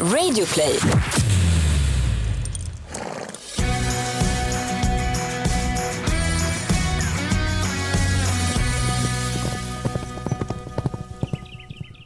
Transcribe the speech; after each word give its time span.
Radioplay. 0.00 0.78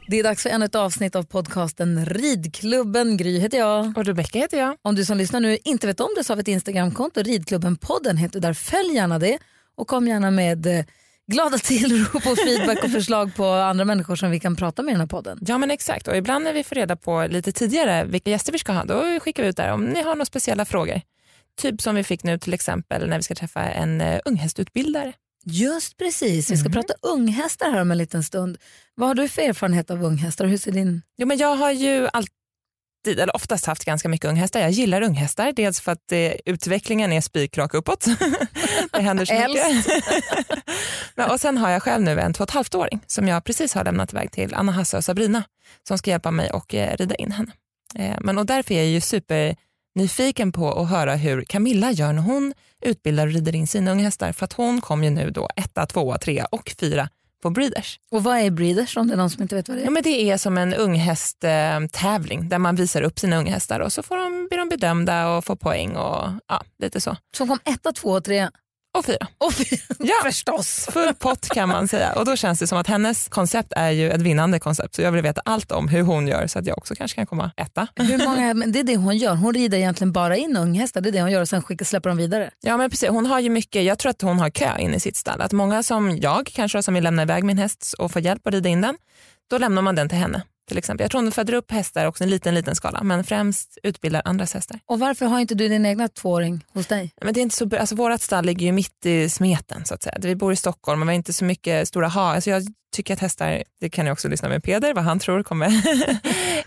Det 0.09 0.19
är 0.19 0.23
dags 0.23 0.43
för 0.43 0.51
ännu 0.51 0.65
ett 0.65 0.75
avsnitt 0.75 1.17
av 1.17 1.23
podcasten 1.23 2.07
Ridklubben. 2.07 3.17
Gry 3.17 3.39
heter 3.39 3.59
jag. 3.59 3.99
Och 3.99 4.05
Rebecka 4.05 4.39
heter 4.39 4.59
jag. 4.59 4.77
Om 4.83 4.95
du 4.95 5.05
som 5.05 5.19
lyssnar 5.19 5.41
nu 5.41 5.59
inte 5.65 5.87
vet 5.87 6.01
om 6.01 6.09
det 6.17 6.25
så 6.25 6.33
har 6.33 6.37
vi 6.37 6.41
ett 6.41 6.49
Instagramkonto. 6.49 7.21
Ridklubben-podden 7.21 8.17
heter 8.17 8.41
där. 8.41 8.53
Följ 8.55 8.95
gärna 8.95 9.19
det 9.19 9.39
och 9.77 9.89
kom 9.89 10.09
gärna 10.09 10.31
med 10.31 10.67
eh, 10.67 10.85
glada 11.27 11.59
tillrop 11.59 12.15
och 12.27 12.39
feedback 12.39 12.85
och 12.85 12.91
förslag 12.91 13.35
på 13.37 13.47
andra 13.47 13.85
människor 13.85 14.17
som 14.17 14.31
vi 14.31 14.41
kan 14.41 14.57
prata 14.57 14.83
med 14.83 14.93
i 14.93 14.95
den 14.95 15.01
här 15.01 15.07
podden. 15.07 15.39
Ja 15.41 15.59
men 15.59 15.71
exakt 15.71 16.09
och 16.09 16.17
ibland 16.17 16.45
när 16.45 16.53
vi 16.53 16.65
får 16.65 16.77
reda 16.77 16.97
på 16.97 17.27
lite 17.31 17.53
tidigare 17.53 18.05
vilka 18.05 18.31
gäster 18.31 18.53
vi 18.53 18.59
ska 18.59 18.73
ha 18.73 18.85
då 18.85 19.21
skickar 19.21 19.43
vi 19.43 19.49
ut 19.49 19.57
där 19.57 19.73
om 19.73 19.85
ni 19.85 20.03
har 20.03 20.15
några 20.15 20.25
speciella 20.25 20.65
frågor. 20.65 21.01
Typ 21.61 21.83
som 21.83 21.95
vi 21.95 22.05
fick 22.05 22.25
nu 22.25 22.39
till 22.39 22.55
exempel 22.55 23.09
när 23.09 23.17
vi 23.17 23.23
ska 23.23 23.35
träffa 23.35 23.61
en 23.61 24.01
uh, 24.01 24.21
unghästutbildare. 24.25 25.13
Just 25.47 25.97
precis, 25.97 26.51
vi 26.51 26.57
ska 26.57 26.69
prata 26.69 26.95
unghästar 27.03 27.71
här 27.71 27.81
om 27.81 27.91
en 27.91 27.99
liten 27.99 28.23
stund. 28.23 28.59
Vad 28.95 29.09
har 29.09 29.15
du 29.15 29.29
för 29.29 29.43
erfarenhet 29.43 29.91
av 29.91 30.05
unghästar? 30.05 30.47
Hur 30.47 30.57
ser 30.57 30.73
din... 30.73 31.03
Jo, 31.17 31.27
men 31.27 31.39
jag 31.39 31.57
har 31.57 31.71
ju 31.71 32.09
alltid, 32.13 32.35
eller 33.07 33.37
oftast 33.37 33.67
haft 33.67 33.85
ganska 33.85 34.09
mycket 34.09 34.29
unghästar. 34.29 34.61
Jag 34.61 34.71
gillar 34.71 35.03
unghästar, 35.03 35.53
dels 35.53 35.81
för 35.81 35.93
att 35.93 36.13
eh, 36.13 36.33
utvecklingen 36.45 37.13
är 37.13 37.21
spikrak 37.21 37.75
uppåt. 37.75 38.07
det 38.93 39.01
händer 39.01 39.25
så 39.25 39.35
mycket. 39.35 40.05
men, 41.15 41.31
och 41.31 41.41
sen 41.41 41.59
har 41.59 41.71
jag 41.71 41.83
själv 41.83 42.05
nu 42.05 42.21
en 42.21 42.35
två 42.35 42.43
och 42.43 42.51
ett 42.51 42.55
halvt 42.55 42.75
åring 42.75 43.01
som 43.07 43.29
jag 43.29 43.45
precis 43.45 43.75
har 43.75 43.85
lämnat 43.85 44.13
iväg 44.13 44.33
till 44.33 44.55
Anna, 44.55 44.73
Hasse 44.73 44.97
och 44.97 45.05
Sabrina 45.05 45.43
som 45.89 45.99
ska 45.99 46.11
hjälpa 46.11 46.31
mig 46.31 46.51
och 46.51 46.75
eh, 46.75 46.97
rida 46.97 47.15
in 47.15 47.33
henne. 47.33 47.53
Eh, 47.95 48.17
men, 48.21 48.39
och 48.39 48.47
därför 48.47 48.75
är 48.75 48.79
jag 48.79 48.87
ju 48.87 49.01
super 49.01 49.57
nyfiken 49.95 50.53
på 50.53 50.73
att 50.73 50.91
höra 50.91 51.15
hur 51.15 51.45
Camilla 51.45 51.93
gör 51.93 52.13
när 52.13 52.23
hon 52.23 52.55
utbildar 52.83 53.27
och 53.27 53.33
rider 53.33 53.55
in 53.55 53.67
sina 53.67 53.91
unghästar 53.93 54.33
för 54.33 54.45
att 54.45 54.53
hon 54.53 54.81
kom 54.81 55.05
ju 55.05 55.11
nu 55.11 55.31
då 55.31 55.49
etta, 55.57 55.87
tvåa, 55.87 56.19
trea 56.19 56.45
och 56.45 56.75
fyra 56.81 57.09
på 57.45 57.51
Breeders. 57.51 57.99
Och 58.11 58.23
vad 58.23 58.39
är 58.39 58.51
Breeders 58.51 58.97
om 58.97 59.09
det 59.09 59.15
är 59.15 59.17
någon 59.17 59.31
som 59.31 59.43
inte 59.43 59.55
vet 59.55 59.69
vad 59.69 59.77
det 59.77 59.83
är? 59.83 59.85
Ja, 59.85 59.91
men 59.91 60.03
det 60.03 60.31
är 60.31 60.37
som 60.37 60.59
en 60.59 60.75
unghästtävling 60.75 62.49
där 62.49 62.59
man 62.59 62.77
visar 62.77 63.03
upp 63.03 63.19
sina 63.19 63.37
unghästar 63.37 63.81
och 63.81 63.93
så 63.93 64.03
får 64.03 64.17
de, 64.17 64.49
blir 64.49 64.59
de 64.59 64.69
bedömda 64.69 65.29
och 65.29 65.45
får 65.45 65.57
poäng 65.57 65.97
och 65.97 66.31
ja, 66.49 66.63
lite 66.79 67.01
så. 67.01 67.17
Som 67.37 67.49
kom 67.49 67.59
etta, 67.65 67.93
två 67.93 68.09
och 68.09 68.25
tre? 68.25 68.49
Och 68.95 69.05
fyra. 69.05 69.27
Och 69.39 69.53
fyra. 69.53 69.81
Ja, 69.99 70.15
förstås. 70.23 70.89
Full 70.93 71.15
pott 71.15 71.49
kan 71.49 71.69
man 71.69 71.89
säga. 71.89 72.13
Och 72.13 72.25
då 72.25 72.37
känns 72.37 72.59
det 72.59 72.67
som 72.67 72.79
att 72.79 72.87
hennes 72.87 73.29
koncept 73.29 73.73
är 73.77 73.91
ju 73.91 74.11
ett 74.11 74.21
vinnande 74.21 74.59
koncept. 74.59 74.95
Så 74.95 75.03
jag 75.03 75.13
vill 75.13 75.23
veta 75.23 75.43
allt 75.45 75.73
om 75.73 75.89
hur 75.89 76.03
hon 76.03 76.29
gör 76.29 76.47
så 76.47 76.59
att 76.59 76.67
jag 76.67 76.79
också 76.79 76.95
kanske 76.95 77.15
kan 77.15 77.27
komma 77.27 77.51
etta. 77.57 77.89
Hur 77.97 78.25
många, 78.25 78.55
men 78.55 78.73
det 78.73 78.79
är 78.79 78.85
det 78.85 78.97
hon 78.97 79.17
gör. 79.17 79.35
Hon 79.35 79.55
rider 79.55 79.79
egentligen 79.79 80.13
bara 80.13 80.37
in 80.37 80.57
unghästar. 80.57 81.01
Det 81.01 81.09
är 81.09 81.13
det 81.13 81.21
hon 81.21 81.31
gör 81.31 81.41
och 81.41 81.49
sen 81.49 81.63
skickar, 81.63 81.85
släpper 81.85 82.09
de 82.09 82.17
vidare. 82.17 82.51
Ja 82.61 82.77
men 82.77 82.91
precis. 82.91 83.09
Hon 83.09 83.27
har 83.27 83.41
ju 83.41 83.51
mycket, 83.51 83.85
jag 83.85 83.99
tror 83.99 84.11
att 84.11 84.23
hon 84.23 84.39
har 84.39 84.51
kö 84.51 84.79
in 84.79 84.95
i 84.95 85.01
sitt 85.01 85.17
stall. 85.17 85.41
Att 85.41 85.53
många 85.53 85.83
som 85.83 86.17
jag 86.17 86.51
kanske 86.55 86.83
som 86.83 86.95
vill 86.95 87.05
lämna 87.05 87.23
iväg 87.23 87.45
min 87.45 87.59
häst 87.59 87.95
och 87.99 88.13
få 88.13 88.21
hjälp 88.21 88.47
att 88.47 88.55
rida 88.55 88.69
in 88.69 88.81
den, 88.81 88.97
då 89.51 89.59
lämnar 89.59 89.83
man 89.83 89.95
den 89.95 90.09
till 90.09 90.19
henne 90.19 90.43
till 90.69 90.79
exempel. 90.79 91.05
Jag 91.05 91.11
tror 91.11 91.23
hon 91.23 91.33
föder 91.33 91.53
upp 91.53 91.71
hästar 91.71 92.07
också 92.07 92.25
i 92.25 92.27
en 92.27 92.31
liten, 92.31 92.55
liten 92.55 92.75
skala, 92.77 93.03
men 93.03 93.25
främst 93.25 93.79
utbildar 93.83 94.23
andras 94.25 94.55
hästar. 94.55 94.81
Och 94.87 94.99
varför 94.99 95.27
har 95.27 95.41
inte 95.41 95.55
du 95.55 95.69
din 95.69 95.87
egna 95.87 96.09
tvååring 96.09 96.65
hos 96.73 96.87
dig? 96.87 97.13
Men 97.21 97.35
det 97.35 97.41
är 97.41 97.43
inte 97.43 97.57
så, 97.57 97.77
alltså 97.77 97.95
vårt 97.95 98.21
stall 98.21 98.45
ligger 98.45 98.67
ju 98.67 98.73
mitt 98.73 99.07
i 99.07 99.29
smeten 99.29 99.85
så 99.85 99.95
att 99.95 100.03
säga. 100.03 100.17
Vi 100.21 100.37
bor 100.37 100.53
i 100.53 100.57
Stockholm 100.57 101.03
och 101.03 101.09
vi 101.09 101.11
har 101.11 101.17
inte 101.17 101.33
så 101.33 101.45
mycket 101.45 101.89
stora 101.89 102.09
hagar. 102.09 102.35
Alltså 102.35 102.51
jag 102.51 102.63
tycker 102.95 103.15
att 103.15 103.21
hästar, 103.21 103.63
det 103.81 103.89
kan 103.89 104.07
jag 104.07 104.13
också 104.13 104.29
lyssna 104.29 104.49
med 104.49 104.63
Peder, 104.63 104.95
vad 104.95 105.05
han 105.05 105.19
tror 105.19 105.43
kommer 105.43 105.69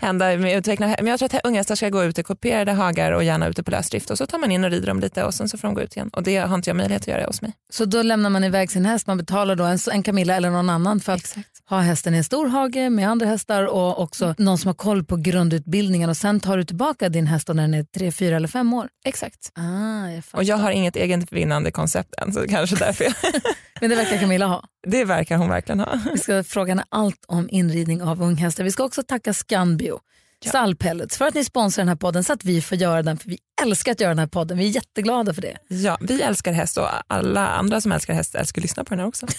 hända 0.00 0.36
med 0.36 0.56
utveckling. 0.58 0.94
Men 0.98 1.06
jag 1.06 1.18
tror 1.18 1.34
att 1.34 1.46
unga 1.46 1.60
hästar 1.60 1.74
ska 1.74 1.88
gå 1.88 2.04
ut 2.04 2.18
i 2.18 2.22
kuperade 2.22 2.72
hagar 2.72 3.12
och 3.12 3.24
gärna 3.24 3.48
ute 3.48 3.62
på 3.62 3.70
lösdrift 3.70 4.10
och 4.10 4.18
så 4.18 4.26
tar 4.26 4.38
man 4.38 4.50
in 4.50 4.64
och 4.64 4.70
rider 4.70 4.86
dem 4.86 5.00
lite 5.00 5.24
och 5.24 5.34
sen 5.34 5.48
så 5.48 5.58
får 5.58 5.68
de 5.68 5.74
gå 5.74 5.80
ut 5.80 5.96
igen. 5.96 6.10
Och 6.12 6.22
det 6.22 6.36
har 6.36 6.54
inte 6.54 6.70
jag 6.70 6.76
möjlighet 6.76 7.02
att 7.02 7.08
göra 7.08 7.26
hos 7.26 7.42
mig. 7.42 7.52
Så 7.70 7.84
då 7.84 8.02
lämnar 8.02 8.30
man 8.30 8.44
iväg 8.44 8.70
sin 8.70 8.86
häst, 8.86 9.06
man 9.06 9.16
betalar 9.16 9.56
då 9.56 9.64
en, 9.64 9.78
en 9.92 10.02
Camilla 10.02 10.36
eller 10.36 10.50
någon 10.50 10.70
annan 10.70 11.00
för 11.00 11.12
att 11.12 11.18
Exakt. 11.18 11.48
ha 11.68 11.80
hästen 11.80 12.14
i 12.14 12.16
en 12.16 12.24
stor 12.24 12.48
hage 12.48 12.90
med 12.90 13.08
andra 13.08 13.26
hästar 13.26 13.66
och 13.66 14.02
också 14.02 14.34
någon 14.38 14.58
som 14.58 14.68
har 14.68 14.74
koll 14.74 15.04
på 15.04 15.16
grundutbildningen 15.16 16.10
och 16.10 16.16
sen 16.16 16.40
tar 16.40 16.56
du 16.56 16.64
tillbaka 16.64 17.08
din 17.08 17.26
häst 17.26 17.48
när 17.48 17.54
den 17.54 17.74
är 17.74 17.84
tre, 17.84 18.12
fyra 18.12 18.36
eller 18.36 18.48
fem 18.48 18.72
år. 18.72 18.88
Exakt. 19.04 19.52
Ah, 19.54 20.08
jag 20.10 20.22
och 20.32 20.44
jag 20.44 20.56
har 20.56 20.70
inget 20.70 20.96
eget 20.96 21.32
vinnande 21.32 21.70
koncept 21.70 22.14
än 22.14 22.32
så 22.32 22.46
kanske 22.48 22.76
därför. 22.76 23.04
Jag 23.04 23.14
Men 23.80 23.90
det 23.90 23.96
verkar 23.96 24.18
Camilla 24.18 24.46
ha. 24.46 24.64
det 24.86 25.04
verkar 25.04 25.36
hon 25.36 25.48
verkligen 25.48 25.80
ha. 25.80 25.98
Vi 26.12 26.18
ska 26.18 26.44
fråga 26.44 26.70
henne 26.70 26.84
allt 26.88 27.24
om 27.26 27.48
inridning 27.50 28.02
av 28.02 28.22
unghästar. 28.22 28.64
Vi 28.64 28.70
ska 28.70 28.84
också 28.84 29.02
tacka 29.02 29.34
Scanbio, 29.34 29.98
Ja. 30.44 30.48
stallpellets, 30.48 31.18
för 31.18 31.24
att 31.26 31.34
ni 31.34 31.44
sponsrar 31.44 31.82
den 31.82 31.88
här 31.88 31.96
podden 31.96 32.24
så 32.24 32.32
att 32.32 32.44
vi 32.44 32.62
får 32.62 32.78
göra 32.78 33.02
den. 33.02 33.18
För 33.18 33.28
vi 33.30 33.38
älskar 33.62 33.92
att 33.92 34.00
göra 34.00 34.10
den 34.10 34.18
här 34.18 34.26
podden. 34.26 34.58
Vi 34.58 34.64
är 34.66 34.70
jätteglada 34.70 35.34
för 35.34 35.42
det. 35.42 35.56
Ja, 35.68 35.98
vi 36.00 36.22
älskar 36.22 36.52
häst 36.52 36.78
och 36.78 36.88
alla 37.06 37.48
andra 37.48 37.80
som 37.80 37.92
älskar 37.92 38.14
häst 38.14 38.34
älskar 38.34 38.60
att 38.60 38.62
lyssna 38.62 38.84
på 38.84 38.90
den 38.90 38.98
här 38.98 39.06
också. 39.06 39.26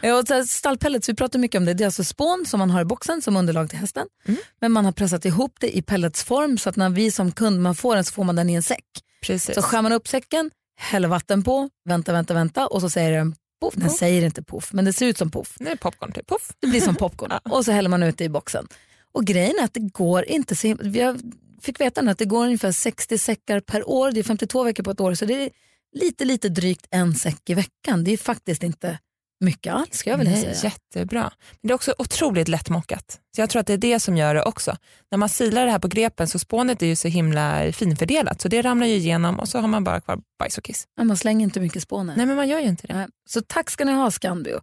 Ja, 0.00 0.14
och 0.18 0.26
så 0.28 0.34
här, 0.34 0.42
stallpellets, 0.44 1.08
vi 1.08 1.14
pratar 1.14 1.38
mycket 1.38 1.58
om 1.58 1.64
det. 1.64 1.74
Det 1.74 1.84
är 1.84 1.86
alltså 1.86 2.04
spån 2.04 2.44
som 2.46 2.58
man 2.58 2.70
har 2.70 2.80
i 2.80 2.84
boxen 2.84 3.22
som 3.22 3.36
underlag 3.36 3.70
till 3.70 3.78
hästen. 3.78 4.06
Mm. 4.28 4.40
Men 4.60 4.72
man 4.72 4.84
har 4.84 4.92
pressat 4.92 5.24
ihop 5.24 5.52
det 5.60 5.76
i 5.76 5.82
pelletsform 5.82 6.58
så 6.58 6.68
att 6.68 6.76
när 6.76 6.90
vi 6.90 7.10
som 7.10 7.32
kund 7.32 7.60
man 7.62 7.74
får 7.74 7.94
den 7.94 8.04
så 8.04 8.12
får 8.12 8.24
man 8.24 8.36
den 8.36 8.50
i 8.50 8.54
en 8.54 8.62
säck. 8.62 8.84
Precis. 9.26 9.54
Så 9.54 9.62
skär 9.62 9.82
man 9.82 9.92
upp 9.92 10.08
säcken, 10.08 10.50
häller 10.80 11.08
vatten 11.08 11.42
på, 11.42 11.68
vänta, 11.84 12.12
vänta, 12.12 12.34
vänta 12.34 12.66
och 12.66 12.80
så 12.80 12.90
säger 12.90 13.12
den 13.12 13.34
poff. 13.60 13.74
Den 13.76 13.90
säger 13.90 14.24
inte 14.24 14.42
poff, 14.42 14.72
men 14.72 14.84
det 14.84 14.92
ser 14.92 15.06
ut 15.06 15.18
som 15.18 15.30
poff. 15.30 15.56
Det 15.58 15.70
är 15.70 15.76
popcorn 15.76 16.12
typ. 16.12 16.28
Puff. 16.28 16.52
Det 16.60 16.66
blir 16.66 16.80
som 16.80 16.94
popcorn 16.96 17.32
och 17.50 17.64
så 17.64 17.72
häller 17.72 17.88
man 17.88 18.02
ut 18.02 18.18
det 18.18 18.24
i 18.24 18.28
boxen. 18.28 18.68
Och 19.12 19.24
grejen 19.24 19.54
är 19.60 19.64
att 19.64 19.74
det 19.74 19.80
går 19.80 20.24
inte 20.24 20.56
så 20.56 20.66
himla- 20.66 21.04
har- 21.06 21.18
fick 21.62 21.80
veta 21.80 22.02
nu 22.02 22.10
att 22.10 22.18
det 22.18 22.24
går 22.24 22.44
ungefär 22.44 22.72
60 22.72 23.18
säckar 23.18 23.60
per 23.60 23.88
år. 23.88 24.10
Det 24.12 24.20
är 24.20 24.24
52 24.24 24.62
veckor 24.64 24.82
på 24.82 24.90
ett 24.90 25.00
år 25.00 25.14
så 25.14 25.24
det 25.24 25.34
är 25.44 25.50
lite, 25.92 26.24
lite 26.24 26.48
drygt 26.48 26.86
en 26.90 27.14
säck 27.14 27.50
i 27.50 27.54
veckan. 27.54 28.04
Det 28.04 28.10
är 28.12 28.16
faktiskt 28.16 28.62
inte 28.62 28.98
mycket 29.40 29.72
alls 29.74 29.96
ska 29.96 30.10
jag 30.10 30.18
vilja 30.18 30.32
Nej, 30.32 30.54
säga. 30.54 30.72
jättebra. 30.94 31.20
Men 31.60 31.68
det 31.68 31.72
är 31.72 31.74
också 31.74 31.94
otroligt 31.98 32.48
lättmockat. 32.48 33.20
Så 33.36 33.40
jag 33.40 33.50
tror 33.50 33.60
att 33.60 33.66
det 33.66 33.72
är 33.72 33.78
det 33.78 34.00
som 34.00 34.16
gör 34.16 34.34
det 34.34 34.42
också. 34.42 34.76
När 35.10 35.18
man 35.18 35.28
silar 35.28 35.64
det 35.64 35.70
här 35.72 35.78
på 35.78 35.88
grepen 35.88 36.28
så 36.28 36.38
spånet 36.38 36.82
är 36.82 36.86
ju 36.86 36.96
så 36.96 37.08
himla 37.08 37.72
finfördelat 37.72 38.40
så 38.40 38.48
det 38.48 38.62
ramlar 38.62 38.86
ju 38.86 38.94
igenom 38.94 39.40
och 39.40 39.48
så 39.48 39.58
har 39.58 39.68
man 39.68 39.84
bara 39.84 40.00
kvar 40.00 40.18
bajs 40.38 40.58
och 40.58 40.64
kiss. 40.64 40.84
Ja, 40.96 41.04
Man 41.04 41.16
slänger 41.16 41.44
inte 41.44 41.60
mycket 41.60 41.82
spån. 41.82 42.12
Nej 42.16 42.26
men 42.26 42.36
man 42.36 42.48
gör 42.48 42.58
ju 42.60 42.66
inte 42.68 42.86
det. 42.86 42.94
Nej. 42.94 43.06
Så 43.28 43.40
tack 43.46 43.70
ska 43.70 43.84
ni 43.84 43.92
ha 43.92 44.10
Scanbio. 44.10 44.60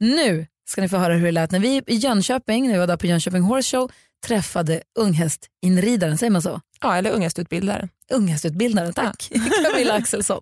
Nu 0.00 0.46
ska 0.68 0.80
ni 0.80 0.88
få 0.88 0.96
höra 0.96 1.14
hur 1.14 1.24
det 1.24 1.32
lät 1.32 1.50
när 1.50 1.58
vi 1.60 1.82
i 1.86 1.94
Jönköping, 1.94 2.66
när 2.66 2.72
vi 2.72 2.78
var 2.78 2.86
där 2.86 2.96
på 2.96 3.06
Jönköping 3.06 3.42
Horse 3.42 3.76
Show, 3.76 3.90
träffade 4.26 4.82
unghästinridaren, 4.98 6.18
säger 6.18 6.30
man 6.30 6.42
så? 6.42 6.60
Ja, 6.80 6.96
eller 6.96 7.10
ungestutbildaren. 7.10 7.88
Unghästutbildaren, 8.12 8.92
tack. 8.92 9.30
Camilla 9.72 9.94
Axelsson. 9.94 10.40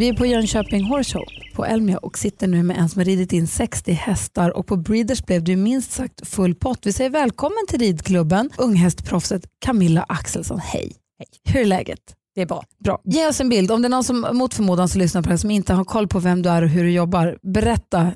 Vi 0.00 0.08
är 0.08 0.14
på 0.14 0.26
Jönköping 0.26 0.84
Horse 0.84 1.12
Show 1.12 1.24
på 1.54 1.64
Elmia 1.64 1.98
och 1.98 2.18
sitter 2.18 2.46
nu 2.46 2.62
med 2.62 2.78
en 2.78 2.88
som 2.88 3.00
har 3.00 3.04
ridit 3.04 3.32
in 3.32 3.46
60 3.46 3.92
hästar 3.92 4.56
och 4.56 4.66
på 4.66 4.76
Breeders 4.76 5.24
blev 5.24 5.44
det 5.44 5.56
minst 5.56 5.92
sagt 5.92 6.28
full 6.28 6.54
pott. 6.54 6.86
Vi 6.86 6.92
säger 6.92 7.10
välkommen 7.10 7.66
till 7.68 7.78
ridklubben, 7.78 8.50
unghästproffset 8.58 9.42
Camilla 9.58 10.02
Axelsson. 10.08 10.58
Hej. 10.58 10.92
Hej. 11.18 11.26
Hur 11.54 11.60
är 11.60 11.64
läget? 11.64 11.98
Det 12.34 12.42
är 12.42 12.46
bra. 12.46 12.64
Bra. 12.84 13.00
Ge 13.04 13.28
oss 13.28 13.40
en 13.40 13.48
bild. 13.48 13.70
Om 13.70 13.82
det 13.82 13.86
är 13.86 13.90
någon 13.90 14.04
som 14.04 14.26
mot 14.32 14.54
förmodan 14.54 14.88
som 14.88 15.00
lyssnar 15.00 15.22
på 15.22 15.30
det 15.30 15.38
som 15.38 15.50
inte 15.50 15.74
har 15.74 15.84
koll 15.84 16.08
på 16.08 16.18
vem 16.18 16.42
du 16.42 16.48
är 16.48 16.62
och 16.62 16.68
hur 16.68 16.84
du 16.84 16.90
jobbar, 16.90 17.38
berätta 17.42 18.12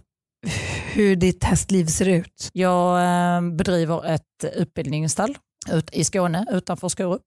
hur 0.92 1.16
ditt 1.16 1.44
hästliv 1.44 1.86
ser 1.86 2.08
ut. 2.08 2.50
Jag 2.52 3.02
eh, 3.36 3.50
bedriver 3.50 4.06
ett 4.06 4.44
utbildningsstall 4.56 5.38
ut 5.72 5.90
i 5.92 6.04
Skåne 6.04 6.46
utanför 6.50 6.88
Skorup. 6.88 7.22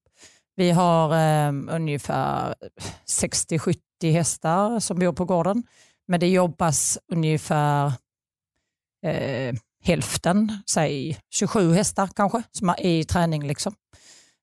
Vi 0.55 0.71
har 0.71 1.13
eh, 1.13 1.75
ungefär 1.75 2.55
60-70 3.21 3.75
hästar 4.03 4.79
som 4.79 4.99
bor 4.99 5.13
på 5.13 5.25
gården. 5.25 5.63
Men 6.07 6.19
det 6.19 6.27
jobbas 6.27 6.97
ungefär 7.11 7.91
eh, 9.05 9.55
hälften, 9.83 10.57
säg 10.71 11.17
27 11.29 11.73
hästar 11.73 12.09
kanske, 12.15 12.43
som 12.51 12.69
är 12.69 12.85
i 12.85 13.03
träning. 13.03 13.47
Liksom. 13.47 13.73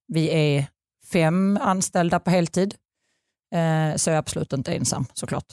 Vi 0.06 0.28
är 0.56 0.66
fem 1.12 1.58
anställda 1.62 2.20
på 2.20 2.30
heltid. 2.30 2.74
Eh, 3.54 3.96
så 3.96 4.10
jag 4.10 4.14
är 4.14 4.18
absolut 4.18 4.52
inte 4.52 4.74
ensam 4.74 5.06
såklart. 5.14 5.46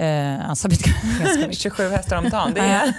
Eh, 0.00 0.50
alltså, 0.50 0.68
vi 0.68 0.74
är 0.74 1.18
ganska 1.24 1.40
mycket. 1.46 1.58
27 1.58 1.88
hästar 1.88 2.16
om 2.16 2.28
dagen, 2.30 2.54
det 2.54 2.60
är 2.60 2.94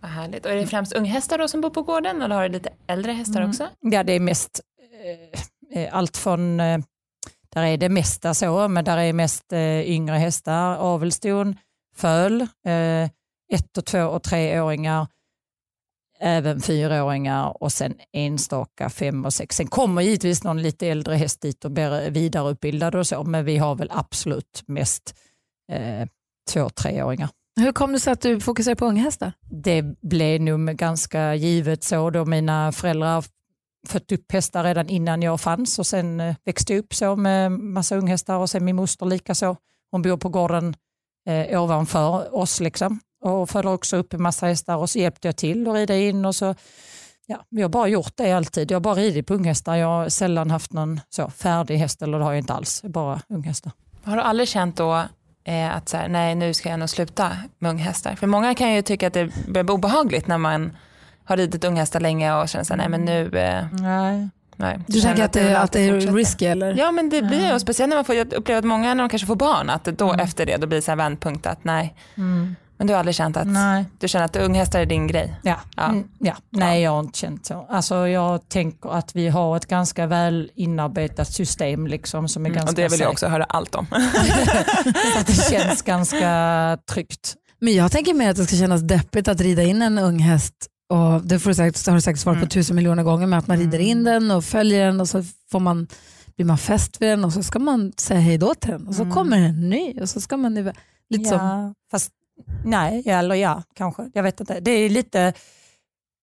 vad 0.00 0.10
härligt. 0.10 0.46
Och 0.46 0.52
är 0.52 0.56
det 0.56 0.66
främst 0.66 0.92
unghästar 0.92 1.38
då 1.38 1.48
som 1.48 1.60
bor 1.60 1.70
på 1.70 1.82
gården 1.82 2.22
eller 2.22 2.36
har 2.36 2.42
du 2.42 2.48
lite 2.48 2.70
äldre 2.86 3.12
hästar 3.12 3.40
Mm. 3.40 3.50
också? 3.50 3.68
Ja, 3.80 4.02
det 4.04 4.12
är 4.12 4.20
mest 4.20 4.60
eh, 5.74 5.82
eh, 5.82 5.96
allt 5.96 6.16
från, 6.16 6.60
eh, 6.60 6.78
där 7.52 7.62
är 7.62 7.76
det 7.76 7.88
mesta 7.88 8.34
så, 8.34 8.68
men 8.68 8.84
där 8.84 8.96
är 8.96 9.12
mest 9.12 9.52
eh, 9.52 9.80
yngre 9.80 10.16
hästar, 10.16 10.76
avelston, 10.76 11.56
föl, 11.96 12.40
eh, 12.40 13.04
ett 13.52 13.78
och 13.78 13.84
två 13.84 14.04
och 14.04 14.22
treåringar, 14.22 15.06
även 16.20 16.60
fyraåringar 16.60 17.62
och 17.62 17.72
sen 17.72 17.94
enstaka 18.12 18.90
fem 18.90 19.24
och 19.24 19.34
sex. 19.34 19.56
Sen 19.56 19.66
kommer 19.66 20.02
givetvis 20.02 20.44
någon 20.44 20.62
lite 20.62 20.86
äldre 20.86 21.14
häst 21.14 21.40
dit 21.40 21.64
och 21.64 21.70
blir 21.70 22.10
vidareutbildad 22.10 22.94
och 22.94 23.06
så, 23.06 23.24
men 23.24 23.44
vi 23.44 23.56
har 23.56 23.74
väl 23.74 23.90
absolut 23.92 24.62
mest 24.66 25.14
eh, 25.72 26.08
två 26.52 26.68
treåringar. 26.68 27.28
Hur 27.60 27.72
kom 27.72 27.92
det 27.92 28.00
sig 28.00 28.12
att 28.12 28.20
du 28.20 28.40
fokuserar 28.40 28.74
på 28.74 28.86
unghästar? 28.86 29.32
Det 29.50 29.82
blev 29.82 30.40
nog 30.40 30.60
ganska 30.60 31.34
givet 31.34 31.84
så 31.84 32.10
då 32.10 32.24
mina 32.24 32.72
föräldrar 32.72 33.24
fött 33.88 34.12
upp 34.12 34.32
hästar 34.32 34.64
redan 34.64 34.88
innan 34.88 35.22
jag 35.22 35.40
fanns 35.40 35.78
och 35.78 35.86
sen 35.86 36.20
eh, 36.20 36.34
växte 36.44 36.72
jag 36.72 36.80
upp 36.80 36.94
så 36.94 37.16
med 37.16 37.52
massa 37.52 37.96
unghästar 37.96 38.36
och 38.36 38.50
sen 38.50 38.64
min 38.64 38.76
moster 38.76 39.06
likaså. 39.06 39.56
Hon 39.90 40.02
bor 40.02 40.16
på 40.16 40.28
gården 40.28 40.76
eh, 41.26 41.62
ovanför 41.62 42.34
oss 42.34 42.60
liksom 42.60 43.00
och 43.24 43.50
föder 43.50 43.72
också 43.72 43.96
upp 43.96 44.12
en 44.12 44.22
massa 44.22 44.46
hästar 44.46 44.76
och 44.76 44.90
så 44.90 44.98
hjälpte 44.98 45.28
jag 45.28 45.36
till 45.36 45.68
att 45.68 45.74
rida 45.74 45.96
in 45.96 46.24
och 46.24 46.34
så 46.34 46.54
Ja, 47.26 47.44
jag 47.48 47.64
har 47.64 47.68
bara 47.68 47.88
gjort 47.88 48.16
det 48.16 48.32
alltid. 48.32 48.70
Jag 48.70 48.76
har 48.76 48.80
bara 48.80 48.94
ridit 48.94 49.26
på 49.26 49.34
unghästar. 49.34 49.76
Jag 49.76 49.86
har 49.86 50.08
sällan 50.08 50.50
haft 50.50 50.72
någon 50.72 51.00
så, 51.10 51.30
färdig 51.30 51.76
häst, 51.76 52.02
eller 52.02 52.18
det 52.18 52.24
har 52.24 52.32
jag 52.32 52.38
inte 52.38 52.52
alls. 52.52 52.82
Bara 52.82 53.20
unghästar. 53.28 53.72
Har 54.04 54.16
du 54.16 54.22
aldrig 54.22 54.48
känt 54.48 54.76
då 54.76 55.04
eh, 55.44 55.76
att 55.76 55.88
så 55.88 55.96
här, 55.96 56.08
nej 56.08 56.34
nu 56.34 56.54
ska 56.54 56.68
jag 56.68 56.78
nog 56.78 56.88
sluta 56.88 57.32
med 57.58 57.70
unghästar? 57.70 58.14
För 58.14 58.26
många 58.26 58.54
kan 58.54 58.74
ju 58.74 58.82
tycka 58.82 59.06
att 59.06 59.12
det 59.12 59.30
börjar 59.48 59.64
bli 59.64 59.74
obehagligt 59.74 60.26
när 60.26 60.38
man 60.38 60.76
har 61.24 61.36
ridit 61.36 61.64
unghästar 61.64 62.00
länge 62.00 62.34
och 62.34 62.48
känner 62.48 62.64
så 62.64 62.72
här, 62.72 62.78
nej 62.78 62.88
men 62.88 63.04
nu... 63.04 63.38
Eh, 63.38 63.64
nej. 63.72 64.28
nej. 64.56 64.80
Du 64.86 65.00
tänker 65.00 65.24
att 65.24 65.32
det, 65.32 65.58
att 65.58 65.72
det 65.72 65.80
är 65.80 65.92
risky 66.00 66.46
eller? 66.46 66.74
Ja 66.74 66.92
men 66.92 67.10
det 67.10 67.22
blir 67.22 67.52
ju, 67.52 67.58
speciellt 67.60 67.88
när 67.88 67.96
man 67.96 68.04
får, 68.04 68.14
jag 68.14 68.32
upplever 68.32 68.58
att 68.58 68.64
många 68.64 68.94
när 68.94 69.02
de 69.02 69.08
kanske 69.08 69.26
får 69.26 69.36
barn, 69.36 69.70
att 69.70 69.84
då 69.84 70.08
mm. 70.08 70.20
efter 70.20 70.46
det 70.46 70.56
då 70.56 70.66
blir 70.66 70.78
det 70.78 70.82
så 70.82 70.90
här 70.90 70.96
vändpunkt 70.96 71.46
att 71.46 71.64
nej. 71.64 71.94
Mm. 72.16 72.56
Men 72.82 72.86
du 72.86 72.92
har 72.92 72.98
aldrig 72.98 73.14
känt 73.14 73.36
att 73.36 73.46
Nej. 73.46 73.84
du 73.98 74.08
känner 74.08 74.24
att 74.24 74.36
unghästar 74.36 74.80
är 74.80 74.86
din 74.86 75.06
grej? 75.06 75.34
Ja. 75.42 75.60
Ja. 75.76 75.84
Mm, 75.84 76.08
ja. 76.18 76.36
Nej, 76.50 76.82
jag 76.82 76.90
har 76.90 77.00
inte 77.00 77.18
känt 77.18 77.46
så. 77.46 77.66
Alltså, 77.70 78.08
jag 78.08 78.48
tänker 78.48 78.90
att 78.90 79.16
vi 79.16 79.28
har 79.28 79.56
ett 79.56 79.66
ganska 79.66 80.06
väl 80.06 80.50
inarbetat 80.54 81.32
system. 81.32 81.86
Liksom, 81.86 82.28
som 82.28 82.46
är 82.46 82.50
mm. 82.50 82.56
ganska 82.56 82.70
och 82.70 82.76
det 82.76 82.88
vill 82.88 83.00
jag 83.00 83.10
också 83.10 83.26
höra 83.26 83.44
allt 83.44 83.74
om. 83.74 83.86
att 85.18 85.26
det 85.26 85.50
känns 85.50 85.82
ganska 85.82 86.78
tryggt. 86.90 87.34
Men 87.58 87.74
jag 87.74 87.92
tänker 87.92 88.14
mer 88.14 88.30
att 88.30 88.36
det 88.36 88.44
ska 88.44 88.56
kännas 88.56 88.82
deppigt 88.82 89.28
att 89.28 89.40
rida 89.40 89.62
in 89.62 89.82
en 89.82 89.98
ung 89.98 90.18
häst 90.18 90.66
och 90.92 91.22
det 91.22 91.38
får 91.38 91.50
du 91.50 91.54
säkert, 91.54 91.86
har 91.86 91.94
du 91.94 92.00
säkert 92.00 92.20
svarat 92.20 92.36
på 92.36 92.42
mm. 92.42 92.48
tusen 92.48 92.76
miljoner 92.76 93.02
gånger 93.02 93.26
med 93.26 93.38
att 93.38 93.46
man 93.46 93.58
rider 93.58 93.78
in 93.78 93.98
mm. 93.98 94.04
den 94.04 94.30
och 94.30 94.44
följer 94.44 94.86
den 94.86 95.00
och 95.00 95.08
så 95.08 95.24
får 95.50 95.60
man, 95.60 95.86
blir 96.36 96.46
man 96.46 96.58
fäst 96.58 97.02
vid 97.02 97.08
den 97.08 97.24
och 97.24 97.32
så 97.32 97.42
ska 97.42 97.58
man 97.58 97.92
säga 97.96 98.20
hej 98.20 98.38
då 98.38 98.54
till 98.54 98.70
den 98.70 98.88
och 98.88 98.94
så 98.94 99.02
mm. 99.02 99.14
kommer 99.14 99.38
en 99.38 99.68
ny 99.70 100.00
och 100.00 100.08
så 100.08 100.20
ska 100.20 100.36
man 100.36 100.54
lite 100.54 100.72
ja, 101.08 101.38
som... 101.38 101.74
Fast 101.90 102.12
Nej, 102.64 103.02
eller 103.06 103.34
ja, 103.34 103.62
kanske. 103.74 104.10
Jag 104.14 104.22
vet 104.22 104.40
inte. 104.40 104.60
Det 104.60 104.70
är 104.70 104.90
lite 104.90 105.20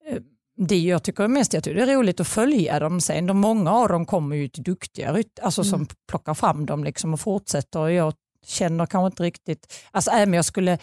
eh, 0.09 0.17
det 0.57 0.79
jag 0.79 1.03
tycker 1.03 1.23
är 1.23 1.27
mest 1.27 1.53
jag 1.53 1.63
tycker 1.63 1.85
det 1.85 1.91
är 1.91 1.97
roligt 1.97 2.19
att 2.19 2.27
följa 2.27 2.79
dem 2.79 3.01
sen. 3.01 3.25
De, 3.25 3.37
många 3.39 3.71
av 3.71 3.89
dem 3.89 4.05
kommer 4.05 4.35
ju 4.35 4.47
till 4.47 4.63
duktiga 4.63 5.23
alltså 5.41 5.61
mm. 5.61 5.69
som 5.69 5.87
plockar 6.07 6.33
fram 6.33 6.65
dem 6.65 6.83
liksom 6.83 7.13
och 7.13 7.19
fortsätter. 7.19 7.87
Jag 7.87 8.13
känner 8.45 8.85
kanske 8.85 9.07
inte 9.07 9.23
riktigt, 9.23 9.73
alltså 9.91 10.11
även 10.11 10.33
jag 10.33 10.45
skulle 10.45 10.77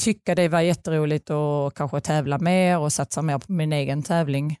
tycka 0.00 0.34
det 0.34 0.48
var 0.48 0.60
jätteroligt 0.60 1.30
att 1.30 1.74
kanske 1.74 2.00
tävla 2.00 2.38
mer 2.38 2.78
och 2.78 2.92
satsa 2.92 3.22
mer 3.22 3.38
på 3.38 3.52
min 3.52 3.72
egen 3.72 4.02
tävling 4.02 4.56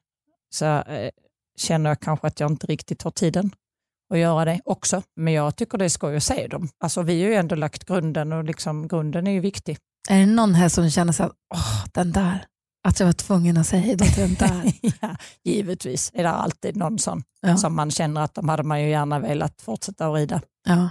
så 0.54 0.64
eh, 0.64 1.10
känner 1.58 1.90
jag 1.90 2.00
kanske 2.00 2.26
att 2.26 2.40
jag 2.40 2.50
inte 2.50 2.66
riktigt 2.66 3.02
har 3.02 3.10
tiden 3.10 3.50
att 4.12 4.18
göra 4.18 4.44
det 4.44 4.60
också. 4.64 5.02
Men 5.16 5.32
jag 5.32 5.56
tycker 5.56 5.78
det 5.78 5.84
är 5.84 5.88
skoj 5.88 6.16
att 6.16 6.22
se 6.22 6.46
dem. 6.46 6.68
Alltså 6.80 7.02
vi 7.02 7.22
har 7.22 7.28
ju 7.28 7.34
ändå 7.34 7.54
lagt 7.54 7.84
grunden 7.84 8.32
och 8.32 8.44
liksom, 8.44 8.88
grunden 8.88 9.26
är 9.26 9.30
ju 9.30 9.40
viktig. 9.40 9.78
Är 10.08 10.18
det 10.18 10.26
någon 10.26 10.54
här 10.54 10.68
som 10.68 10.90
känner 10.90 11.12
så 11.12 11.22
att 11.22 11.32
åh, 11.54 11.84
den 11.92 12.12
där, 12.12 12.44
att 12.88 13.00
jag 13.00 13.06
var 13.06 13.12
tvungen 13.12 13.56
att 13.56 13.66
säga 13.66 13.82
hej 13.82 13.96
då 13.96 14.04
till 14.04 14.22
den 14.22 14.34
där? 14.34 14.72
ja, 15.00 15.16
givetvis 15.44 16.10
är 16.14 16.22
det 16.22 16.30
alltid 16.30 16.76
någon 16.76 16.98
sån 16.98 17.22
ja. 17.40 17.56
som 17.56 17.76
man 17.76 17.90
känner 17.90 18.20
att 18.20 18.34
de 18.34 18.48
hade 18.48 18.62
man 18.62 18.82
ju 18.82 18.88
gärna 18.88 19.18
velat 19.18 19.62
fortsätta 19.62 20.06
att 20.06 20.16
rida. 20.16 20.40
Ja. 20.68 20.88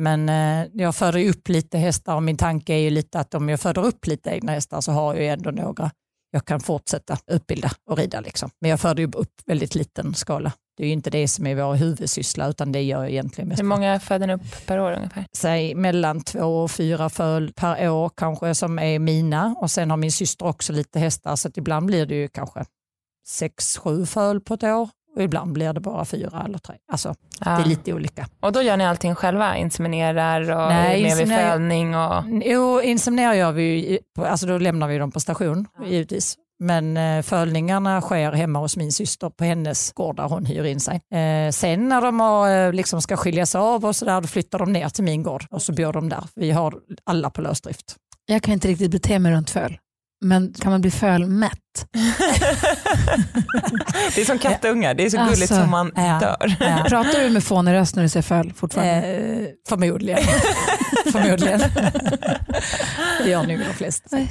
Men 0.00 0.28
eh, 0.28 0.68
jag 0.72 0.94
föder 0.94 1.28
upp 1.28 1.48
lite 1.48 1.78
hästar 1.78 2.14
och 2.14 2.22
min 2.22 2.36
tanke 2.36 2.74
är 2.74 2.78
ju 2.78 2.90
lite 2.90 3.20
att 3.20 3.34
om 3.34 3.48
jag 3.48 3.60
föder 3.60 3.86
upp 3.86 4.06
lite 4.06 4.30
egna 4.30 4.52
hästar 4.52 4.80
så 4.80 4.92
har 4.92 5.14
jag 5.14 5.26
ändå 5.26 5.50
några 5.50 5.90
jag 6.32 6.44
kan 6.44 6.60
fortsätta 6.60 7.18
utbilda 7.26 7.70
och 7.86 7.98
rida. 7.98 8.20
Liksom. 8.20 8.50
Men 8.60 8.70
jag 8.70 8.80
föder 8.80 9.16
upp 9.16 9.32
väldigt 9.46 9.74
liten 9.74 10.14
skala. 10.14 10.52
Det 10.76 10.82
är 10.82 10.86
ju 10.86 10.92
inte 10.92 11.10
det 11.10 11.28
som 11.28 11.46
är 11.46 11.54
vår 11.54 11.74
huvudsyssla 11.74 12.48
utan 12.48 12.72
det 12.72 12.82
gör 12.82 13.00
jag 13.00 13.10
egentligen 13.10 13.48
mest. 13.48 13.60
Hur 13.60 13.66
många 13.66 14.00
föder 14.00 14.26
ni 14.26 14.34
upp 14.34 14.66
per 14.66 14.80
år 14.80 14.92
ungefär? 14.92 15.26
Säg 15.32 15.74
mellan 15.74 16.20
två 16.20 16.62
och 16.62 16.70
fyra 16.70 17.10
föl 17.10 17.52
per 17.52 17.90
år 17.90 18.10
kanske 18.16 18.54
som 18.54 18.78
är 18.78 18.98
mina 18.98 19.56
och 19.60 19.70
sen 19.70 19.90
har 19.90 19.96
min 19.96 20.12
syster 20.12 20.46
också 20.46 20.72
lite 20.72 20.98
hästar 20.98 21.36
så 21.36 21.50
ibland 21.54 21.86
blir 21.86 22.06
det 22.06 22.14
ju 22.14 22.28
kanske 22.28 22.64
sex, 23.26 23.78
sju 23.78 24.06
föl 24.06 24.40
på 24.40 24.54
ett 24.54 24.62
år 24.62 24.88
och 25.16 25.22
ibland 25.22 25.52
blir 25.52 25.72
det 25.72 25.80
bara 25.80 26.04
fyra 26.04 26.42
eller 26.44 26.58
tre. 26.58 26.76
Alltså, 26.92 27.14
ja. 27.44 27.50
Det 27.50 27.62
är 27.62 27.66
lite 27.66 27.92
olika. 27.92 28.28
Och 28.40 28.52
då 28.52 28.62
gör 28.62 28.76
ni 28.76 28.86
allting 28.86 29.14
själva? 29.14 29.56
Inseminerar 29.56 30.40
och 30.40 30.68
Nej, 30.68 31.02
med 31.02 31.16
vid 31.16 31.28
födning? 31.28 31.96
Och... 31.96 32.24
Jo, 32.44 32.80
inseminerar 32.80 33.34
gör 33.34 33.52
vi, 33.52 33.98
alltså 34.18 34.46
då 34.46 34.58
lämnar 34.58 34.88
vi 34.88 34.98
dem 34.98 35.10
på 35.10 35.20
station 35.20 35.66
ja. 35.78 35.86
givetvis. 35.86 36.36
Men 36.62 36.96
eh, 36.96 37.22
fölningarna 37.22 38.00
sker 38.00 38.32
hemma 38.32 38.58
hos 38.58 38.76
min 38.76 38.92
syster 38.92 39.30
på 39.30 39.44
hennes 39.44 39.92
gård 39.92 40.16
där 40.16 40.28
hon 40.28 40.46
hyr 40.46 40.64
in 40.64 40.80
sig. 40.80 40.94
Eh, 40.94 41.50
sen 41.50 41.88
när 41.88 42.00
de 42.00 42.20
har, 42.20 42.66
eh, 42.66 42.72
liksom 42.72 43.02
ska 43.02 43.16
skiljas 43.16 43.54
av 43.54 43.84
och 43.84 43.96
så 43.96 44.04
där, 44.04 44.20
då 44.20 44.26
flyttar 44.26 44.58
de 44.58 44.72
ner 44.72 44.88
till 44.88 45.04
min 45.04 45.22
gård 45.22 45.46
och 45.50 45.62
så 45.62 45.72
bor 45.72 45.92
de 45.92 46.08
där. 46.08 46.24
Vi 46.34 46.50
har 46.50 46.74
alla 47.04 47.30
på 47.30 47.40
lösdrift. 47.40 47.96
Jag 48.26 48.42
kan 48.42 48.54
inte 48.54 48.68
riktigt 48.68 48.90
bete 48.90 49.18
mig 49.18 49.32
runt 49.32 49.50
föl. 49.50 49.78
Men 50.20 50.52
kan 50.52 50.72
man 50.72 50.80
bli 50.80 50.90
fölmätt? 50.90 51.58
det 54.14 54.20
är 54.20 54.24
som 54.24 54.38
kattungar, 54.38 54.94
det 54.94 55.06
är 55.06 55.10
så 55.10 55.16
gulligt 55.16 55.40
alltså, 55.40 55.54
som 55.54 55.70
man 55.70 55.92
ja, 55.96 56.18
dör. 56.20 56.56
Ja. 56.60 56.84
Pratar 56.88 57.20
du 57.20 57.30
med 57.30 57.44
fånig 57.44 57.72
röst 57.72 57.96
när 57.96 58.02
du 58.02 58.08
säger 58.08 58.22
föl 58.22 58.52
fortfarande? 58.52 58.92
Eh, 58.92 59.46
förmodligen. 59.68 60.22
förmodligen. 61.12 61.60
det 63.24 63.30
gör 63.30 63.46
nog 63.46 63.58
de 63.58 63.74
flesta. 63.74 64.16
De 64.16 64.22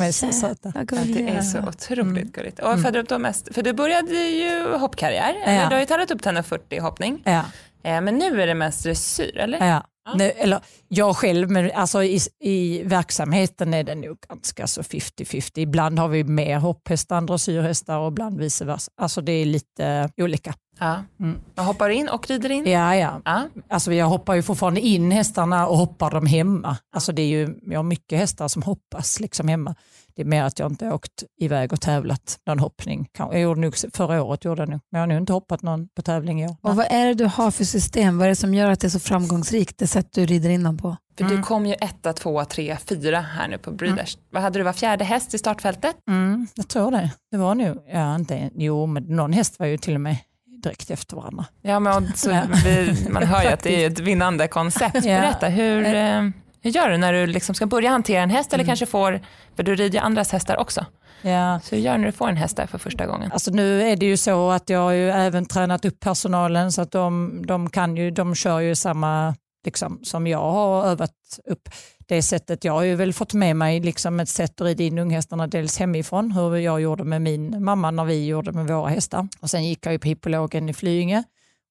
är 0.00 0.12
så, 0.12 0.32
söta. 0.32 0.72
det 0.74 1.28
är 1.28 1.42
så 1.42 1.58
otroligt 1.58 2.00
mm. 2.02 2.30
gulligt. 2.30 2.58
Och 2.58 2.80
föder 2.80 3.12
upp 3.12 3.20
mest, 3.20 3.54
för 3.54 3.62
du 3.62 3.72
började 3.72 4.14
ju 4.14 4.76
hoppkarriär, 4.76 5.34
ja. 5.46 5.68
du 5.68 5.74
har 5.74 5.80
ju 5.80 5.86
tagit 5.86 6.10
upp 6.10 6.22
till 6.22 6.42
40 6.42 6.78
hoppning. 6.78 7.22
Ja. 7.24 7.42
Eh, 7.84 8.00
men 8.00 8.18
nu 8.18 8.42
är 8.42 8.46
det 8.46 8.54
mest 8.54 8.82
dressyr, 8.82 9.36
eller? 9.36 9.66
Ja. 9.66 9.86
Nu, 10.14 10.24
eller 10.24 10.60
jag 10.88 11.16
själv, 11.16 11.50
men 11.50 11.70
alltså 11.74 12.02
i, 12.02 12.18
i 12.40 12.82
verksamheten 12.82 13.74
är 13.74 13.84
det 13.84 13.94
nog 13.94 14.18
ganska 14.28 14.66
så 14.66 14.82
50-50. 14.82 15.50
Ibland 15.58 15.98
har 15.98 16.08
vi 16.08 16.24
mer 16.24 16.58
hopphästar 16.58 17.18
än 17.18 17.26
dressyrhästar 17.26 17.98
och 17.98 18.08
ibland 18.08 18.38
vice 18.38 18.64
versa. 18.64 18.92
Alltså 18.96 19.20
det 19.20 19.32
är 19.32 19.44
lite 19.44 20.10
olika. 20.16 20.54
Ja. 20.78 21.04
Mm. 21.20 21.40
Man 21.54 21.66
hoppar 21.66 21.88
in 21.88 22.08
och 22.08 22.28
rider 22.28 22.50
in? 22.50 22.66
Ja, 22.66 22.96
ja. 22.96 23.20
ja. 23.24 23.42
Alltså 23.68 23.92
jag 23.92 24.06
hoppar 24.06 24.34
ju 24.34 24.42
fortfarande 24.42 24.80
in 24.80 25.10
hästarna 25.10 25.66
och 25.66 25.76
hoppar 25.76 26.10
dem 26.10 26.26
hemma. 26.26 26.76
Alltså 26.94 27.12
det 27.12 27.22
är 27.22 27.26
ju, 27.26 27.58
jag 27.62 27.78
har 27.78 27.84
mycket 27.84 28.18
hästar 28.18 28.48
som 28.48 28.62
hoppas 28.62 29.20
liksom 29.20 29.48
hemma. 29.48 29.74
Det 30.16 30.22
är 30.22 30.26
mer 30.26 30.42
att 30.42 30.58
jag 30.58 30.72
inte 30.72 30.92
åkt 30.92 31.24
iväg 31.40 31.72
och 31.72 31.80
tävlat 31.80 32.38
någon 32.46 32.58
hoppning. 32.58 33.08
Jag 33.18 33.40
gjorde 33.40 33.60
nog, 33.60 33.74
förra 33.94 34.22
året 34.22 34.44
gjorde 34.44 34.62
jag 34.62 34.68
nog, 34.68 34.80
men 34.90 34.98
jag 34.98 35.02
har 35.02 35.06
nog 35.06 35.18
inte 35.18 35.32
hoppat 35.32 35.62
någon 35.62 35.88
på 35.88 36.02
tävling 36.02 36.42
i 36.42 36.46
år. 36.46 36.56
Och 36.62 36.76
vad 36.76 36.86
är 36.90 37.06
det 37.06 37.14
du 37.14 37.24
har 37.24 37.50
för 37.50 37.64
system? 37.64 38.18
Vad 38.18 38.24
är 38.24 38.28
det 38.28 38.36
som 38.36 38.54
gör 38.54 38.70
att 38.70 38.80
det 38.80 38.86
är 38.86 38.88
så 38.88 39.00
framgångsrikt, 39.00 39.78
det 39.78 39.86
sätt 39.86 40.08
du 40.12 40.26
rider 40.26 40.50
in 40.50 40.62
dem 40.62 40.78
på? 40.78 40.96
För 41.18 41.24
mm. 41.24 41.36
du 41.36 41.42
kom 41.42 41.66
ju 41.66 41.72
etta, 41.72 42.12
tvåa, 42.12 42.44
trea, 42.44 42.76
fyra 42.76 43.20
här 43.20 43.48
nu 43.48 43.58
på 43.58 43.70
Breeders. 43.70 44.16
Mm. 44.16 44.26
Vad 44.30 44.42
hade 44.42 44.58
du, 44.58 44.62
var 44.62 44.72
fjärde 44.72 45.04
häst 45.04 45.34
i 45.34 45.38
startfältet? 45.38 45.96
Mm, 46.08 46.46
jag 46.54 46.68
tror 46.68 46.90
det. 46.90 47.10
Det 47.30 47.36
var 47.36 47.54
nog, 47.54 47.78
ja, 47.92 48.14
inte, 48.14 48.50
jo 48.54 48.86
men 48.86 49.02
någon 49.02 49.32
häst 49.32 49.58
var 49.58 49.66
ju 49.66 49.78
till 49.78 49.94
och 49.94 50.00
med 50.00 50.16
direkt 50.64 50.90
efter 50.90 51.16
varandra. 51.16 51.44
Ja, 51.62 51.80
men 51.80 52.12
så 52.16 52.30
vi, 52.64 52.96
man 53.10 53.22
hör 53.22 53.42
ju 53.42 53.48
att 53.48 53.62
det 53.62 53.84
är 53.84 53.90
ett 53.90 53.98
vinnande 53.98 54.48
koncept. 54.48 55.02
Berätta, 55.02 55.48
hur, 55.48 55.86
eh, 55.86 56.22
hur 56.62 56.70
gör 56.70 56.90
du 56.90 56.96
när 56.96 57.12
du 57.12 57.26
liksom 57.26 57.54
ska 57.54 57.66
börja 57.66 57.90
hantera 57.90 58.22
en 58.22 58.30
häst 58.30 58.52
eller 58.52 58.64
mm. 58.64 58.70
kanske 58.70 58.86
får, 58.86 59.20
för 59.56 59.62
du 59.62 59.74
rider 59.74 59.98
ju 59.98 60.04
andras 60.04 60.32
hästar 60.32 60.56
också. 60.56 60.86
Ja. 61.22 61.60
Så 61.64 61.74
hur 61.74 61.82
gör 61.82 61.92
du 61.92 61.98
när 61.98 62.06
du 62.06 62.12
får 62.12 62.28
en 62.28 62.36
häst 62.36 62.56
där 62.56 62.66
för 62.66 62.78
första 62.78 63.06
gången? 63.06 63.32
Alltså 63.32 63.50
nu 63.50 63.82
är 63.82 63.96
det 63.96 64.06
ju 64.06 64.16
så 64.16 64.50
att 64.50 64.70
jag 64.70 64.78
har 64.78 64.92
ju 64.92 65.10
även 65.10 65.46
tränat 65.46 65.84
upp 65.84 66.00
personalen 66.00 66.72
så 66.72 66.82
att 66.82 66.90
de, 66.90 67.42
de, 67.46 67.70
kan 67.70 67.96
ju, 67.96 68.10
de 68.10 68.34
kör 68.34 68.60
ju 68.60 68.74
samma 68.74 69.34
liksom, 69.64 70.00
som 70.02 70.26
jag 70.26 70.52
har 70.52 70.86
övat 70.86 71.10
upp 71.44 71.68
det 72.06 72.22
sättet. 72.22 72.64
Jag 72.64 72.72
har 72.72 72.82
ju 72.82 72.94
väl 72.94 73.12
fått 73.12 73.34
med 73.34 73.56
mig 73.56 73.80
liksom 73.80 74.20
ett 74.20 74.28
sätt 74.28 74.60
att 74.60 74.66
rida 74.66 74.84
in 74.84 74.98
unghästarna 74.98 75.46
dels 75.46 75.78
hemifrån, 75.78 76.32
hur 76.32 76.56
jag 76.56 76.80
gjorde 76.80 77.04
med 77.04 77.22
min 77.22 77.64
mamma 77.64 77.90
när 77.90 78.04
vi 78.04 78.26
gjorde 78.26 78.52
med 78.52 78.66
våra 78.66 78.88
hästar. 78.88 79.28
Och 79.40 79.50
sen 79.50 79.64
gick 79.64 79.86
jag 79.86 79.92
ju 79.92 79.98
på 79.98 80.08
hippologen 80.08 80.68
i 80.68 80.74
Flyinge 80.74 81.24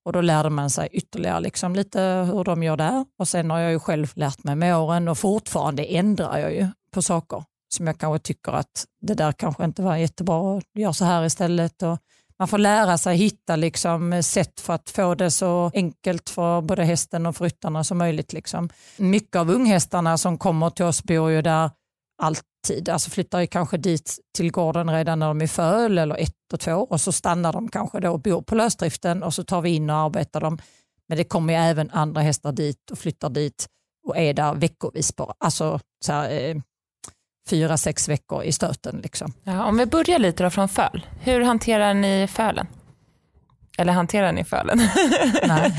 och 0.05 0.13
då 0.13 0.21
lärde 0.21 0.49
man 0.49 0.69
sig 0.69 0.89
ytterligare 0.91 1.39
liksom 1.39 1.75
lite 1.75 2.01
hur 2.01 2.43
de 2.43 2.63
gör 2.63 2.77
där. 2.77 3.05
Och 3.19 3.27
sen 3.27 3.51
har 3.51 3.59
jag 3.59 3.71
ju 3.71 3.79
själv 3.79 4.11
lärt 4.15 4.43
mig 4.43 4.55
med 4.55 4.77
åren 4.77 5.07
och 5.07 5.17
fortfarande 5.17 5.83
ändrar 5.83 6.37
jag 6.37 6.53
ju 6.53 6.67
på 6.93 7.01
saker 7.01 7.43
som 7.73 7.87
jag 7.87 7.97
kanske 7.97 8.19
tycker 8.19 8.51
att 8.51 8.85
det 9.01 9.13
där 9.13 9.31
kanske 9.31 9.65
inte 9.65 9.81
var 9.81 9.97
jättebra, 9.97 10.61
gör 10.73 10.91
så 10.91 11.05
här 11.05 11.25
istället. 11.25 11.83
Och 11.83 11.97
man 12.43 12.47
får 12.47 12.57
lära 12.57 12.97
sig 12.97 13.17
hitta 13.17 13.55
liksom 13.55 14.23
sätt 14.23 14.59
för 14.59 14.73
att 14.73 14.89
få 14.89 15.15
det 15.15 15.31
så 15.31 15.71
enkelt 15.73 16.29
för 16.29 16.61
både 16.61 16.83
hästen 16.83 17.25
och 17.25 17.35
för 17.35 17.45
ryttarna 17.45 17.83
som 17.83 17.97
möjligt. 17.97 18.33
Liksom. 18.33 18.69
Mycket 18.97 19.35
av 19.35 19.49
unghästarna 19.49 20.17
som 20.17 20.37
kommer 20.37 20.69
till 20.69 20.85
oss 20.85 21.03
bor 21.03 21.31
ju 21.31 21.41
där 21.41 21.71
alltid, 22.21 22.89
alltså 22.89 23.09
flyttar 23.09 23.39
ju 23.39 23.47
kanske 23.47 23.77
dit 23.77 24.17
till 24.37 24.51
gården 24.51 24.89
redan 24.89 25.19
när 25.19 25.27
de 25.27 25.41
är 25.41 25.47
föl 25.47 25.97
eller 25.97 26.17
ett 26.17 26.53
och 26.53 26.59
två 26.59 26.73
och 26.73 27.01
så 27.01 27.11
stannar 27.11 27.53
de 27.53 27.69
kanske 27.69 27.99
då 27.99 28.11
och 28.11 28.21
bor 28.21 28.41
på 28.41 28.55
lösdriften 28.55 29.23
och 29.23 29.33
så 29.33 29.43
tar 29.43 29.61
vi 29.61 29.69
in 29.69 29.89
och 29.89 29.95
arbetar 29.95 30.41
dem. 30.41 30.57
Men 31.07 31.17
det 31.17 31.23
kommer 31.23 31.53
ju 31.53 31.59
även 31.59 31.89
andra 31.91 32.21
hästar 32.21 32.51
dit 32.51 32.91
och 32.91 32.97
flyttar 32.97 33.29
dit 33.29 33.67
och 34.07 34.17
är 34.17 34.33
där 34.33 34.55
veckovis 34.55 35.15
bara. 35.15 35.33
Alltså 35.39 35.79
så 36.05 36.11
här, 36.11 36.31
eh, 36.31 36.55
fyra, 37.49 37.77
sex 37.77 38.09
veckor 38.09 38.43
i 38.43 38.51
stöten. 38.51 38.99
Liksom. 39.03 39.33
Ja, 39.43 39.65
om 39.65 39.77
vi 39.77 39.85
börjar 39.85 40.19
lite 40.19 40.43
då 40.43 40.49
från 40.49 40.69
föl. 40.69 41.05
Hur 41.19 41.41
hanterar 41.41 41.93
ni 41.93 42.27
fölen? 42.27 42.67
Eller 43.77 43.93
hanterar 43.93 44.31
ni 44.31 44.43
fölen? 44.43 44.77
Nej. 45.47 45.73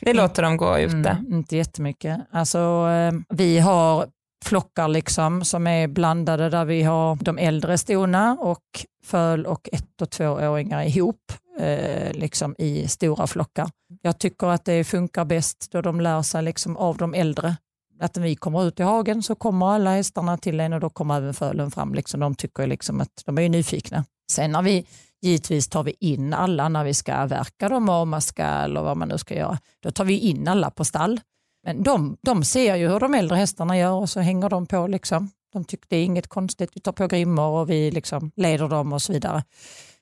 Ni 0.00 0.12
låter 0.12 0.42
dem 0.42 0.56
gå 0.56 0.78
ute? 0.78 0.94
Mm, 0.94 1.32
inte 1.32 1.56
jättemycket. 1.56 2.20
Alltså, 2.30 2.58
eh, 2.90 3.12
vi 3.28 3.58
har 3.58 4.06
flockar 4.44 4.88
liksom 4.88 5.44
som 5.44 5.66
är 5.66 5.88
blandade 5.88 6.50
där 6.50 6.64
vi 6.64 6.82
har 6.82 7.16
de 7.16 7.38
äldre 7.38 7.78
stona 7.78 8.38
och 8.40 8.64
föl 9.04 9.46
och 9.46 9.68
ett 9.72 10.02
och 10.02 10.10
tvååringar 10.10 10.82
ihop 10.82 11.32
eh, 11.60 12.12
liksom 12.12 12.54
i 12.58 12.88
stora 12.88 13.26
flockar. 13.26 13.70
Jag 14.02 14.18
tycker 14.18 14.46
att 14.46 14.64
det 14.64 14.84
funkar 14.84 15.24
bäst 15.24 15.68
då 15.72 15.82
de 15.82 16.00
lär 16.00 16.22
sig 16.22 16.42
liksom 16.42 16.76
av 16.76 16.96
de 16.96 17.14
äldre. 17.14 17.56
Att 18.00 18.16
när 18.16 18.22
vi 18.22 18.36
kommer 18.36 18.68
ut 18.68 18.80
i 18.80 18.82
hagen 18.82 19.22
så 19.22 19.34
kommer 19.34 19.66
alla 19.66 19.90
hästarna 19.90 20.38
till 20.38 20.60
en 20.60 20.72
och 20.72 20.80
då 20.80 20.90
kommer 20.90 21.16
även 21.16 21.34
fölen 21.34 21.70
fram. 21.70 21.94
Liksom. 21.94 22.20
De 22.20 22.34
tycker 22.34 22.66
liksom 22.66 23.00
att 23.00 23.22
de 23.24 23.38
är 23.38 23.48
nyfikna. 23.48 24.04
Sen 24.30 24.52
när 24.52 24.62
vi 24.62 24.86
Givetvis 25.22 25.68
tar 25.68 25.82
vi 25.82 25.94
in 26.00 26.34
alla 26.34 26.68
när 26.68 26.84
vi 26.84 26.94
ska 26.94 27.26
verka 27.26 27.68
dem 27.68 27.88
och 27.88 28.08
man 28.08 28.20
ska, 28.20 28.44
eller 28.44 28.82
vad 28.82 28.96
man 28.96 29.08
nu 29.08 29.18
ska 29.18 29.34
göra. 29.34 29.58
Då 29.82 29.90
tar 29.90 30.04
vi 30.04 30.18
in 30.18 30.48
alla 30.48 30.70
på 30.70 30.84
stall. 30.84 31.20
Men 31.64 31.82
de, 31.82 32.16
de 32.22 32.44
ser 32.44 32.76
ju 32.76 32.88
hur 32.88 33.00
de 33.00 33.14
äldre 33.14 33.36
hästarna 33.36 33.78
gör 33.78 33.92
och 33.92 34.10
så 34.10 34.20
hänger 34.20 34.48
de 34.48 34.66
på. 34.66 34.86
Liksom. 34.86 35.30
De 35.52 35.64
tycker 35.64 35.86
det 35.88 35.96
är 35.96 36.04
inget 36.04 36.26
konstigt, 36.26 36.70
vi 36.74 36.80
tar 36.80 36.92
på 36.92 37.06
grimmor 37.06 37.48
och 37.48 37.70
vi 37.70 37.90
liksom 37.90 38.30
leder 38.36 38.68
dem 38.68 38.92
och 38.92 39.02
så 39.02 39.12
vidare. 39.12 39.44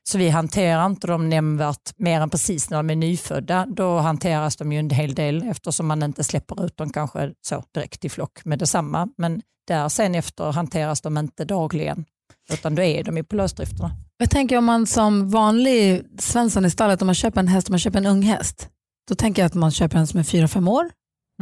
Så 0.09 0.19
vi 0.19 0.29
hanterar 0.29 0.87
inte 0.87 1.07
dem 1.07 1.29
nämnvärt 1.29 1.93
mer 1.97 2.21
än 2.21 2.31
precis 2.31 2.71
när 2.71 2.77
de 2.77 2.91
är 2.91 2.97
nyfödda. 2.97 3.67
Då 3.69 3.99
hanteras 3.99 4.57
de 4.57 4.73
ju 4.73 4.79
en 4.79 4.91
hel 4.91 5.15
del 5.15 5.43
eftersom 5.43 5.87
man 5.87 6.03
inte 6.03 6.25
släpper 6.25 6.65
ut 6.65 6.77
dem 6.77 6.93
kanske 6.93 7.33
så 7.47 7.65
direkt 7.75 8.05
i 8.05 8.09
flock 8.09 8.45
med 8.45 8.59
detsamma. 8.59 9.09
Men 9.17 9.43
där 9.69 9.89
sen 9.89 10.15
efter 10.15 10.53
hanteras 10.53 11.01
de 11.01 11.19
inte 11.19 11.45
dagligen 11.45 12.05
utan 12.53 12.75
då 12.75 12.83
är 12.83 13.05
de 13.05 13.17
ju 13.17 13.25
på 13.25 13.37
lösdrifterna. 13.37 13.91
Jag 14.19 14.31
tänker 14.31 14.59
om 14.59 14.65
man 14.65 14.87
som 14.87 15.31
vanlig 15.31 16.03
svensson 16.19 16.65
i 16.65 16.71
stallet, 16.71 17.03
om 17.03 17.07
man 17.07 17.15
köper 17.15 17.41
en 17.41 17.49
häst, 17.49 17.69
om 17.69 17.73
man 17.73 17.79
köper 17.79 17.99
en 17.99 18.07
ung 18.07 18.23
häst, 18.23 18.69
då 19.09 19.15
tänker 19.15 19.43
jag 19.43 19.47
att 19.47 19.55
man 19.55 19.71
köper 19.71 19.99
en 19.99 20.07
som 20.07 20.21
är 20.21 20.25
fyra 20.25 20.49
fem 20.49 20.69
år. 20.69 20.91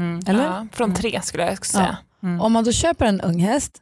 Mm. 0.01 0.21
Eller? 0.27 0.45
Ja, 0.45 0.67
från 0.73 0.95
tre 0.95 1.21
skulle 1.23 1.47
jag 1.47 1.67
säga. 1.67 1.97
Ja. 2.21 2.29
Mm. 2.29 2.41
Om 2.41 2.53
man 2.53 2.65
då 2.65 2.73
köper 2.73 3.07
en 3.07 3.21
ung 3.21 3.41
häst, 3.41 3.81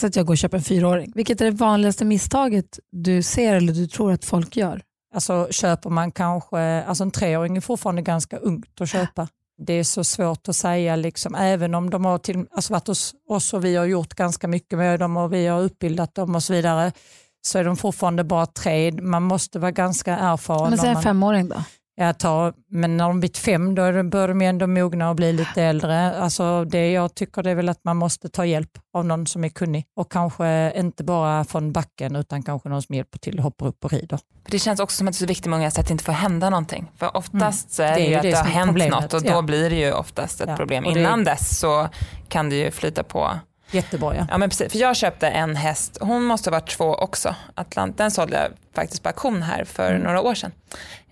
så 0.00 0.06
att 0.06 0.16
jag 0.16 0.26
går 0.26 0.34
och 0.34 0.38
köper 0.38 0.56
en 0.56 0.64
fyraåring, 0.64 1.12
vilket 1.14 1.40
är 1.40 1.44
det 1.44 1.50
vanligaste 1.50 2.04
misstaget 2.04 2.78
du 2.92 3.22
ser 3.22 3.54
eller 3.54 3.72
du 3.72 3.86
tror 3.86 4.12
att 4.12 4.24
folk 4.24 4.56
gör? 4.56 4.82
Alltså 5.14 5.48
köper 5.50 5.90
man 5.90 6.12
kanske, 6.12 6.82
alltså 6.82 7.04
en 7.04 7.10
treåring 7.10 7.56
är 7.56 7.60
fortfarande 7.60 8.02
ganska 8.02 8.36
ungt 8.36 8.80
att 8.80 8.88
köpa. 8.88 9.28
Det 9.58 9.72
är 9.72 9.84
så 9.84 10.04
svårt 10.04 10.48
att 10.48 10.56
säga, 10.56 10.96
liksom, 10.96 11.34
även 11.34 11.74
om 11.74 11.90
de 11.90 12.04
har 12.04 12.18
till, 12.18 12.44
alltså 12.50 12.72
varit 12.72 12.86
hos 12.86 13.14
oss 13.28 13.54
och 13.54 13.64
vi 13.64 13.76
har 13.76 13.84
gjort 13.84 14.14
ganska 14.14 14.48
mycket 14.48 14.78
med 14.78 15.00
dem 15.00 15.16
och 15.16 15.32
vi 15.32 15.46
har 15.46 15.60
utbildat 15.60 16.14
dem 16.14 16.34
och 16.34 16.42
så 16.42 16.52
vidare, 16.52 16.92
så 17.42 17.58
är 17.58 17.64
de 17.64 17.76
fortfarande 17.76 18.24
bara 18.24 18.46
tre. 18.46 18.92
Man 18.92 19.22
måste 19.22 19.58
vara 19.58 19.70
ganska 19.70 20.16
erfaren. 20.16 20.70
Men 20.70 20.78
säg 20.78 20.90
en 20.90 21.02
femåring 21.02 21.48
då? 21.48 21.64
Jag 21.94 22.18
tar, 22.18 22.54
men 22.68 22.96
när 22.96 23.08
de 23.08 23.20
blivit 23.20 23.38
fem 23.38 23.74
då 23.74 24.02
börjar 24.02 24.28
de 24.28 24.42
ändå 24.42 24.66
mogna 24.66 25.10
och 25.10 25.16
bli 25.16 25.32
lite 25.32 25.62
äldre. 25.62 26.16
Alltså 26.16 26.64
det 26.64 26.92
jag 26.92 27.14
tycker 27.14 27.42
det 27.42 27.50
är 27.50 27.54
väl 27.54 27.68
att 27.68 27.84
man 27.84 27.96
måste 27.96 28.28
ta 28.28 28.44
hjälp 28.44 28.70
av 28.94 29.04
någon 29.06 29.26
som 29.26 29.44
är 29.44 29.48
kunnig 29.48 29.84
och 29.96 30.12
kanske 30.12 30.72
inte 30.76 31.04
bara 31.04 31.44
från 31.44 31.72
backen 31.72 32.16
utan 32.16 32.42
kanske 32.42 32.68
någon 32.68 32.82
som 32.82 32.94
hjälper 32.94 33.18
till 33.18 33.38
och 33.38 33.44
hoppar 33.44 33.66
upp 33.66 33.84
och 33.84 33.92
rider. 33.92 34.18
Det 34.48 34.58
känns 34.58 34.80
också 34.80 34.96
som 34.96 35.08
att 35.08 35.14
det 35.14 35.16
är 35.16 35.18
så 35.18 35.26
viktigt 35.26 35.46
med 35.46 35.56
unga 35.56 35.68
att 35.68 35.74
det 35.74 35.90
inte 35.90 36.04
får 36.04 36.12
hända 36.12 36.50
någonting. 36.50 36.90
För 36.96 37.16
oftast 37.16 37.38
mm. 37.38 37.70
så 37.70 37.82
är 37.82 37.94
det, 37.94 37.94
det 37.94 38.06
ju 38.06 38.14
att 38.14 38.22
det, 38.22 38.36
har 38.36 38.44
hänt 38.44 38.68
problemet. 38.68 39.02
något 39.02 39.14
och 39.14 39.22
då 39.22 39.30
ja. 39.30 39.42
blir 39.42 39.70
det 39.70 39.76
ju 39.76 39.92
oftast 39.92 40.40
ett 40.40 40.48
ja. 40.48 40.56
problem. 40.56 40.84
Innan 40.84 41.24
dess 41.24 41.58
så 41.58 41.88
kan 42.28 42.50
det 42.50 42.56
ju 42.56 42.70
flyta 42.70 43.02
på 43.02 43.30
Jättebra 43.72 44.16
ja. 44.16 44.26
ja 44.30 44.38
men 44.38 44.48
precis. 44.48 44.72
För 44.72 44.78
jag 44.78 44.96
köpte 44.96 45.28
en 45.28 45.56
häst, 45.56 45.98
hon 46.00 46.24
måste 46.24 46.50
ha 46.50 46.52
varit 46.52 46.70
två 46.70 46.94
också. 46.94 47.34
Atlant, 47.54 47.98
den 47.98 48.10
sålde 48.10 48.36
jag 48.36 48.48
faktiskt 48.74 49.02
på 49.02 49.08
auktion 49.08 49.42
här 49.42 49.64
för 49.64 49.90
mm. 49.90 50.02
några 50.02 50.20
år 50.20 50.34
sedan. 50.34 50.52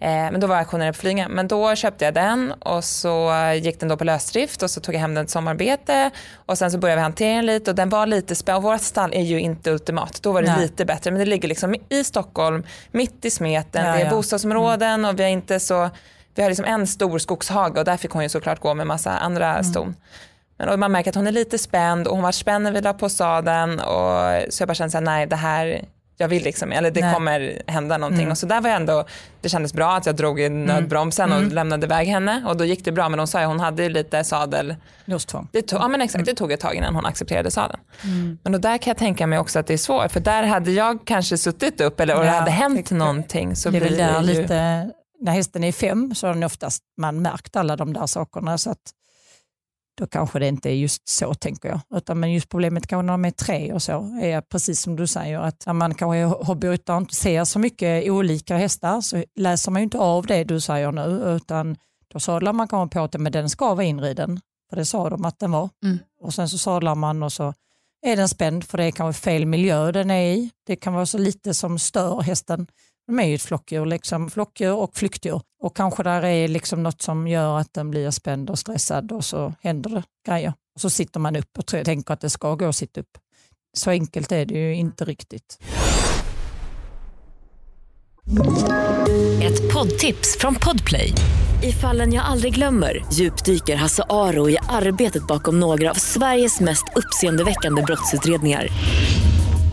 Eh, 0.01 0.09
men 0.09 0.41
då 0.41 0.47
var 0.47 0.57
auktionen 0.57 0.93
på 0.93 0.99
Flyinge. 0.99 1.29
Men 1.29 1.49
då 1.49 1.75
köpte 1.75 2.05
jag 2.05 2.15
den 2.15 2.53
och 2.53 2.85
så 2.85 3.33
gick 3.63 3.81
den 3.81 3.89
då 3.89 3.97
på 3.97 4.05
lösdrift 4.05 4.63
och 4.63 4.71
så 4.71 4.81
tog 4.81 4.95
jag 4.95 5.01
hem 5.01 5.15
den 5.15 5.27
till 5.27 5.33
sommararbete 5.33 6.11
och 6.35 6.59
sen 6.59 6.71
så 6.71 6.79
började 6.79 7.01
vi 7.01 7.03
hantera 7.03 7.37
den 7.37 7.47
lite 7.47 7.71
och 7.71 7.77
den 7.77 7.89
var 7.89 8.07
lite 8.07 8.35
spännande. 8.35 8.69
Vårt 8.69 8.81
stall 8.81 9.13
är 9.13 9.23
ju 9.23 9.41
inte 9.41 9.71
ultimat, 9.71 10.23
då 10.23 10.33
var 10.33 10.43
det 10.43 10.53
Nej. 10.53 10.61
lite 10.61 10.85
bättre. 10.85 11.11
Men 11.11 11.21
det 11.21 11.27
ligger 11.27 11.49
liksom 11.49 11.77
i 11.89 12.05
Stockholm, 12.05 12.65
mitt 12.93 13.25
i 13.25 13.31
smeten, 13.31 13.87
ja, 13.87 13.93
det 13.93 14.01
är 14.01 14.05
ja. 14.05 14.11
bostadsområden 14.11 14.95
mm. 14.95 15.11
och 15.11 15.19
vi 15.19 15.23
har 15.23 15.31
inte 15.31 15.61
så 15.61 15.91
vi 16.35 16.43
har 16.43 16.51
liksom 16.51 16.65
en 16.65 16.87
stor 16.87 17.19
skogshage 17.19 17.79
och 17.79 17.85
där 17.85 17.97
fick 17.97 18.11
hon 18.11 18.23
ju 18.23 18.29
såklart 18.29 18.61
gå 18.61 18.75
med 18.75 18.87
massa 18.87 19.19
andra 19.19 19.51
mm. 19.51 19.65
ston. 19.65 19.95
Men 20.67 20.81
man 20.81 20.93
märker 20.93 21.11
att 21.11 21.15
hon 21.15 21.27
är 21.27 21.33
lite 21.33 21.59
spänd 21.59 22.07
och 22.07 22.15
hon 22.15 22.23
var 22.23 22.33
spänd 22.33 22.65
när 22.65 22.73
vi 22.73 22.81
la 22.81 22.93
på 22.93 23.09
sadeln 23.09 23.81
och 23.81 24.53
så 24.53 24.63
jag 24.63 24.69
bara 24.69 24.75
kände 24.75 24.91
såhär, 24.91 25.05
nej 25.05 25.27
det 25.27 25.37
här, 25.37 25.85
jag 26.17 26.29
vill 26.29 26.43
liksom, 26.43 26.73
eller 26.73 26.91
det 26.91 27.01
nej. 27.01 27.15
kommer 27.15 27.63
hända 27.67 27.99
någonting. 27.99 28.21
Mm. 28.21 28.31
Och 28.31 28.39
så 28.39 28.47
där 28.47 28.61
var 28.61 28.69
jag 28.69 28.77
ändå, 28.77 29.05
det 29.41 29.49
kändes 29.49 29.73
bra 29.75 29.97
att 29.97 30.07
jag 30.07 30.17
drog 30.17 30.41
i 30.41 30.45
mm. 30.45 30.65
nödbromsen 30.65 31.33
mm. 31.33 31.47
och 31.47 31.53
lämnade 31.53 31.87
iväg 31.87 32.09
henne 32.09 32.45
och 32.47 32.57
då 32.57 32.65
gick 32.65 32.85
det 32.85 32.93
bra. 32.93 33.09
Men 33.09 33.19
hon 33.19 33.29
sa 33.29 33.41
ju 33.41 33.47
hon 33.47 33.61
hade 33.61 33.89
lite 33.89 34.25
sadel. 34.25 34.77
Låstvång. 35.05 35.49
Det 35.53 35.63
tog, 35.63 35.81
ja 35.81 35.89
men 35.89 36.01
exakt, 36.01 36.25
det 36.25 36.35
tog 36.35 36.53
ett 36.53 36.61
tag 36.61 36.75
innan 36.75 36.95
hon 36.95 37.07
accepterade 37.07 37.51
sadeln. 37.51 37.81
Mm. 38.05 38.39
Men 38.43 38.53
då 38.53 38.59
där 38.59 38.79
kan 38.79 38.91
jag 38.91 38.97
tänka 38.97 39.27
mig 39.27 39.39
också 39.39 39.59
att 39.59 39.67
det 39.67 39.75
är 39.75 39.79
svårt 39.79 40.13
för 40.13 40.21
där 40.21 40.43
hade 40.43 40.71
jag 40.71 40.99
kanske 41.05 41.39
suttit 41.39 41.81
upp 41.81 42.01
eller 42.01 42.15
och 42.17 42.21
ja, 42.21 42.25
det 42.25 42.31
hade 42.39 42.51
hänt 42.51 42.91
någonting. 42.91 43.57
Så 43.57 43.71
det 43.71 43.79
är 43.79 43.81
väl 43.81 43.97
där 43.97 44.21
ju... 44.21 44.27
lite, 44.27 44.91
när 45.21 45.33
hästen 45.33 45.65
är 45.65 45.73
fem 45.73 46.15
så 46.15 46.27
har 46.27 46.35
den 46.35 46.45
oftast 46.45 46.83
man 47.01 47.23
märkt 47.23 47.57
alla 47.57 47.77
de 47.77 47.93
där 47.93 48.07
sakerna. 48.07 48.59
Så 48.59 48.71
att 48.71 48.93
då 50.01 50.07
kanske 50.07 50.39
det 50.39 50.49
inte 50.49 50.71
är 50.71 50.75
just 50.75 51.09
så 51.09 51.35
tänker 51.35 51.69
jag. 51.69 51.81
Utan 51.95 52.21
men 52.21 52.33
just 52.33 52.49
problemet 52.49 52.87
kanske 52.87 53.03
när 53.03 53.13
de 53.13 53.25
är 53.25 53.31
tre 53.31 53.73
och 53.73 53.83
så 53.83 53.93
är 54.23 54.41
precis 54.41 54.81
som 54.81 54.97
du 54.97 55.07
säger 55.07 55.39
att 55.39 55.67
när 55.67 55.73
man 55.73 55.95
kanske 55.95 56.17
är 56.17 56.27
hobbyryttare 56.27 56.97
och 56.97 57.03
inte 57.03 57.15
ser 57.15 57.45
så 57.45 57.59
mycket 57.59 58.11
olika 58.11 58.57
hästar 58.57 59.01
så 59.01 59.25
läser 59.37 59.71
man 59.71 59.81
ju 59.81 59.85
inte 59.85 59.99
av 59.99 60.27
det 60.27 60.45
du 60.45 60.61
säger 60.61 60.93
nu 60.93 61.37
utan 61.37 61.77
då 62.13 62.21
sadlar 62.21 62.53
man 62.53 62.69
kanske 62.69 62.99
på 62.99 63.05
att 63.05 63.21
men 63.21 63.33
den 63.33 63.51
ska 63.51 63.75
vara 63.75 63.85
inriden. 63.85 64.41
För 64.71 64.77
det 64.77 64.85
sa 64.85 65.11
de 65.11 65.25
att 65.25 65.39
den 65.39 65.51
var. 65.51 65.71
Mm. 65.85 65.99
Och 66.21 66.35
sen 66.35 66.49
så 66.49 66.59
sadlar 66.59 66.95
man 66.95 67.23
och 67.23 67.33
så 67.33 67.55
är 68.07 68.17
den 68.17 68.29
spänd 68.29 68.65
för 68.65 68.79
det 68.79 68.85
är 68.85 68.91
kanske 68.91 69.23
fel 69.23 69.47
miljö 69.47 69.93
den 69.93 70.11
är 70.11 70.33
i. 70.33 70.51
Det 70.67 70.77
kan 70.77 70.95
vara 70.95 71.07
så 71.07 71.19
lite 71.19 71.55
som 71.55 71.79
stör 71.79 72.21
hästen. 72.21 72.67
De 73.07 73.21
är 73.21 73.25
ju 73.25 73.35
ett 73.35 73.43
flockdjur, 73.43 73.87
liksom, 73.87 74.31
flockdjur 74.31 74.75
och 74.75 74.97
flyktdjur. 74.97 75.41
Och 75.61 75.77
kanske 75.77 76.03
där 76.03 76.25
är 76.25 76.49
liksom 76.49 76.83
något 76.83 77.03
som 77.03 77.29
gör 77.29 77.59
att 77.59 77.75
den 77.75 77.91
blir 77.91 78.11
spänd 78.11 78.51
och 78.51 78.59
stressad 78.59 79.13
och 79.13 79.25
så 79.25 79.55
händer 79.61 79.91
det 79.91 80.03
grejer. 80.27 80.53
Och 80.75 80.81
så 80.81 80.91
sitter 80.91 81.21
man 81.21 81.37
upp 81.37 81.59
och 81.59 81.67
tänker 81.67 82.15
att 82.15 82.21
det 82.21 82.31
ska 82.31 82.55
gå 82.55 82.69
att 82.69 82.77
sitta 82.77 83.01
upp. 83.01 83.19
Så 83.77 83.91
enkelt 83.91 84.33
är 84.33 84.47
det 84.47 84.55
ju 84.55 84.75
inte 84.75 85.05
riktigt. 85.05 85.59
Ett 89.43 89.73
poddtips 89.73 90.39
från 90.39 90.55
Podplay. 90.55 91.13
I 91.63 91.73
fallen 91.73 92.13
jag 92.13 92.25
aldrig 92.25 92.55
glömmer 92.55 93.05
djupdyker 93.13 93.77
Hasse 93.77 94.03
Aro 94.09 94.51
i 94.51 94.59
arbetet 94.69 95.27
bakom 95.27 95.61
några 95.61 95.91
av 95.91 95.95
Sveriges 95.95 96.61
mest 96.61 96.85
uppseendeväckande 96.97 97.83
brottsutredningar 97.83 98.67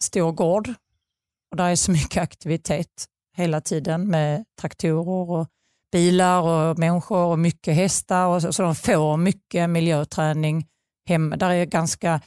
stor 0.00 0.32
gård 0.32 0.68
och 1.50 1.56
där 1.56 1.68
är 1.68 1.76
så 1.76 1.92
mycket 1.92 2.22
aktivitet 2.22 3.06
hela 3.36 3.60
tiden 3.60 4.08
med 4.08 4.44
traktorer 4.60 5.30
och 5.30 5.48
bilar 5.92 6.42
och 6.42 6.78
människor 6.78 7.24
och 7.24 7.38
mycket 7.38 7.74
hästar. 7.74 8.26
Och 8.26 8.42
så, 8.42 8.52
så 8.52 8.62
de 8.62 8.74
får 8.74 9.16
mycket 9.16 9.70
miljöträning 9.70 10.66
hemma. 11.08 11.36
Där 11.36 11.50
är 11.50 11.64
ganska 11.64 12.20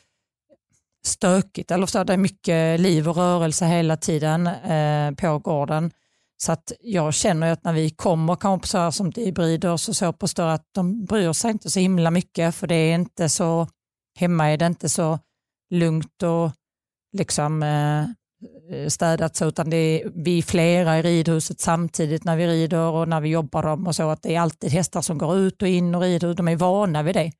stökigt, 1.06 1.72
eller 1.72 1.86
så, 1.86 2.04
det 2.04 2.14
är 2.14 2.18
mycket 2.18 2.80
liv 2.80 3.10
och 3.10 3.16
rörelse 3.16 3.66
hela 3.66 3.98
tiden 3.98 4.48
eh, 4.48 5.12
på 5.12 5.40
gården. 5.40 5.92
Så 6.38 6.52
att 6.52 6.72
jag 6.80 7.14
känner 7.14 7.52
att 7.52 7.64
när 7.64 7.74
vi 7.74 7.90
kommer 7.90 8.36
kanske 8.36 8.68
så 8.68 8.78
här 8.78 8.92
som 8.92 9.12
hybrider 9.16 9.78
så, 9.78 9.94
så 9.94 10.14
på 10.14 10.28
större 10.28 10.54
att 10.54 10.68
de 10.72 11.06
bryr 11.06 11.34
sig 11.34 11.52
inte 11.52 11.70
så 11.70 11.80
himla 11.80 12.12
mycket 12.12 12.56
för 12.56 12.68
det 12.68 12.76
är 12.76 12.96
inte 12.96 13.30
så, 13.30 13.68
hemma 14.20 14.52
är 14.52 14.58
det 14.58 14.66
inte 14.66 14.90
så 14.90 15.20
lugnt 15.70 16.24
och 16.24 16.52
liksom 17.14 17.64
eh, 17.64 18.88
städat 18.88 19.36
så, 19.36 19.46
utan 19.46 19.70
det 19.70 19.78
är 19.78 20.12
vi 20.16 20.38
är 20.38 20.42
flera 20.42 21.00
i 21.00 21.02
ridhuset 21.02 21.60
samtidigt 21.60 22.24
när 22.24 22.36
vi 22.36 22.48
rider 22.48 22.80
och 22.80 23.08
när 23.08 23.22
vi 23.22 23.30
jobbar 23.30 23.64
dem 23.64 23.88
och 23.88 23.96
så, 23.96 24.10
att 24.10 24.22
det 24.24 24.36
är 24.36 24.40
alltid 24.40 24.72
hästar 24.72 25.02
som 25.02 25.18
går 25.18 25.38
ut 25.38 25.62
och 25.62 25.68
in 25.68 25.96
och 25.96 26.02
rider, 26.02 26.34
de 26.34 26.48
är 26.48 26.56
vana 26.56 27.04
vid 27.04 27.16
det. 27.16 27.32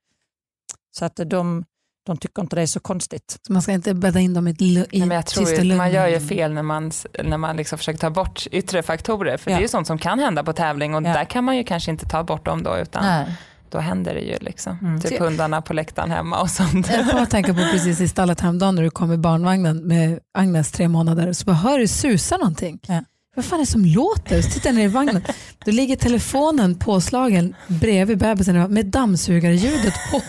Så 0.98 1.06
att 1.06 1.16
de, 1.26 1.66
de 2.06 2.18
tycker 2.18 2.42
inte 2.42 2.56
det 2.56 2.62
är 2.62 2.66
så 2.66 2.80
konstigt. 2.80 3.38
Så 3.48 3.54
man 3.54 3.62
ska 3.62 3.72
inte 3.72 3.94
bädda 3.94 4.20
in 4.20 4.34
dem 4.34 4.48
i, 4.48 4.52
ett 4.52 4.62
i 4.62 4.86
Nej, 4.92 5.08
men 5.08 5.16
jag 5.16 5.26
tror 5.26 5.46
tysta 5.46 5.64
ju, 5.64 5.76
man 5.76 5.92
gör 5.92 6.08
ju 6.08 6.20
fel 6.20 6.54
när 6.54 6.64
man, 6.64 6.92
när 7.24 7.38
man 7.38 7.58
liksom 7.58 7.78
försöker 7.78 8.00
ta 8.00 8.10
bort 8.10 8.48
yttre 8.52 8.84
faktorer. 8.84 9.38
För 9.38 9.52
Ja. 9.52 9.58
det 9.58 9.60
är 9.60 9.64
ju 9.64 9.68
sånt 9.68 9.88
som 9.88 9.98
kan 9.98 10.20
hända 10.20 10.44
på 10.44 10.54
tävling 10.54 10.96
och 10.96 11.02
Ja. 11.04 11.14
där 11.14 11.26
kan 11.26 11.44
man 11.44 11.58
ju 11.58 11.64
kanske 11.64 11.92
inte 11.92 12.06
ta 12.06 12.24
bort 12.24 12.46
dem 12.46 12.64
då 12.64 12.78
utan 12.78 13.04
Nej. 13.04 13.38
Då 13.72 13.80
händer 13.80 14.14
det 14.14 14.22
ju 14.22 14.38
liksom. 14.42 14.78
Mm. 14.82 15.02
Typ 15.02 15.20
hundarna 15.20 15.62
på 15.62 15.74
läktaren 15.74 16.12
hemma 16.12 16.42
och 16.42 16.50
sånt. 16.50 16.90
Jag 16.90 17.10
kommer 17.10 17.24
att 17.24 17.30
tänka 17.30 17.54
på 17.54 17.60
precis 17.72 18.02
i 18.02 18.08
stallet 18.08 18.42
häromdagen 18.42 18.76
när 18.76 18.84
du 18.84 18.90
kom 18.90 19.12
i 19.12 19.18
barnvagnen 19.18 19.88
med 19.88 20.20
Agnes 20.38 20.72
tre 20.72 20.88
månader 20.88 21.34
så 21.34 21.46
bara 21.46 21.56
hör 21.56 21.80
du 21.80 21.88
susar 21.88 22.38
någonting. 22.38 22.80
Ja. 22.88 23.04
Vad 23.36 23.46
fan 23.46 23.60
är 23.60 23.64
det 23.64 23.72
som 23.72 23.86
låter? 23.86 24.42
Så 24.42 24.50
tittar 24.50 24.70
jag 24.70 24.76
ner 24.76 24.84
i 24.84 24.88
vagnen. 24.88 25.24
Då 25.66 25.72
ligger 25.72 25.96
telefonen 25.96 26.76
påslagen 26.76 27.56
bredvid 27.68 28.18
bebisen 28.18 28.74
med 28.74 28.86
dammsugarljudet 28.86 29.94
på. 30.12 30.22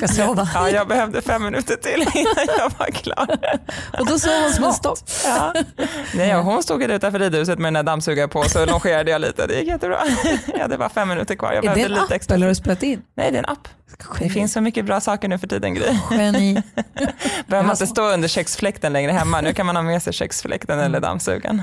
Jag 0.00 0.10
ska 0.10 0.22
sova. 0.22 0.48
Ja, 0.54 0.70
jag 0.70 0.88
behövde 0.88 1.22
fem 1.22 1.42
minuter 1.42 1.76
till 1.76 2.00
innan 2.14 2.56
jag 2.58 2.72
var 2.78 2.86
klar. 2.86 3.26
Och 4.00 4.06
då 4.06 4.18
sov 4.18 4.32
hon 4.42 4.52
som 4.52 4.64
en 4.64 4.72
stock. 4.72 4.98
Ja. 5.24 5.54
Nej, 6.14 6.32
hon 6.34 6.62
stod 6.62 6.82
ju 6.82 6.92
utanför 6.94 7.18
ridhuset 7.18 7.58
med 7.58 7.66
den 7.66 7.74
där 7.74 7.82
dammsugaren 7.82 8.28
på 8.28 8.42
så 8.42 8.66
longerade 8.66 9.10
jag 9.10 9.20
lite. 9.20 9.46
Det 9.46 9.54
gick 9.54 9.68
jättebra. 9.68 9.98
Jag 10.46 10.58
hade 10.58 10.78
bara 10.78 10.88
fem 10.88 11.08
minuter 11.08 11.34
kvar. 11.34 11.52
Jag 11.52 11.64
Är 11.64 11.74
det 11.74 11.82
en 11.82 11.88
lite 11.90 12.02
app 12.02 12.10
extra. 12.12 12.34
eller 12.34 12.46
har 12.46 12.48
du 12.48 12.54
spelat 12.54 12.82
in? 12.82 13.02
Nej, 13.16 13.30
det 13.30 13.36
är 13.36 13.42
en 13.42 13.48
app. 13.50 13.68
Det 14.18 14.28
finns 14.28 14.52
så 14.52 14.60
mycket 14.60 14.84
bra 14.84 15.00
saker 15.00 15.28
nu 15.28 15.38
för 15.38 15.46
tiden 15.46 15.74
Gry. 15.74 15.84
Geni. 16.10 16.54
Behöver 17.46 17.66
man 17.66 17.70
inte 17.74 17.86
stå 17.86 18.02
under 18.12 18.28
köksfläkten 18.28 18.92
längre 18.92 19.12
hemma. 19.12 19.40
Nu 19.40 19.54
kan 19.54 19.66
man 19.66 19.76
ha 19.76 19.82
med 19.82 20.02
sig 20.02 20.12
köksfläkten 20.12 20.78
eller 20.80 21.00
dammsugaren. 21.00 21.62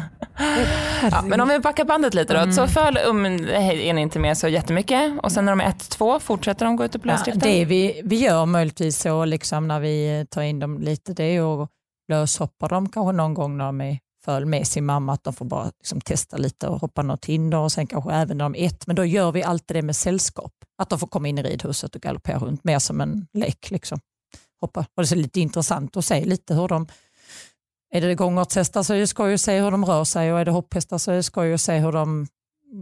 Ja, 1.12 1.22
men 1.22 1.42
om 1.42 1.48
vi 1.48 1.60
backar 1.60 1.86
bandet 1.86 2.14
lite 2.14 2.34
då. 2.34 2.40
Mm. 2.40 2.54
Så 2.54 2.68
föl 2.68 3.00
um, 3.08 3.26
är 3.26 3.94
ni 3.94 4.02
inte 4.02 4.20
med 4.20 4.38
så 4.38 4.48
jättemycket 4.48 5.12
och 5.24 5.32
sen 5.32 5.46
när 5.46 5.52
de 5.52 5.62
är 5.62 5.66
ett, 5.70 5.90
två 5.90 6.20
fortsätter 6.20 6.66
de 6.66 6.76
gå 6.76 6.86
ut 6.86 6.92
på 6.92 7.00
Ja, 7.04 7.12
lösdriften? 7.12 7.42
det 7.52 7.66
vi, 7.66 7.93
vi 8.04 8.16
gör 8.16 8.46
möjligtvis 8.46 9.00
så 9.00 9.26
liksom 9.26 9.68
när 9.68 9.80
vi 9.80 10.26
tar 10.30 10.42
in 10.42 10.60
dem 10.60 10.80
lite 10.80 11.14
det 11.14 11.24
är 11.24 11.64
att 11.64 11.70
löshoppa 12.08 12.68
dem 12.68 12.90
kanske 12.90 13.12
någon 13.12 13.34
gång 13.34 13.58
när 13.58 13.66
de 13.66 13.82
är 13.82 14.00
föl 14.26 14.46
med 14.46 14.68
sin 14.68 14.86
mamma 14.86 15.14
att 15.14 15.24
de 15.24 15.34
får 15.34 15.46
bara 15.46 15.72
liksom 15.80 16.02
testa 16.02 16.38
lite 16.38 16.68
och 16.68 16.80
hoppa 16.80 17.02
något 17.02 17.26
hinder 17.26 17.58
och 17.58 17.72
sen 17.72 17.88
kanske 17.88 18.12
även 18.12 18.38
när 18.38 18.46
de 18.46 18.56
är 18.56 18.68
ett. 18.68 18.88
Men 18.88 18.96
då 18.96 19.06
gör 19.06 19.32
vi 19.32 19.44
alltid 19.44 19.78
det 19.78 19.82
med 19.82 19.96
sällskap. 19.96 20.54
Att 20.78 20.90
de 20.90 21.00
får 21.00 21.08
komma 21.08 21.28
in 21.28 21.38
i 21.38 21.44
ridhuset 21.44 21.96
och 21.96 22.02
galoppera 22.02 22.40
runt 22.40 22.64
mer 22.64 22.80
som 22.80 23.02
en 23.02 23.28
lek. 23.34 23.72
Liksom. 23.72 24.00
Hoppa. 24.62 24.86
Och 24.98 25.04
det 25.04 25.12
är 25.12 25.16
lite 25.16 25.40
intressant 25.40 25.98
att 25.98 26.06
se 26.06 26.26
lite 26.26 26.56
hur 26.56 26.68
de 26.68 26.88
är 27.94 28.02
det 28.02 28.16
gångertshästar 28.16 28.84
så 28.84 28.94
är 28.94 29.00
det 29.00 29.08
skoj 29.08 29.34
att 29.34 29.42
se 29.42 29.62
hur 29.62 29.72
de 29.72 29.86
rör 29.86 30.04
sig 30.04 30.34
och 30.34 30.40
är 30.40 30.46
det 30.46 30.52
hopphästar 30.52 30.98
så 30.98 31.12
är 31.12 31.16
det 31.16 31.24
skoj 31.24 31.54
att 31.54 31.62
se 31.62 31.78
hur 31.78 31.92
de 31.92 32.28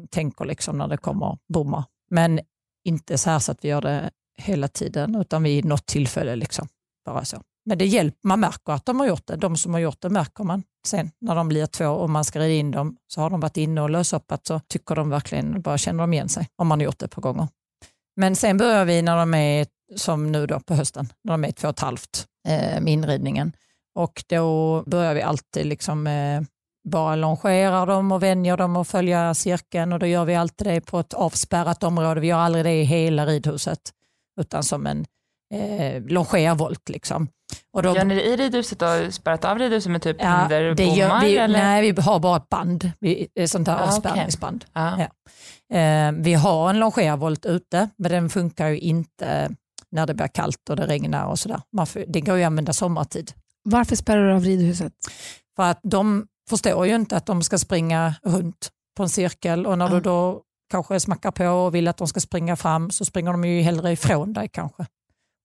tänker 0.10 0.46
liksom 0.46 0.78
när 0.78 0.88
det 0.88 0.98
kommer 0.98 1.38
bommar. 1.54 1.84
Men 2.10 2.40
inte 2.84 3.18
så 3.18 3.30
här 3.30 3.40
så 3.40 3.52
att 3.52 3.66
vi 3.66 3.70
gör 3.70 3.82
det 3.82 4.12
hela 4.42 4.68
tiden 4.68 5.16
utan 5.16 5.44
vid 5.44 5.66
något 5.66 5.86
tillfälle. 5.86 6.36
Liksom. 6.36 6.68
Bara 7.06 7.26
så. 7.26 7.42
Men 7.66 7.78
det 7.78 7.86
hjälper, 7.86 8.28
man 8.28 8.40
märker 8.40 8.74
att 8.74 8.86
de 8.86 9.00
har 9.00 9.08
gjort 9.08 9.28
det. 9.28 9.36
De 9.36 9.58
som 9.58 9.74
har 9.74 9.82
gjort 9.82 10.02
det 10.02 10.10
märker 10.10 10.44
man 10.44 10.64
sen 10.88 11.12
när 11.22 11.36
de 11.36 11.48
blir 11.48 11.66
två 11.66 11.88
och 11.88 12.10
man 12.10 12.26
ska 12.26 12.40
rida 12.40 12.54
in 12.54 12.72
dem. 12.72 12.98
Så 13.08 13.22
har 13.22 13.30
de 13.30 13.40
varit 13.40 13.58
inne 13.58 13.82
och 13.82 13.90
löshoppat 13.90 14.48
så 14.48 14.60
tycker 14.60 14.96
de 14.96 15.10
verkligen, 15.10 15.62
bara 15.62 15.78
känner 15.78 16.04
de 16.04 16.14
igen 16.14 16.30
sig 16.30 16.48
om 16.56 16.68
man 16.68 16.80
har 16.80 16.86
gjort 16.86 17.00
det 17.00 17.08
på 17.08 17.22
gånger. 17.22 17.48
Men 18.16 18.36
sen 18.36 18.58
börjar 18.58 18.86
vi 18.86 19.02
när 19.02 19.18
de 19.18 19.34
är, 19.34 19.68
som 19.96 20.32
nu 20.32 20.48
då 20.48 20.60
på 20.60 20.74
hösten, 20.74 21.14
när 21.24 21.34
de 21.34 21.46
är 21.46 21.52
två 21.52 21.68
och 21.68 21.74
ett 21.74 21.80
halvt 21.80 22.26
eh, 22.48 22.82
med 22.82 22.88
inridningen. 22.88 23.54
Och 23.96 24.24
då 24.28 24.84
börjar 24.86 25.14
vi 25.14 25.22
alltid 25.22 25.66
liksom 25.66 26.08
eh, 26.08 26.42
bara 26.90 27.16
longera 27.16 27.86
dem 27.86 28.12
och 28.12 28.24
vänja 28.24 28.58
dem 28.58 28.76
och 28.76 28.88
följa 28.88 29.34
cirkeln 29.34 29.94
och 29.94 30.00
då 30.00 30.06
gör 30.06 30.26
vi 30.26 30.36
alltid 30.36 30.68
det 30.68 30.82
på 30.82 31.00
ett 31.00 31.14
avspärrat 31.14 31.84
område. 31.84 32.22
Vi 32.22 32.28
gör 32.28 32.38
aldrig 32.38 32.66
det 32.66 32.82
i 32.82 32.84
hela 32.84 33.26
ridhuset 33.26 33.80
utan 34.42 34.64
som 34.64 34.88
en 34.88 35.06
eh, 35.54 36.02
longervolt. 36.04 36.90
Liksom. 36.90 37.28
Och 37.74 37.84
då, 37.84 37.96
Gör 37.96 38.06
ni 38.06 38.16
det 38.16 38.24
i 38.28 38.36
ridhuset 38.38 38.82
och 38.82 39.14
spärrat 39.14 39.46
av 39.46 39.60
ridhuset 39.60 39.92
med 39.92 40.02
typ 40.02 40.18
Ja, 40.20 40.38
hinderbommar? 40.40 40.76
det 40.76 40.84
gör 40.98 41.22
vi, 41.22 41.38
eller? 41.38 41.60
nej, 41.60 41.92
vi 41.92 42.02
har 42.02 42.20
bara 42.20 42.38
ett 42.38 42.50
band, 42.50 42.92
vi, 43.00 43.28
ett 43.36 43.52
sånt 43.52 43.66
där 43.66 43.76
Ah, 43.76 43.88
avspärrningsband. 43.88 44.66
Ja. 44.74 45.00
Ja. 45.70 45.78
Eh, 45.78 46.12
vi 46.12 46.34
har 46.34 46.70
en 46.70 46.80
longervolt 46.80 47.46
ute, 47.46 47.90
men 47.98 48.12
den 48.12 48.30
funkar 48.30 48.68
ju 48.68 48.80
inte 48.80 49.50
när 49.92 50.08
det 50.08 50.14
blir 50.14 50.28
kallt 50.28 50.70
och 50.70 50.76
det 50.76 50.88
regnar 50.88 51.26
och 51.26 51.40
sådär. 51.40 51.62
Det 52.08 52.22
går 52.22 52.38
ju 52.38 52.44
att 52.44 52.48
använda 52.48 52.74
sommartid. 52.74 53.32
Varför 53.64 53.96
spärrar 53.96 54.28
du 54.28 54.34
av 54.34 54.44
ridhuset? 54.44 54.94
För 55.56 55.64
att 55.64 55.80
de 55.84 56.28
förstår 56.50 56.88
ju 56.88 56.96
inte 56.96 57.18
att 57.18 57.26
de 57.26 57.44
ska 57.44 57.58
springa 57.58 58.16
runt 58.24 58.70
på 58.98 59.04
en 59.04 59.10
cirkel 59.10 59.66
och 59.66 59.78
när 59.78 59.90
du 59.90 59.96
Ja. 59.96 60.00
då 60.02 60.42
kanske 60.72 61.00
smackar 61.00 61.32
på 61.32 61.48
och 61.48 61.76
vill 61.76 61.88
att 61.88 61.98
de 61.98 62.08
ska 62.08 62.20
springa 62.20 62.56
fram 62.56 62.90
så 62.90 63.06
springer 63.06 63.32
de 63.32 63.46
ju 63.46 63.62
hellre 63.62 63.92
ifrån 63.92 64.34
dig 64.34 64.50
kanske. 64.54 64.86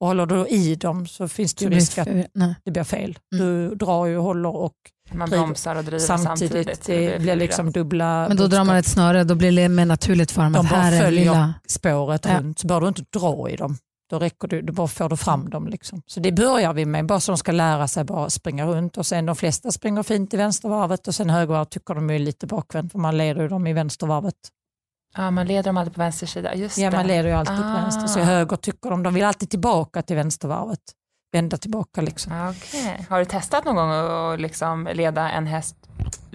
Och 0.00 0.06
håller 0.06 0.26
du 0.26 0.46
i 0.46 0.74
dem 0.74 1.06
så 1.06 1.28
finns 1.28 1.54
det 1.54 1.64
ju 1.64 1.70
risk 1.70 1.98
att 1.98 2.08
Nej. 2.34 2.54
det 2.64 2.70
blir 2.70 2.84
fel. 2.84 3.18
Mm. 3.34 3.46
Du 3.46 3.74
drar 3.74 4.06
ju 4.06 4.16
håller 4.18 4.56
och 4.56 4.72
Man 5.12 5.28
Driver. 5.28 5.44
bromsar 5.44 5.76
och 5.76 5.84
driver 5.84 5.98
samtidigt, 5.98 6.52
samtidigt. 6.66 6.84
det 6.86 7.20
blir 7.22 7.36
liksom 7.36 7.72
dubbla 7.72 8.24
Men 8.28 8.36
då 8.36 8.46
drar 8.46 8.64
man 8.64 8.76
ett 8.76 8.86
snöre, 8.86 9.24
då 9.24 9.34
blir 9.34 9.52
det 9.52 9.68
mer 9.68 9.84
naturligt 9.86 10.30
för 10.30 10.42
dem 10.42 10.52
De 10.52 10.58
att 10.58 10.70
bara 10.70 10.80
här 10.80 10.92
är 10.92 11.00
följer 11.04 11.20
lilla... 11.20 11.54
spåret 11.68 12.24
Ja. 12.24 12.38
runt 12.38 12.58
så 12.58 12.66
behöver 12.66 12.84
du 12.86 12.88
inte 12.88 13.18
dra 13.18 13.50
i 13.50 13.56
dem. 13.56 13.76
Då 14.10 14.18
räcker 14.18 14.48
du, 14.48 14.62
då 14.62 14.72
bara 14.72 14.86
får 14.88 15.08
du 15.08 15.16
fram 15.16 15.50
dem. 15.50 15.68
Liksom. 15.68 16.02
Så 16.06 16.20
det 16.20 16.32
börjar 16.32 16.72
vi 16.72 16.84
med, 16.84 17.06
bara 17.06 17.20
så 17.20 17.32
de 17.32 17.38
ska 17.38 17.52
lära 17.52 17.88
sig 17.88 18.04
bara 18.04 18.30
springa 18.30 18.66
runt. 18.66 18.96
Och 18.96 19.06
sen 19.06 19.26
de 19.26 19.36
flesta 19.36 19.72
springer 19.72 20.02
fint 20.02 20.34
i 20.34 20.36
vänstervarvet 20.36 21.08
och 21.08 21.14
sen 21.14 21.30
högervarv 21.30 21.64
tycker 21.64 21.94
de 21.94 22.10
är 22.10 22.18
lite 22.18 22.46
bakvänt 22.46 22.92
för 22.92 22.98
man 22.98 23.16
leder 23.18 23.42
ju 23.42 23.48
dem 23.48 23.66
i 23.66 23.72
vänstervarvet. 23.72 24.34
Ja, 25.16 25.30
man 25.30 25.46
leder 25.46 25.62
dem 25.62 25.76
alltid 25.76 25.94
på 25.94 26.00
vänster 26.00 26.26
sida. 26.26 26.54
Just 26.54 26.78
Ja, 26.78 26.90
det. 26.90 26.96
man 26.96 27.06
leder 27.06 27.28
ju 27.28 27.34
alltid 27.34 27.56
på 27.56 27.62
Ah. 27.62 27.74
vänster. 27.82 28.06
Så 28.06 28.18
i 28.18 28.22
höger 28.22 28.56
tycker 28.56 28.90
de, 28.90 29.02
de 29.02 29.14
vill 29.14 29.24
alltid 29.24 29.50
tillbaka 29.50 30.02
till 30.02 30.16
vänstervarvet. 30.16 30.80
Vända 31.32 31.56
tillbaka 31.56 32.00
liksom. 32.00 32.32
Ja, 32.32 32.50
Okej. 32.50 33.06
Har 33.10 33.18
du 33.18 33.24
testat 33.24 33.64
någon 33.64 33.76
gång 33.76 33.90
att 33.90 34.40
liksom 34.40 34.88
leda 34.94 35.30
en 35.30 35.46
häst 35.46 35.76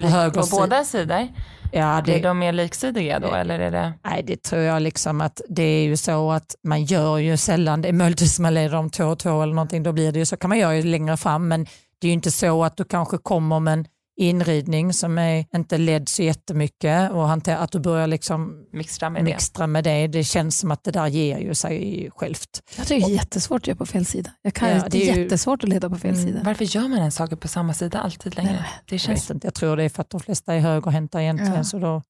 På 0.00 0.06
höger 0.06 0.40
på 0.40 0.46
båda 0.50 0.84
sidor? 0.84 1.28
Ja, 1.72 2.02
det, 2.04 2.18
de 2.18 2.38
mer 2.38 2.52
liksidiga 2.52 3.18
då? 3.18 3.34
Eller 3.34 3.58
är 3.58 3.70
det... 3.70 3.92
nej, 4.04 4.22
det 4.22 4.42
tror 4.42 4.62
jag 4.62 4.82
liksom 4.82 5.20
att 5.20 5.40
det 5.48 5.62
är 5.62 5.84
ju 5.84 5.96
så 5.96 6.32
att 6.32 6.54
man 6.64 6.84
gör 6.84 7.18
ju 7.18 7.36
sällan 7.36 7.82
det. 7.82 7.92
Möjligtvis 7.92 8.38
man 8.38 8.54
leder 8.54 8.70
dem 8.76 8.90
två 8.90 9.04
och 9.04 9.18
två 9.18 9.42
eller 9.42 9.54
någonting, 9.54 9.82
då 9.82 9.92
blir 9.92 10.12
det 10.12 10.18
ju 10.18 10.26
så. 10.26 10.36
kan 10.36 10.48
man 10.48 10.58
göra 10.58 10.76
ju 10.76 10.82
längre 10.82 11.16
fram, 11.16 11.48
men 11.48 11.64
det 12.00 12.06
är 12.06 12.08
ju 12.08 12.12
inte 12.12 12.30
så 12.30 12.64
att 12.64 12.76
du 12.76 12.84
kanske 12.84 13.18
kommer 13.18 13.60
med 13.60 13.72
en 13.72 13.86
inridning 14.22 14.92
som 14.92 15.18
är 15.18 15.44
inte 15.54 15.78
ledd 15.78 16.08
så 16.08 16.22
jättemycket 16.22 17.10
och 17.10 17.28
hantera, 17.28 17.58
att 17.58 17.72
du 17.72 17.80
börjar 17.80 18.06
liksom 18.06 18.64
Mixtra 18.72 19.10
med 19.10 19.20
det. 19.20 19.24
mixtra 19.24 19.66
med 19.66 19.84
det. 19.84 20.06
Det 20.06 20.24
känns 20.24 20.58
som 20.58 20.70
att 20.70 20.84
det 20.84 20.90
där 20.90 21.06
ger 21.06 21.38
ju 21.38 21.54
sig 21.54 22.10
självt. 22.16 22.62
Jag 22.76 22.86
tycker 22.86 23.06
det 23.06 23.12
är 23.12 23.16
jättesvårt 23.16 23.60
att 23.62 23.66
göra 23.66 23.76
på 23.76 23.86
fel 23.86 24.06
sida. 24.06 24.30
Jag 24.42 24.54
kan, 24.54 24.68
Ja, 24.68 24.74
det 24.74 24.86
är 24.86 24.90
det 24.90 24.98
ju- 24.98 25.22
jättesvårt 25.22 25.62
att 25.64 25.68
leda 25.70 25.90
på 25.90 25.96
fel 25.98 26.14
Mm. 26.14 26.26
sida. 26.26 26.40
Varför 26.44 26.64
gör 26.64 26.88
man 26.88 26.98
en 26.98 27.12
saker 27.12 27.36
på 27.36 27.48
samma 27.48 27.74
sida 27.74 27.98
alltid 28.00 28.36
längre? 28.36 28.52
Nej, 28.52 28.64
det 28.88 28.94
Jag, 28.94 29.00
känns... 29.00 29.30
inte, 29.30 29.46
jag 29.46 29.54
tror 29.54 29.76
det 29.76 29.84
är 29.84 29.88
för 29.88 30.00
att 30.02 30.10
de 30.10 30.20
flesta 30.20 30.54
är 30.54 30.60
högerhänta 30.60 31.22
egentligen 31.22 31.54
Ja. 31.54 31.64
så 31.64 31.78
då 31.78 32.02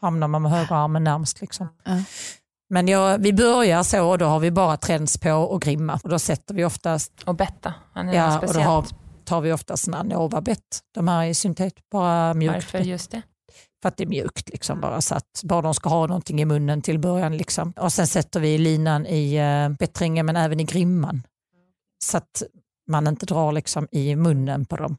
hamnar 0.00 0.28
man 0.28 0.42
med 0.42 0.50
högerarmen 0.52 1.04
närmst. 1.04 1.40
Liksom. 1.40 1.68
Ja. 1.84 2.02
Men 2.70 2.88
jag, 2.88 3.18
vi 3.18 3.32
börjar 3.32 3.82
så 3.82 4.06
och 4.10 4.18
då 4.18 4.26
har 4.26 4.38
vi 4.40 4.50
bara 4.50 4.76
träns 4.76 5.18
på 5.18 5.32
och 5.32 5.62
grimma 5.62 6.00
och 6.04 6.08
då 6.08 6.18
sätter 6.18 6.54
vi 6.54 6.64
oftast 6.64 7.12
Och 7.26 7.34
betta. 7.34 7.74
Han 7.94 8.08
är 8.08 8.14
Ja, 8.14 8.38
och 8.38 8.54
då 8.54 8.60
har, 8.60 8.84
tar 9.32 9.40
vi 9.40 9.52
oftast 9.52 9.84
såna 9.84 10.02
Novabett. 10.02 10.80
De 10.94 11.08
här 11.08 11.24
är 11.24 11.34
syntet, 11.34 11.74
bara 11.90 12.34
mjukt. 12.34 12.54
Varför 12.54 12.78
just 12.78 13.10
det? 13.10 13.22
För 13.82 13.88
att 13.88 13.96
det 13.96 14.04
är 14.04 14.08
mjukt, 14.08 14.48
liksom, 14.48 14.80
bara 14.80 15.00
så 15.00 15.14
att 15.14 15.40
bara 15.42 15.62
de 15.62 15.74
ska 15.74 15.88
ha 15.88 16.06
någonting 16.06 16.40
i 16.40 16.44
munnen 16.44 16.82
till 16.82 16.98
början. 16.98 17.36
Liksom. 17.36 17.72
Och 17.76 17.92
sen 17.92 18.06
sätter 18.06 18.40
vi 18.40 18.58
linan 18.58 19.06
i 19.06 19.40
uh, 19.40 19.76
bättringen 19.76 20.26
men 20.26 20.36
även 20.36 20.60
i 20.60 20.64
grimman. 20.64 21.22
Så 22.04 22.16
att 22.16 22.42
man 22.88 23.06
inte 23.06 23.26
drar 23.26 23.52
liksom, 23.52 23.88
i 23.92 24.16
munnen 24.16 24.64
på 24.64 24.76
dem. 24.76 24.96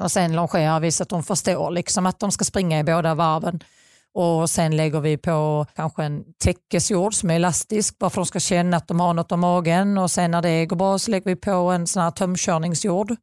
Och 0.00 0.12
sen 0.12 0.36
longerar 0.36 0.80
vi 0.80 0.92
så 0.92 1.02
att 1.02 1.08
de 1.08 1.22
förstår 1.22 1.70
liksom, 1.70 2.06
att 2.06 2.20
de 2.20 2.32
ska 2.32 2.44
springa 2.44 2.78
i 2.78 2.84
båda 2.84 3.14
varven. 3.14 3.60
Och 4.14 4.50
sen 4.50 4.76
lägger 4.76 5.00
vi 5.00 5.16
på 5.16 5.66
kanske 5.74 6.04
en 6.04 6.24
täckesjord 6.38 7.14
som 7.14 7.30
är 7.30 7.34
elastisk 7.34 7.98
bara 7.98 8.10
för 8.10 8.20
att 8.20 8.26
de 8.26 8.28
ska 8.28 8.40
känna 8.40 8.76
att 8.76 8.88
de 8.88 9.00
har 9.00 9.14
något 9.14 9.32
om 9.32 9.40
magen. 9.40 9.98
Och 9.98 10.10
sen 10.10 10.30
när 10.30 10.42
det 10.42 10.66
går 10.66 10.76
bra 10.76 10.98
så 10.98 11.10
lägger 11.10 11.24
vi 11.24 11.36
på 11.36 11.50
en 11.50 11.86
sån 11.86 12.02
här 12.02 12.10
tömkörningsjord. 12.10 13.16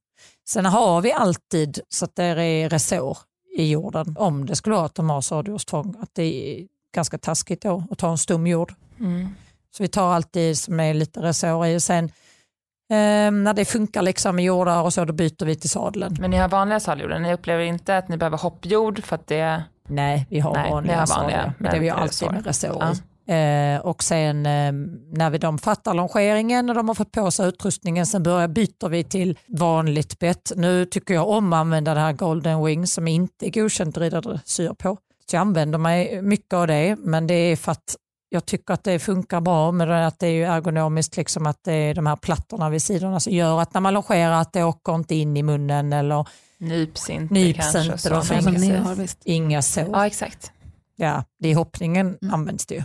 Sen 0.48 0.66
har 0.66 1.02
vi 1.02 1.12
alltid 1.12 1.80
så 1.90 2.06
att 2.06 2.16
det 2.16 2.24
är 2.24 2.70
resår 2.70 3.18
i 3.58 3.70
jorden 3.70 4.16
om 4.20 4.46
det 4.46 4.56
skulle 4.56 4.76
vara 4.76 4.86
att 4.86 4.96
de 4.96 5.10
har 5.10 5.22
sadjordstvång. 5.22 5.96
Att 6.02 6.10
det 6.14 6.24
är 6.24 6.68
ganska 6.96 7.18
taskigt 7.18 7.62
då 7.62 7.84
att 7.92 7.98
ta 7.98 8.12
en 8.12 8.18
stum 8.18 8.48
jord. 8.48 8.74
Mm. 9.00 9.30
Så 9.78 9.84
vi 9.84 9.88
tar 9.88 10.14
alltid 10.14 10.58
som 10.58 10.80
är 10.80 10.94
lite 10.94 11.22
resår 11.22 11.66
i. 11.66 11.80
Sen 11.80 12.06
eh, 12.06 13.32
när 13.32 13.54
det 13.54 13.66
funkar 13.66 14.02
liksom 14.02 14.40
i 14.40 14.44
jordar 14.44 14.82
och 14.82 14.94
så 14.94 15.06
då 15.06 15.14
byter 15.14 15.46
vi 15.46 15.56
till 15.56 15.70
sadeln. 15.70 16.18
Men 16.20 16.32
ni 16.32 16.38
har 16.38 16.50
vanliga 16.50 16.80
sadeljordar? 16.80 17.20
Ni 17.20 17.34
upplever 17.34 17.64
inte 17.64 17.98
att 17.98 18.08
ni 18.08 18.18
behöver 18.18 18.38
hoppjord 18.38 19.04
för 19.04 19.16
att 19.16 19.28
det... 19.28 19.64
Nej, 19.88 20.28
vi 20.30 20.40
har 20.40 20.54
Nej, 20.54 20.72
vanliga, 20.72 21.00
har 21.00 21.08
vanliga, 21.08 21.38
sadlar, 21.38 21.54
men 21.58 21.72
det 21.72 21.78
är 21.78 21.82
vi 21.82 21.90
alltid 21.90 22.32
med 22.32 22.46
resår 22.46 22.78
Ja. 22.80 22.94
Eh, 23.28 23.80
och 23.86 24.04
sen 24.04 24.46
eh, 24.46 24.72
när 25.18 25.30
vi 25.30 25.38
de 25.38 25.58
fattar 25.58 25.94
longeringen 25.94 26.70
och 26.70 26.76
de 26.76 26.88
har 26.88 26.96
fått 26.96 27.12
på 27.12 27.32
sig 27.32 27.48
utrustningen 27.48 28.06
sen 28.06 28.24
börjar 28.24 28.48
byter 28.48 28.90
vi 28.90 29.04
till 29.04 29.38
vanligt 29.48 30.20
bett. 30.20 30.52
Nu 30.56 30.86
tycker 30.86 31.14
jag 31.14 31.30
om 31.30 31.54
att 31.54 31.58
använda 31.58 31.94
det 31.94 32.00
här 32.00 32.14
Golden 32.14 32.64
Wing 32.66 32.88
som 32.88 33.08
inte 33.08 33.48
är 33.48 33.52
godkänt 33.52 33.98
ridardressyr 33.98 34.74
på. 34.74 34.98
Så 35.30 35.36
jag 35.36 35.42
använder 35.42 35.78
mig 35.78 36.22
mycket 36.22 36.54
av 36.54 36.68
det 36.68 36.96
men 37.00 37.28
det 37.28 37.34
är 37.34 37.56
för 37.56 37.72
att 37.72 37.96
jag 38.30 38.46
tycker 38.46 38.74
att 38.74 38.84
det 38.84 39.00
funkar 39.00 39.42
bra 39.42 39.72
med 39.72 39.88
det, 39.88 40.06
att 40.08 40.20
det 40.20 40.28
är 40.28 40.52
ergonomiskt, 40.52 41.18
liksom 41.18 41.46
att 41.46 41.64
det 41.64 41.74
är 41.74 41.94
de 41.96 42.06
här 42.08 42.16
plattorna 42.16 42.70
vid 42.70 42.82
sidorna 42.82 43.20
som 43.20 43.34
gör 43.34 43.62
att 43.62 43.74
när 43.74 43.82
man 43.82 43.94
longerar 43.94 44.42
att 44.42 44.54
det 44.54 44.64
åker 44.64 44.96
inte 44.96 45.16
in 45.16 45.38
i 45.38 45.44
munnen 45.44 45.94
eller 45.94 46.28
Nyps 46.58 47.10
inte 47.10 47.34
Nyps 47.34 47.60
kanske. 47.60 47.80
inte 47.86 47.98
så. 47.98 48.14
har 48.14 48.96
visst. 48.96 49.20
inga 49.24 49.62
så. 49.62 49.80
Ja 49.92 50.08
exakt. 50.08 50.52
Ja, 50.96 51.24
det 51.40 51.50
är 51.52 51.56
hoppningen 51.56 52.18
Mm. 52.22 52.34
används 52.34 52.66
det 52.66 52.76
ju. 52.76 52.84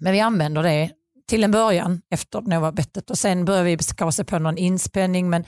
Men 0.00 0.12
vi 0.12 0.20
använder 0.20 0.62
det 0.62 0.90
till 1.28 1.44
en 1.44 1.50
början 1.50 2.00
efter 2.10 2.40
Novabettet 2.40 3.10
och 3.10 3.18
sen 3.18 3.44
börjar 3.44 3.64
vi 3.64 3.78
skasa 3.78 4.24
på 4.24 4.38
någon 4.38 4.58
inspänning 4.58 5.30
men 5.30 5.44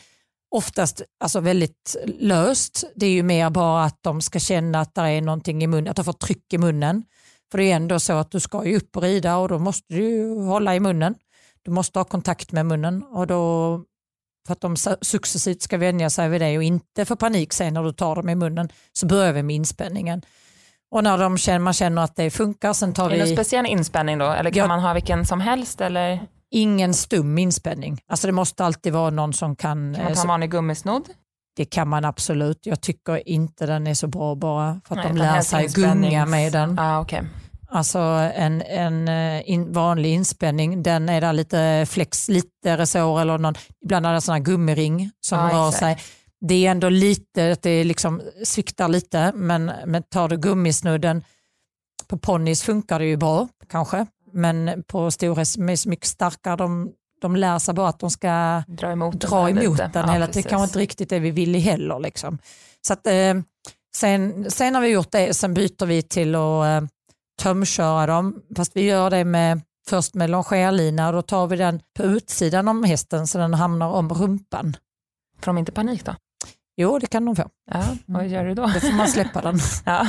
oftast 0.51 1.03
alltså 1.21 1.41
väldigt 1.41 1.97
löst. 2.19 2.85
Det 2.95 3.07
är 3.07 3.11
ju 3.11 3.23
mer 3.23 3.51
bara 3.51 3.85
att 3.85 3.99
de 4.01 4.21
ska 4.21 4.39
känna 4.39 4.81
att 4.81 4.95
det 4.95 5.01
är 5.01 5.21
någonting 5.21 5.63
i 5.63 5.67
munnen, 5.67 5.91
att 5.91 5.97
de 5.97 6.05
får 6.05 6.13
tryck 6.13 6.53
i 6.53 6.59
munnen. 6.59 7.05
För 7.51 7.59
det 7.59 7.65
är 7.65 7.77
ändå 7.77 8.01
så 8.01 8.13
att 8.13 8.31
du 8.31 8.41
ska 8.41 8.65
ju 8.65 8.77
upp 8.77 8.97
och 8.97 9.03
rida 9.03 9.37
och 9.37 9.49
då 9.49 9.59
måste 9.59 9.95
du 9.95 10.35
hålla 10.35 10.77
i 10.77 10.81
munnen. 10.81 11.15
Du 11.63 11.71
måste 11.71 11.99
ha 11.99 12.05
kontakt 12.05 12.53
med 12.53 12.67
munnen 12.67 13.03
och 13.03 13.27
då 13.27 13.85
för 14.47 14.53
att 14.53 14.61
de 14.61 14.77
successivt 15.01 15.63
ska 15.63 15.79
vänja 15.79 16.11
sig 16.11 16.29
vid 16.29 16.41
det 16.41 16.57
och 16.57 16.63
inte 16.63 17.05
få 17.05 17.17
panik 17.17 17.53
sen 17.53 17.75
när 17.75 17.83
du 17.83 17.93
tar 17.93 18.17
dem 18.17 18.29
i 18.29 18.35
munnen 18.35 18.69
så 18.93 19.07
börjar 19.07 19.33
vi 19.33 19.43
med 19.43 19.57
inspänningen. 19.57 20.23
Och 20.91 21.05
när 21.05 21.19
de 21.19 21.39
känner, 21.39 21.59
man 21.59 21.73
känner 21.73 22.03
att 22.03 22.17
det 22.17 22.31
funkar, 22.31 22.73
sen 22.73 22.93
tar 22.93 23.07
Är 23.07 23.11
det 23.11 23.19
någon 23.19 23.29
vi 23.29 23.35
speciell 23.37 23.67
inspänning 23.67 24.19
då? 24.19 24.25
Eller 24.27 24.51
kan 24.51 24.59
Ja. 24.59 24.67
man 24.67 24.81
ha 24.81 24.93
vilken 24.93 25.27
som 25.27 25.41
helst? 25.41 25.81
Eller 25.81 26.21
ingen 26.51 26.95
stum 26.95 27.39
inspänning. 27.39 28.01
Alltså 28.11 28.27
det 28.27 28.33
måste 28.33 28.65
alltid 28.65 28.93
vara 28.93 29.11
någon 29.11 29.33
som 29.33 29.57
kan, 29.57 29.95
kan 29.95 30.03
man 30.03 30.11
eh, 30.13 30.15
ta 30.15 30.23
en 30.23 30.29
vanlig 30.29 30.51
gummisnodd? 30.51 31.03
det 31.57 31.65
kan 31.65 31.89
man 31.89 32.05
absolut. 32.05 32.59
Jag 32.63 32.81
tycker 32.81 33.29
inte 33.29 33.67
den 33.67 33.87
är 33.87 33.95
så 33.95 34.07
bra 34.07 34.35
bara 34.35 34.81
för 34.89 34.95
att 34.97 35.05
Nej, 35.05 35.13
de 35.13 35.19
lär 35.19 35.41
sig 35.41 35.67
gunga 35.67 36.27
med 36.27 36.53
den. 36.53 36.79
Ah, 36.79 37.01
okay. 37.01 37.23
Alltså 37.73 37.99
en, 38.35 38.63
en 38.63 39.09
eh, 39.09 39.51
in, 39.51 39.73
vanlig 39.73 40.13
inspänning, 40.15 40.83
den 40.83 41.09
är 41.09 41.21
där 41.21 41.33
lite 41.33 41.87
flex, 41.89 42.29
lite 42.29 42.77
resår 42.77 43.21
eller 43.21 43.39
någon, 43.39 43.55
ibland 43.85 44.07
är 44.07 44.13
det 44.13 44.21
sån 44.21 44.33
här 44.33 44.41
gummiring 44.43 45.11
som 45.21 45.39
Ja, 45.39 45.45
rör 45.57 45.69
exakt. 45.69 45.79
sig. 45.79 45.99
Det 46.41 46.67
är 46.67 46.71
ändå 46.71 46.89
lite, 46.89 47.53
att 47.53 47.63
det 47.63 47.85
liksom 47.85 48.23
sviktar 48.45 48.89
lite, 48.89 49.33
men, 49.35 49.73
men 49.87 50.03
tar 50.03 50.29
du 50.29 50.37
gummisnudden, 50.37 51.25
på 52.07 52.19
ponnys 52.19 52.63
funkar 52.63 52.99
det 52.99 53.05
ju 53.05 53.17
bra 53.17 53.49
kanske, 53.69 54.07
men 54.33 54.85
på 54.87 55.11
storhäst 55.11 55.59
är 55.59 55.77
så 55.77 55.89
mycket 55.89 56.07
starkare, 56.07 56.57
de, 56.57 56.93
de 57.21 57.37
lär 57.37 57.59
sig 57.59 57.75
bara 57.75 57.89
att 57.89 57.99
de 57.99 58.11
ska 58.11 58.63
Dra 58.69 58.93
emot 58.93 59.21
dra 59.21 59.47
den 59.47 59.59
emot 59.59 59.77
den 59.79 59.91
Ja, 59.95 60.13
hela 60.13 60.27
tiden. 60.27 60.43
Det 60.43 60.49
kanske 60.49 60.65
inte 60.65 60.79
riktigt 60.79 61.09
det 61.09 61.19
vi 61.19 61.31
vill 61.31 61.55
heller. 61.55 61.99
Liksom. 61.99 62.39
Så 62.87 62.93
att, 62.93 63.07
eh, 63.07 63.35
sen, 63.97 64.51
sen 64.51 64.75
har 64.75 64.83
vi 64.83 64.89
gjort 64.89 65.11
det, 65.11 65.35
sen 65.35 65.55
byter 65.55 65.87
vi 65.87 66.03
till 66.03 66.35
att 66.35 66.83
eh, 66.83 66.89
tömköra 67.43 68.07
dem, 68.07 68.43
fast 68.57 68.77
vi 68.77 68.83
gör 68.83 69.11
det 69.11 69.25
med, 69.25 69.61
först 69.89 70.15
med 70.15 70.31
longerlina 70.31 71.07
och 71.07 71.13
då 71.13 71.23
tar 71.23 71.47
vi 71.47 71.57
den 71.57 71.81
på 71.97 72.03
utsidan 72.03 72.69
om 72.69 72.85
hästen 72.85 73.27
så 73.27 73.39
den 73.39 73.55
hamnar 73.55 73.89
om 73.89 74.09
rumpan. 74.13 74.77
Får 75.41 75.47
de 75.47 75.59
inte 75.59 75.73
panik 75.73 76.05
då? 76.05 76.15
Jo, 76.81 76.99
det 76.99 77.07
kan 77.07 77.25
de 77.25 77.37
få. 77.37 77.49
Ja, 77.71 77.85
vad 78.07 78.29
gör 78.29 78.45
du 78.45 78.55
då? 78.55 78.63
Då 78.63 78.81
får 78.81 78.93
man 78.97 79.09
släppa 79.09 79.41
den. 79.41 79.59
Ja. 79.87 80.07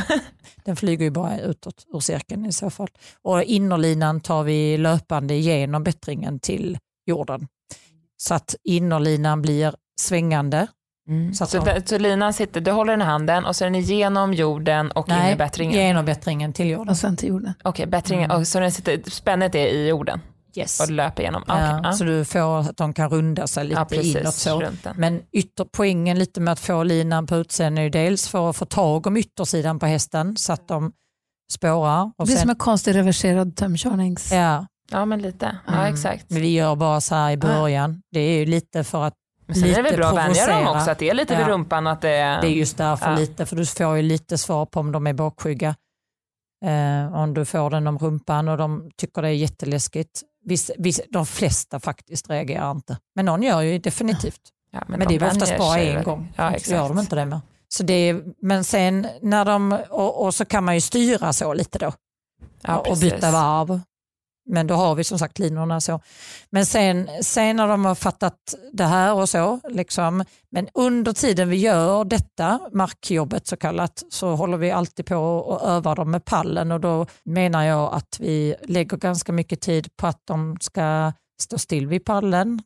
Den 0.65 0.75
flyger 0.75 1.03
ju 1.03 1.11
bara 1.11 1.39
utåt 1.39 1.85
ur 1.93 1.99
cirkeln 1.99 2.45
i 2.45 2.51
så 2.51 2.69
fall. 2.69 2.87
Och 3.21 3.43
innerlinan 3.43 4.19
tar 4.21 4.43
vi 4.43 4.77
löpande 4.77 5.35
genom 5.35 5.83
bättringen 5.83 6.39
till 6.39 6.77
jorden. 7.05 7.47
Så 8.17 8.33
att 8.33 8.55
innerlinan 8.63 9.41
blir 9.41 9.75
svängande. 10.01 10.67
Mm. 11.07 11.33
Så 11.33 11.45
Så, 11.45 11.65
så 11.85 11.97
linan 11.97 12.33
sitter, 12.33 12.61
du 12.61 12.71
håller 12.71 12.93
den 12.93 13.01
i 13.01 13.05
handen 13.05 13.45
och 13.45 13.55
så 13.55 13.63
är 13.63 13.69
den 13.69 13.75
igenom 13.75 14.33
jorden 14.33 14.91
och 14.91 15.09
in 15.09 15.15
i 15.33 15.35
bättringen? 15.35 15.73
genom 15.73 16.05
bättringen 16.05 16.53
till 16.53 16.67
jorden. 16.69 16.89
Och 16.89 16.97
sen 16.97 17.17
till 17.17 17.29
jorden. 17.29 17.53
Okej, 17.63 17.85
bättringen, 17.85 18.31
Mm. 18.31 18.45
så 18.45 18.59
den 18.59 18.71
sitter, 18.71 19.09
spännet 19.09 19.55
är 19.55 19.67
i 19.67 19.87
jorden 19.87 20.19
Yes. 20.55 20.79
och 20.79 20.87
det 20.87 20.93
löper 20.93 21.21
igenom? 21.23 21.43
Ja, 21.47 21.79
ja. 21.83 21.93
Så 21.93 22.03
du 22.03 22.25
får 22.25 22.59
att 22.59 22.77
de 22.77 22.93
kan 22.93 23.09
runda 23.09 23.47
sig 23.47 23.63
lite 23.63 23.79
ja, 23.79 23.85
precis, 23.85 24.15
inåt. 24.15 24.33
Så. 24.33 24.63
Men 24.95 25.21
ytterpoängen 25.31 26.19
lite 26.19 26.41
med 26.41 26.51
att 26.51 26.59
få 26.59 26.83
linan 26.83 27.27
på 27.27 27.35
utsidan 27.35 27.77
är 27.77 27.81
ju 27.81 27.89
dels 27.89 28.27
för 28.27 28.49
att 28.49 28.55
få 28.55 28.65
tag 28.65 29.07
om 29.07 29.17
yttersidan 29.17 29.79
på 29.79 29.85
hästen 29.85 30.37
så 30.37 30.53
att 30.53 30.67
de 30.67 30.91
spårar. 31.53 32.11
Och 32.17 32.25
Det 32.27 32.31
är 32.33 32.35
sen, 32.35 32.41
som 32.41 32.49
en 32.49 32.55
konstig 32.55 32.95
reverserad 32.95 33.55
tömkörnings... 33.55 34.31
ja, 34.31 34.65
Ja, 34.91 35.05
men 35.05 35.21
lite. 35.21 35.57
Ja, 35.67 35.73
Mm. 35.73 35.93
exakt. 35.93 36.25
men 36.29 36.41
vi 36.41 36.53
gör 36.53 36.75
bara 36.75 37.01
så 37.01 37.15
här 37.15 37.31
i 37.31 37.37
början. 37.37 38.01
Det 38.11 38.19
är 38.19 38.39
ju 38.39 38.45
lite 38.45 38.83
för 38.83 39.03
att 39.03 39.13
Men 39.45 39.55
sen 39.55 39.63
är 39.63 39.67
det 39.75 39.81
väl 39.81 39.83
lite 39.83 39.97
bra 39.97 40.07
att 40.07 40.15
vänja 40.15 40.47
dem 40.47 40.67
också, 40.75 40.91
att 40.91 40.99
det 40.99 41.09
är 41.09 41.13
lite 41.13 41.35
vid 41.35 41.45
Ja. 41.45 41.49
rumpan 41.49 41.87
och 41.87 41.93
att 41.93 42.01
det 42.01 42.09
är... 42.09 42.41
Det 42.41 42.47
är 42.47 42.51
just 42.51 42.77
därför 42.77 43.09
Ja. 43.11 43.15
lite, 43.17 43.45
för 43.45 43.55
du 43.55 43.65
får 43.65 43.95
ju 43.95 44.01
lite 44.01 44.37
svar 44.37 44.65
på 44.65 44.79
om 44.79 44.91
de 44.91 45.07
är 45.07 45.13
bakskygga. 45.13 45.75
Eh, 46.65 47.15
om 47.15 47.33
du 47.33 47.45
får 47.45 47.69
den 47.69 47.87
om 47.87 47.97
rumpan 47.97 48.47
och 48.47 48.57
de 48.57 48.91
tycker 48.97 49.21
det 49.21 49.27
är 49.27 49.31
jätteläskigt. 49.31 50.21
Viss, 50.45 50.71
viss, 50.77 51.01
de 51.09 51.25
flesta 51.25 51.79
faktiskt 51.79 52.29
reagerar 52.29 52.71
inte. 52.71 52.97
Men 53.15 53.25
någon 53.25 53.43
gör 53.43 53.61
ju 53.61 53.79
definitivt. 53.79 54.41
ja, 54.71 54.83
Men, 54.87 54.99
de 54.99 55.05
det 55.05 55.25
är 55.25 55.31
oftast 55.31 55.57
bara 55.57 55.79
en 55.79 55.95
väl. 55.95 56.03
gång. 56.03 56.33
Ja, 56.37 56.53
så 56.59 56.71
gör 56.71 56.87
de 56.89 56.99
inte 56.99 57.15
det 57.15 57.25
med. 57.25 57.39
Så 57.67 57.83
det 57.83 57.93
är, 57.93 58.23
men 58.41 58.63
sen 58.63 59.07
när 59.21 59.45
de, 59.45 59.77
och, 59.89 60.25
och 60.25 60.33
så 60.35 60.45
kan 60.45 60.63
man 60.63 60.75
ju 60.75 60.81
styra 60.81 61.33
så 61.33 61.53
lite 61.53 61.79
då 61.79 61.93
Ja, 62.61 62.77
och 62.77 62.97
byta 62.97 63.31
varv. 63.31 63.81
Men 64.45 64.67
då 64.67 64.75
har 64.75 64.95
vi 64.95 65.03
som 65.03 65.19
sagt 65.19 65.39
linorna 65.39 65.81
så. 65.81 65.99
Men 66.49 66.65
sen, 66.65 67.09
sen 67.21 67.55
när 67.55 67.67
de 67.67 67.85
har 67.85 67.95
fattat 67.95 68.55
det 68.73 68.83
här 68.83 69.13
och 69.13 69.29
så, 69.29 69.59
liksom, 69.69 70.23
men 70.51 70.67
under 70.73 71.13
tiden 71.13 71.49
vi 71.49 71.55
gör 71.55 72.05
detta 72.05 72.59
markjobbet 72.73 73.47
så 73.47 73.57
kallat 73.57 74.03
så 74.09 74.35
håller 74.35 74.57
vi 74.57 74.71
alltid 74.71 75.05
på 75.05 75.17
och 75.17 75.69
övar 75.69 75.95
dem 75.95 76.11
med 76.11 76.25
pallen 76.25 76.71
och 76.71 76.79
då 76.79 77.05
menar 77.23 77.63
jag 77.63 77.93
att 77.93 78.17
vi 78.19 78.55
lägger 78.63 78.97
ganska 78.97 79.31
mycket 79.31 79.61
tid 79.61 79.97
på 79.97 80.07
att 80.07 80.21
de 80.25 80.57
ska 80.61 81.13
stå 81.41 81.57
still 81.57 81.87
vid 81.87 82.05
pallen, 82.05 82.63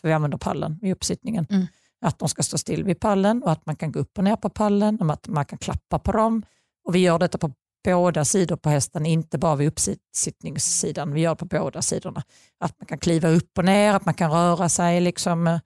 för 0.00 0.08
vi 0.08 0.14
använder 0.14 0.38
pallen 0.38 0.78
i 0.82 0.92
uppsittningen. 0.92 1.46
Mm. 1.50 1.66
Att 2.04 2.18
de 2.18 2.28
ska 2.28 2.42
stå 2.42 2.58
still 2.58 2.84
vid 2.84 3.00
pallen 3.00 3.42
och 3.42 3.52
att 3.52 3.66
man 3.66 3.76
kan 3.76 3.92
gå 3.92 4.00
upp 4.00 4.18
och 4.18 4.24
ner 4.24 4.36
på 4.36 4.48
pallen 4.48 5.00
och 5.00 5.12
att 5.12 5.28
man 5.28 5.44
kan 5.44 5.58
klappa 5.58 5.98
på 5.98 6.12
dem. 6.12 6.42
Och 6.84 6.94
vi 6.94 6.98
gör 6.98 7.18
detta 7.18 7.38
på 7.38 7.52
båda 7.84 8.24
sidor 8.24 8.56
på 8.56 8.70
hästen, 8.70 9.06
inte 9.06 9.38
bara 9.38 9.56
vid 9.56 9.68
uppsittningssidan. 9.68 11.12
Vi 11.12 11.20
gör 11.20 11.30
det 11.30 11.36
på 11.36 11.44
båda 11.44 11.82
sidorna. 11.82 12.22
Att 12.64 12.74
man 12.80 12.86
kan 12.86 12.98
kliva 12.98 13.28
upp 13.28 13.58
och 13.58 13.64
ner, 13.64 13.94
att 13.94 14.04
man 14.04 14.14
kan 14.14 14.30
röra 14.30 14.68
sig 14.68 15.00
liksom 15.00 15.42
med, 15.42 15.60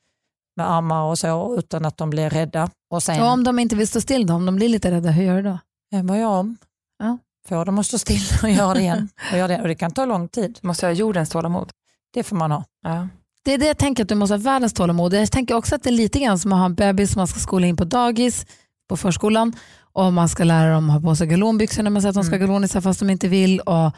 med 0.56 0.70
armar 0.70 1.02
och 1.02 1.18
så 1.18 1.56
utan 1.58 1.84
att 1.84 1.96
de 1.96 2.10
blir 2.10 2.30
rädda. 2.30 2.70
Och 2.90 3.02
sen, 3.02 3.22
Och 3.22 3.28
om 3.28 3.44
de 3.44 3.58
inte 3.58 3.76
vill 3.76 3.88
stå 3.88 4.00
still 4.00 4.26
då, 4.26 4.34
om 4.34 4.46
de 4.46 4.56
blir 4.56 4.68
lite 4.68 4.90
rädda, 4.90 5.10
hur 5.10 5.24
gör 5.24 5.36
du 5.36 5.42
då? 5.42 5.58
eh, 5.96 6.02
vad 6.04 6.16
gör 6.16 6.22
jag 6.22 6.32
om? 6.32 6.56
Ja. 6.98 7.18
Får 7.48 7.64
dem 7.64 7.78
att 7.78 7.86
stå 7.86 7.98
still 7.98 8.22
och 8.42 8.50
göra 8.50 8.74
det 8.74 8.80
igen. 8.80 9.08
Och, 9.32 9.38
göra 9.38 9.48
det. 9.48 9.60
och 9.62 9.68
det 9.68 9.74
kan 9.74 9.90
ta 9.90 10.04
lång 10.04 10.28
tid. 10.28 10.58
Måste 10.62 10.86
ha 10.86 10.92
jordens 10.92 11.30
tålamod. 11.30 11.70
Det 12.14 12.22
får 12.22 12.36
man 12.36 12.50
ha. 12.50 12.64
Ja. 12.82 13.08
Det 13.44 13.52
är 13.52 13.58
det 13.58 13.66
jag 13.66 13.78
tänker 13.78 14.02
att 14.02 14.08
du 14.08 14.14
måste 14.14 14.34
ha 14.34 14.38
världens 14.38 14.72
tålamod. 14.72 15.14
Jag 15.14 15.32
tänker 15.32 15.54
också 15.54 15.74
att 15.74 15.82
det 15.82 15.90
är 15.90 15.92
lite 15.92 16.18
grann 16.18 16.38
som 16.38 16.52
att 16.52 16.58
ha 16.58 16.66
en 16.66 16.74
bebis 16.74 17.12
som 17.12 17.20
man 17.20 17.26
ska 17.26 17.40
skola 17.40 17.66
in 17.66 17.76
på 17.76 17.84
dagis, 17.84 18.46
på 18.88 18.96
förskolan 18.96 19.52
och 19.96 20.12
man 20.12 20.28
ska 20.28 20.44
lära 20.44 20.72
dem 20.74 20.88
ha 20.90 21.00
på 21.00 21.16
sig 21.16 21.26
galonbyxor 21.26 21.82
när 21.82 21.90
man 21.90 22.02
säger 22.02 22.10
att 22.10 22.14
de 22.14 22.24
ska 22.24 22.36
Mm. 22.36 22.46
galonisar 22.48 22.80
fast 22.80 23.00
de 23.00 23.10
inte 23.10 23.28
vill 23.28 23.60
och 23.60 23.92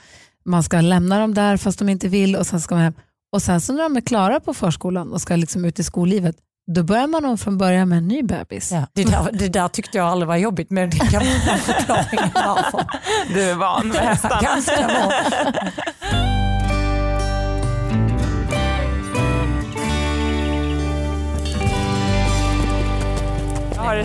man 0.44 0.62
ska 0.62 0.80
lämna 0.80 1.18
dem 1.18 1.34
där 1.34 1.56
fast 1.56 1.78
de 1.78 1.88
inte 1.88 2.08
vill 2.08 2.36
och 2.36 2.46
sen 2.46 2.60
ska 2.60 2.74
man 2.74 2.84
hem. 2.84 2.94
Och 3.32 3.42
sen 3.42 3.60
så 3.60 3.72
när 3.72 3.82
de 3.82 3.96
är 3.96 4.00
klara 4.00 4.40
på 4.40 4.54
förskolan 4.54 5.12
och 5.12 5.20
ska 5.20 5.36
liksom 5.36 5.64
ut 5.64 5.78
i 5.78 5.84
skollivet, 5.84 6.36
då 6.74 6.82
börjar 6.82 7.06
man 7.06 7.24
om 7.24 7.38
från 7.38 7.58
början 7.58 7.88
med 7.88 7.98
en 7.98 8.08
ny 8.08 8.22
bebis. 8.22 8.72
Ja, 8.72 8.86
det, 8.92 9.04
där, 9.04 9.30
det 9.32 9.48
där 9.48 9.68
tyckte 9.68 9.98
jag 9.98 10.06
aldrig 10.08 10.28
var 10.28 10.36
jobbigt 10.36 10.70
men 10.70 10.90
det 10.90 10.96
kan 10.98 11.12
vara 11.12 11.52
en 11.52 11.58
förklaring 11.58 12.30
varför. 12.34 12.84
Du 13.34 13.42
är 13.50 13.54
van 13.54 13.88
med 13.88 13.96
hästarna. 14.06 14.40
Ganska 14.42 14.86
bra. 14.86 15.12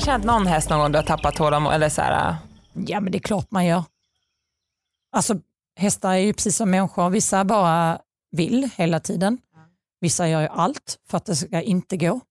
Känt 0.05 0.25
någon 0.25 0.47
häst 0.47 0.69
någon 0.69 0.79
gång 0.79 0.91
du 0.91 0.97
har 0.97 1.03
tappat 1.03 1.35
tålamod? 1.35 1.73
Eller 1.73 1.89
så 1.89 2.01
här, 2.01 2.29
äh? 2.29 2.35
Ja 2.73 2.99
men 2.99 3.11
det 3.11 3.17
är 3.17 3.19
klart 3.19 3.51
man 3.51 3.65
gör. 3.65 3.83
Alltså 5.11 5.39
hästar 5.75 6.13
är 6.13 6.17
ju 6.17 6.33
precis 6.33 6.57
som 6.57 6.71
människor, 6.71 7.09
vissa 7.09 7.45
bara 7.45 7.99
vill 8.31 8.69
hela 8.75 8.99
tiden. 8.99 9.37
Vissa 9.99 10.27
gör 10.27 10.41
ju 10.41 10.47
allt 10.47 10.99
för 11.09 11.17
att 11.17 11.25
det 11.25 11.35
ska 11.35 11.61
inte 11.61 11.97
gå. 11.97 12.21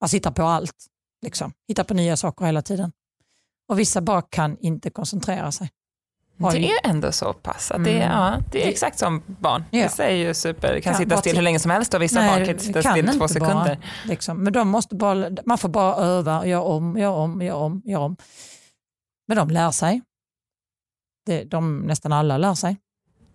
Alltså 0.00 0.16
hitta 0.16 0.32
på 0.32 0.42
allt, 0.42 0.86
liksom. 1.22 1.52
hitta 1.68 1.84
på 1.84 1.94
nya 1.94 2.16
saker 2.16 2.44
hela 2.44 2.62
tiden. 2.62 2.92
Och 3.68 3.78
vissa 3.78 4.00
bara 4.00 4.22
kan 4.22 4.58
inte 4.58 4.90
koncentrera 4.90 5.52
sig. 5.52 5.70
Det 6.36 6.70
är 6.70 6.90
ändå 6.90 7.12
så 7.12 7.32
pass. 7.32 7.70
Att 7.70 7.84
det, 7.84 7.90
är, 7.90 7.96
Mm. 8.06 8.10
ja, 8.18 8.36
det 8.52 8.64
är 8.64 8.68
exakt 8.68 8.98
som 8.98 9.22
barn. 9.26 9.64
Ja. 9.70 9.82
Vissa 9.82 10.04
är 10.04 10.14
ju 10.16 10.34
super, 10.34 10.80
kan 10.80 10.92
Kan 10.92 10.94
sitta 10.94 11.16
still 11.16 11.30
till- 11.30 11.36
hur 11.38 11.42
länge 11.42 11.58
som 11.58 11.70
helst 11.70 11.94
och 11.94 12.02
vissa 12.02 12.20
Nej, 12.20 12.30
barn 12.38 12.46
kan 12.46 12.58
sitta 12.58 12.82
kan 12.82 12.92
still 12.92 13.18
två 13.18 13.28
sekunder. 13.28 13.54
bara. 13.54 13.76
Liksom. 14.04 14.42
Men 14.44 14.52
de 14.52 14.68
måste 14.68 14.94
bara, 14.94 15.30
man 15.46 15.58
får 15.58 15.68
bara 15.68 15.94
öva, 15.96 16.46
göra 16.46 16.62
om, 16.62 16.98
göra 16.98 17.12
om, 17.14 17.42
göra 17.42 17.56
om, 17.56 17.82
göra 17.84 18.02
om. 18.04 18.16
Men 19.28 19.36
de 19.36 19.50
lär 19.50 19.70
sig. 19.70 20.02
Det, 21.26 21.44
de, 21.44 21.78
nästan 21.78 22.12
alla 22.12 22.38
lär 22.38 22.54
sig. 22.54 22.76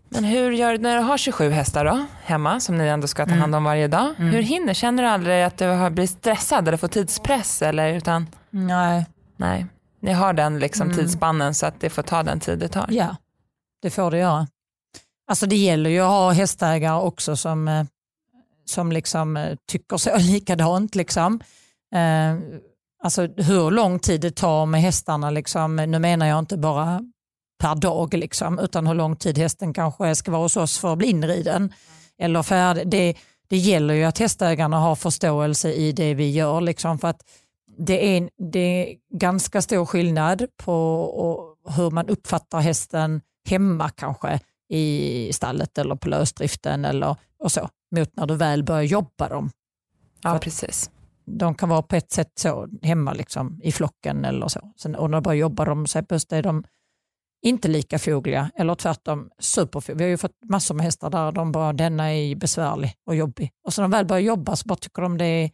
Men 0.09 0.23
hur 0.23 0.51
gör 0.51 0.71
du 0.71 0.77
när 0.77 0.95
du 0.97 1.01
har 1.03 1.17
27 1.17 1.49
hästar 1.49 1.85
då, 1.85 2.05
hemma 2.23 2.59
som 2.59 2.77
ni 2.77 2.87
ändå 2.87 3.07
ska 3.07 3.25
ta 3.25 3.29
Mm. 3.31 3.41
hand 3.41 3.55
om 3.55 3.63
varje 3.63 3.87
dag? 3.87 4.13
Mm. 4.17 4.31
Hur 4.33 4.41
hinner? 4.41 4.73
Känner 4.73 5.03
du 5.03 5.09
aldrig 5.09 5.43
att 5.43 5.57
du 5.57 5.65
har 5.67 5.89
blivit 5.89 6.09
stressad 6.11 6.67
eller 6.67 6.77
får 6.77 6.87
tidspress? 6.87 7.61
Eller, 7.61 7.93
utan, 7.93 8.27
Nej, 8.49 9.05
nej, 9.37 9.65
ni 10.07 10.13
har 10.13 10.33
den 10.33 10.59
liksom 10.59 10.87
Mm. 10.87 10.97
tidsspannen 10.97 11.53
så 11.53 11.65
att 11.65 11.79
det 11.79 11.89
får 11.89 12.01
ta 12.03 12.23
den 12.23 12.39
tid 12.39 12.59
det 12.59 12.67
tar. 12.67 12.85
ja, 12.89 13.15
det 13.81 13.89
får 13.89 14.11
det 14.11 14.17
göra. 14.17 14.47
Alltså 15.29 15.45
det 15.45 15.55
gäller 15.55 15.89
ju 15.89 15.99
att 15.99 16.09
ha 16.09 16.31
hästägare 16.31 17.01
också 17.01 17.35
som, 17.35 17.67
eh, 17.67 17.85
som 18.65 18.91
liksom 18.91 19.37
eh, 19.37 19.55
tycker 19.71 19.97
så 19.97 20.17
likadant. 20.19 20.95
Liksom. 20.95 21.39
Eh, 21.95 22.35
alltså 23.03 23.21
hur 23.37 23.71
lång 23.71 23.99
tid 23.99 24.21
det 24.21 24.35
tar 24.35 24.65
med 24.65 24.81
hästarna, 24.81 25.29
liksom, 25.29 25.75
nu 25.75 25.99
menar 25.99 26.25
jag 26.25 26.39
inte 26.39 26.57
bara 26.57 27.01
per 27.63 27.75
dag, 27.75 28.13
liksom, 28.13 28.59
utan 28.59 28.87
hur 28.87 28.93
lång 28.93 29.15
tid 29.15 29.37
hästen 29.37 29.73
kanske 29.73 30.15
ska 30.15 30.31
vara 30.31 30.41
hos 30.41 30.57
oss 30.57 30.77
för 30.77 30.91
att 30.91 30.97
bli 30.97 31.07
inriden. 31.07 31.73
Eller 32.19 32.43
färdig. 32.43 32.87
Det, 32.89 33.15
det 33.49 33.57
gäller 33.57 33.93
ju 33.93 34.03
att 34.03 34.17
hästägarna 34.17 34.79
har 34.79 34.95
förståelse 34.95 35.71
i 35.73 35.91
det 35.91 36.13
vi 36.13 36.31
gör. 36.31 36.61
Liksom, 36.61 36.99
för 36.99 37.07
att 37.07 37.21
det 37.77 38.17
är, 38.17 38.29
det 38.51 38.59
är 38.59 38.95
ganska 39.13 39.61
stor 39.61 39.85
skillnad 39.85 40.45
på 40.57 41.55
hur 41.75 41.91
man 41.91 42.09
uppfattar 42.09 42.59
hästen 42.59 43.21
hemma 43.49 43.89
kanske 43.89 44.39
i 44.69 45.29
stallet 45.33 45.77
eller 45.77 45.95
på 45.95 46.09
lösdriften 46.09 46.85
eller 46.85 47.15
och 47.39 47.51
så, 47.51 47.69
mot 47.95 48.15
när 48.15 48.25
du 48.25 48.35
väl 48.35 48.63
börjar 48.63 48.83
jobba 48.83 49.29
dem. 49.29 49.49
Ja, 50.23 50.39
precis. 50.39 50.91
De 51.25 51.55
kan 51.55 51.69
vara 51.69 51.81
på 51.81 51.95
ett 51.95 52.11
sätt 52.11 52.31
så 52.39 52.67
hemma 52.81 53.13
liksom, 53.13 53.59
i 53.63 53.71
flocken 53.71 54.25
eller 54.25 54.47
så. 54.47 54.73
Sen, 54.77 54.95
och 54.95 55.09
när 55.09 55.17
du 55.17 55.21
börjar 55.21 55.39
jobba 55.39 55.65
dem 55.65 55.87
så 55.87 55.99
är 55.99 56.41
de 56.41 56.63
inte 57.41 57.67
lika 57.67 57.99
fogliga 57.99 58.51
eller 58.55 58.75
tvärtom 58.75 59.29
superfogliga. 59.39 59.97
Vi 59.97 60.03
har 60.03 60.09
ju 60.09 60.17
fått 60.17 60.35
massor 60.49 60.75
med 60.75 60.85
hästar 60.85 61.09
där 61.09 61.31
de 61.31 61.51
bara, 61.51 61.73
denna 61.73 62.13
är 62.13 62.35
besvärlig 62.35 62.93
och 63.05 63.15
jobbig. 63.15 63.51
Och 63.65 63.73
så 63.73 63.81
när 63.81 63.87
de 63.87 63.91
väl 63.91 64.05
börjar 64.05 64.21
jobba 64.21 64.55
så 64.55 64.67
bara 64.67 64.75
tycker 64.75 65.01
de 65.01 65.17
det 65.17 65.25
är 65.25 65.51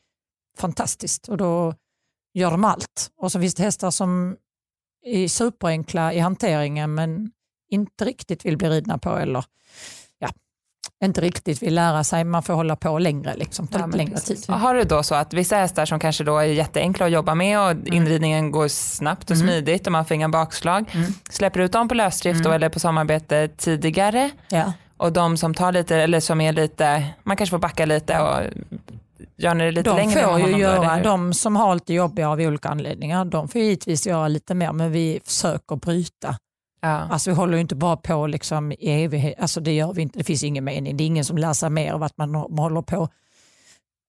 fantastiskt 0.57 1.27
och 1.27 1.37
då 1.37 1.73
gör 2.33 2.51
de 2.51 2.65
allt. 2.65 3.11
Och 3.17 3.31
så 3.31 3.39
finns 3.39 3.55
det 3.55 3.63
hästar 3.63 3.91
som 3.91 4.37
är 5.05 5.27
superenkla 5.27 6.13
i 6.13 6.19
hanteringen 6.19 6.93
men 6.93 7.31
inte 7.69 8.05
riktigt 8.05 8.45
vill 8.45 8.57
bli 8.57 8.69
ridna 8.69 8.97
på 8.97 9.17
eller 9.17 9.45
ja, 10.19 10.29
inte 11.03 11.21
riktigt 11.21 11.63
vill 11.63 11.75
lära 11.75 12.03
sig. 12.03 12.23
Man 12.23 12.43
får 12.43 12.53
hålla 12.53 12.75
på 12.75 12.99
längre, 12.99 13.35
liksom, 13.35 13.67
ta 13.67 13.79
ja, 13.79 13.85
längre 13.85 14.17
tid. 14.17 14.45
Har 14.47 14.75
du 14.75 14.83
då 14.83 15.03
så 15.03 15.15
att 15.15 15.33
vissa 15.33 15.55
hästar 15.55 15.85
som 15.85 15.99
kanske 15.99 16.23
då 16.23 16.37
är 16.37 16.43
jätteenkla 16.43 17.05
att 17.05 17.11
jobba 17.11 17.35
med 17.35 17.59
och 17.59 17.71
mm. 17.71 17.93
inridningen 17.93 18.51
går 18.51 18.67
snabbt 18.67 19.31
och 19.31 19.35
mm. 19.35 19.47
smidigt 19.47 19.85
och 19.85 19.91
man 19.91 20.05
får 20.05 20.15
inga 20.15 20.29
bakslag, 20.29 20.91
mm. 20.93 21.13
släpper 21.29 21.59
ut 21.59 21.71
dem 21.71 21.87
på 21.87 21.95
lösdrift 21.95 22.39
mm. 22.39 22.51
eller 22.51 22.69
på 22.69 22.79
samarbete 22.79 23.47
tidigare 23.47 24.31
ja. 24.49 24.73
och 24.97 25.13
de 25.13 25.37
som 25.37 25.53
tar 25.53 25.71
lite, 25.71 25.95
eller 25.95 26.19
som 26.19 26.41
är 26.41 26.53
lite, 26.53 27.05
man 27.23 27.37
kanske 27.37 27.51
får 27.51 27.59
backa 27.59 27.85
lite 27.85 28.19
och 28.19 28.41
Gör 29.37 29.53
ni 29.53 29.65
det 29.65 29.71
lite 29.71 29.89
de 29.89 29.97
längre 29.97 30.23
får 30.23 30.39
ju 30.39 30.57
göra, 30.57 31.03
De 31.03 31.33
som 31.33 31.55
har 31.55 31.75
lite 31.75 31.93
jobbiga 31.93 32.29
av 32.29 32.39
olika 32.39 32.69
anledningar, 32.69 33.25
de 33.25 33.47
får 33.47 33.61
givetvis 33.61 34.07
göra 34.07 34.27
lite 34.27 34.55
mer, 34.55 34.71
men 34.71 34.91
vi 34.91 35.21
försöker 35.23 35.75
bryta. 35.75 36.37
Ja. 36.81 36.89
Alltså 36.89 37.29
vi 37.29 37.35
håller 37.35 37.53
ju 37.53 37.61
inte 37.61 37.75
bara 37.75 37.97
på 37.97 38.27
liksom 38.27 38.71
i 38.71 39.03
evighet, 39.03 39.39
alltså 39.39 39.61
det 39.61 39.73
gör 39.73 39.93
vi 39.93 40.01
inte, 40.01 40.17
det 40.17 40.23
finns 40.23 40.43
ingen 40.43 40.63
mening. 40.63 40.97
Det 40.97 41.03
är 41.03 41.05
ingen 41.05 41.25
som 41.25 41.37
lär 41.37 41.53
sig 41.53 41.69
mer 41.69 41.93
av 41.93 42.03
att 42.03 42.17
man 42.17 42.35
håller 42.35 42.81
på 42.81 43.09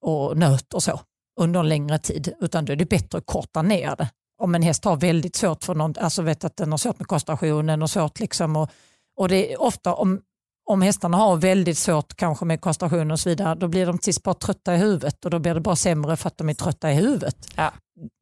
och 0.03 0.39
nöter 0.39 0.79
så 0.79 1.01
under 1.41 1.61
en 1.61 1.69
längre 1.69 1.99
tid, 1.99 2.35
utan 2.41 2.65
då 2.65 2.73
är 2.73 2.77
det 2.77 2.89
bättre 2.89 3.19
att 3.19 3.27
korta 3.27 3.63
ner 3.63 3.97
det. 3.99 4.11
Om 4.39 4.55
en 4.55 4.63
häst 4.63 4.85
har 4.85 4.97
väldigt 4.97 5.37
svårt 5.37 5.65
för 5.65 5.75
något, 5.75 5.99
alltså 5.99 6.23
vet 6.23 6.45
att 6.45 6.57
den 6.57 6.71
har 6.71 6.79
svårt 6.79 6.99
med 6.99 7.09
koncentrationen 7.09 7.83
och 7.83 7.91
svårt 7.91 8.21
liksom 8.21 8.57
och, 8.57 8.71
och 9.17 9.29
det 9.29 9.53
är 9.53 9.63
ofta 9.63 9.95
om, 9.95 10.21
om 10.67 10.83
hästarna 10.83 11.17
har 11.17 11.37
väldigt 11.37 11.79
svårt 11.79 12.15
kanske 12.15 12.45
med 12.45 12.61
koncentration 12.61 13.11
och 13.11 13.21
så 13.21 13.29
vidare, 13.29 13.55
då 13.55 13.69
blir 13.69 13.87
de 13.87 13.99
till 13.99 14.15
bara 14.25 14.35
trötta 14.35 14.75
i 14.75 14.77
huvudet 14.77 15.25
och 15.25 15.31
då 15.31 15.39
blir 15.39 15.55
det 15.55 15.61
bara 15.61 15.77
sämre 15.77 16.17
för 16.17 16.29
att 16.29 16.39
de 16.39 16.49
är 16.49 16.55
trötta 16.55 16.93
i 16.93 16.95
huvudet. 16.95 17.37
Ja. 17.57 17.73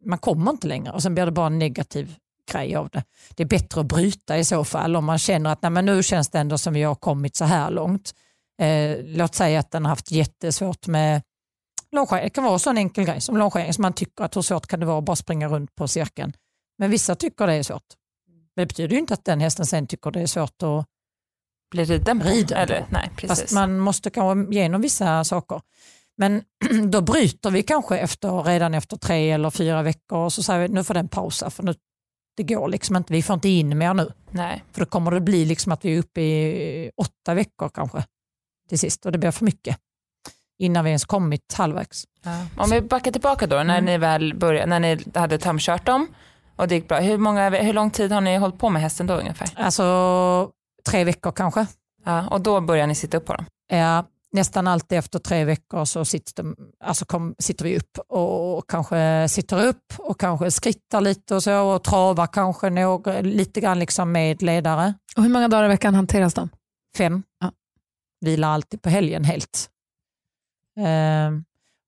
Man 0.05 0.18
kommer 0.18 0.50
inte 0.50 0.66
längre 0.66 0.92
och 0.92 1.02
sen 1.02 1.14
blir 1.14 1.26
det 1.26 1.33
bara 1.33 1.46
en 1.46 1.59
negativ 1.59 2.14
grej 2.52 2.76
av 2.76 2.88
det. 2.88 3.05
Det 3.37 3.42
är 3.42 3.46
bättre 3.46 3.81
att 3.81 3.87
bryta 3.87 4.38
i 4.38 4.44
så 4.44 4.64
fall 4.64 4.96
om 4.96 5.05
man 5.05 5.18
känner 5.18 5.52
att 5.52 5.62
nej, 5.62 5.83
nu 5.83 6.02
känns 6.02 6.31
det 6.31 6.38
ändå 6.38 6.59
som 6.59 6.74
vi 6.74 6.83
har 6.83 6.94
kommit 6.94 7.37
så 7.37 7.44
här 7.44 7.70
långt. 7.70 8.14
Eh, 8.62 8.96
låt 9.05 9.35
säga 9.35 9.61
att 9.61 9.70
den 9.70 9.85
har 9.85 9.90
haft 9.90 10.11
jättesvårt 10.11 10.87
med 10.87 11.22
långskärning. 11.92 12.24
Det 12.24 12.31
kan 12.31 12.44
vara 12.44 12.55
en 12.55 12.61
sån 12.61 12.78
enkel 12.78 13.05
grej 13.05 13.20
som 13.20 13.37
långskärning 13.37 13.72
som 13.72 13.83
man 13.83 13.92
tycker 13.92 14.24
att 14.24 14.37
hur 14.37 14.42
svårt 14.42 14.66
kan 14.66 14.81
det 14.81 14.87
vara 14.87 14.98
att 14.98 15.05
bara 15.05 15.16
springa 15.16 15.48
runt 15.48 15.74
på 15.74 15.88
cirkeln. 15.88 16.33
Men 16.78 16.90
vissa 16.90 17.14
tycker 17.14 17.46
det 17.46 17.55
är 17.55 17.62
svårt. 17.62 17.87
Men 18.57 18.62
det 18.62 18.66
betyder 18.66 18.92
ju 18.92 18.98
inte 18.98 19.14
att 19.14 19.24
den 19.24 19.40
hästen 19.40 19.66
sen 19.66 19.87
tycker 19.87 20.11
det 20.11 20.20
är 20.20 20.26
svårt 20.26 20.62
att 20.62 20.87
bli 21.72 21.85
riden 21.85 22.20
på. 22.20 22.28
Riden 22.28 22.58
Eller, 22.58 22.87
nej, 22.90 23.11
precis. 23.16 23.40
Fast 23.40 23.54
man 23.54 23.78
måste 23.78 24.11
kanske 24.11 24.54
igenom 24.54 24.80
vissa 24.80 25.24
saker. 25.24 25.61
Men 26.16 26.42
då 26.90 27.00
bryter 27.00 27.50
vi 27.50 27.62
kanske 27.62 27.98
efter, 27.98 28.42
redan 28.42 28.74
efter 28.74 28.96
tre 28.96 29.30
eller 29.30 29.50
fyra 29.50 29.82
veckor 29.82 30.18
och 30.18 30.32
så 30.32 30.42
säger 30.42 30.68
vi 30.68 30.74
nu 30.74 30.85
får 30.85 30.94
den 30.94 31.08
pausa 31.08 31.50
för 31.50 31.62
nu, 31.62 31.74
det 32.37 32.42
går 32.42 32.68
liksom 32.68 32.96
inte, 32.96 33.12
vi 33.12 33.22
får 33.22 33.35
inte 33.35 33.48
in 33.48 33.78
mer 33.78 33.94
nu. 33.94 34.12
Nej. 34.30 34.64
För 34.72 34.80
då 34.80 34.87
kommer 34.87 35.11
det 35.11 35.20
bli 35.20 35.44
liksom 35.44 35.72
att 35.72 35.85
vi 35.85 35.94
är 35.94 35.98
uppe 35.98 36.20
i 36.20 36.90
åtta 36.96 37.35
veckor 37.35 37.68
kanske 37.68 38.04
till 38.68 38.78
sist 38.78 39.06
och 39.06 39.12
det 39.12 39.18
blir 39.18 39.30
för 39.30 39.44
mycket 39.44 39.78
innan 40.58 40.85
vi 40.85 40.90
ens 40.90 41.04
kommit 41.04 41.54
halvvägs. 41.54 42.04
Ja. 42.22 42.46
Om 42.56 42.70
vi 42.70 42.80
backar 42.80 43.12
tillbaka 43.12 43.46
då, 43.46 43.56
när 43.56 43.62
mm. 43.62 43.85
ni 43.85 43.98
väl 43.98 44.35
började, 44.35 44.66
när 44.66 44.80
ni 44.80 44.98
hade 45.14 45.38
tömkört 45.38 45.87
dem 45.87 46.06
och 46.56 46.68
det 46.68 46.74
gick 46.74 46.88
bra. 46.88 47.00
Hur, 47.00 47.18
många, 47.18 47.50
hur 47.50 47.72
lång 47.72 47.90
tid 47.90 48.12
har 48.12 48.20
ni 48.20 48.37
hållit 48.37 48.58
på 48.58 48.68
med 48.68 48.82
hästen 48.82 49.06
då 49.06 49.14
ungefär? 49.14 49.48
Alltså 49.56 49.82
tre 50.85 51.05
veckor 51.05 51.33
kanske. 51.33 51.66
Ja, 52.05 52.29
och 52.29 52.40
då 52.40 52.61
börjar 52.61 52.87
ni 52.87 52.95
sitta 52.95 53.16
upp 53.16 53.27
på 53.27 53.35
dem? 53.35 53.45
Ja, 53.68 54.05
nästan 54.33 54.66
alltid 54.66 54.99
efter 54.99 55.18
tre 55.18 55.45
veckor 55.45 55.85
så 55.85 56.05
sitter, 56.05 56.45
alltså 56.85 57.05
kom, 57.05 57.35
sitter 57.38 57.64
vi 57.64 57.77
upp 57.77 57.99
och, 58.09 58.59
och, 58.59 58.71
kanske 58.71 59.29
sitter 59.29 59.66
upp 59.66 59.92
och 59.99 60.21
kanske 60.21 60.51
skrittar 60.51 61.01
lite 61.01 61.35
och 61.35 61.42
så 61.42 61.62
och 61.62 61.83
travar 61.83 62.27
kanske 62.27 62.71
några, 62.71 63.21
lite 63.21 63.61
grann 63.61 63.79
liksom 63.79 64.12
med 64.12 64.42
ledare. 64.42 64.95
Och 65.16 65.23
Hur 65.23 65.31
många 65.31 65.49
dagar 65.49 65.64
i 65.64 65.68
veckan 65.68 65.95
hanteras 65.95 66.35
de? 66.35 66.49
Fem. 66.97 67.23
Ja. 67.40 67.53
Vilar 68.21 68.49
alltid 68.49 68.83
på 68.83 68.88
helgen 68.88 69.25
helt. 69.25 69.71
Eh, 70.79 71.31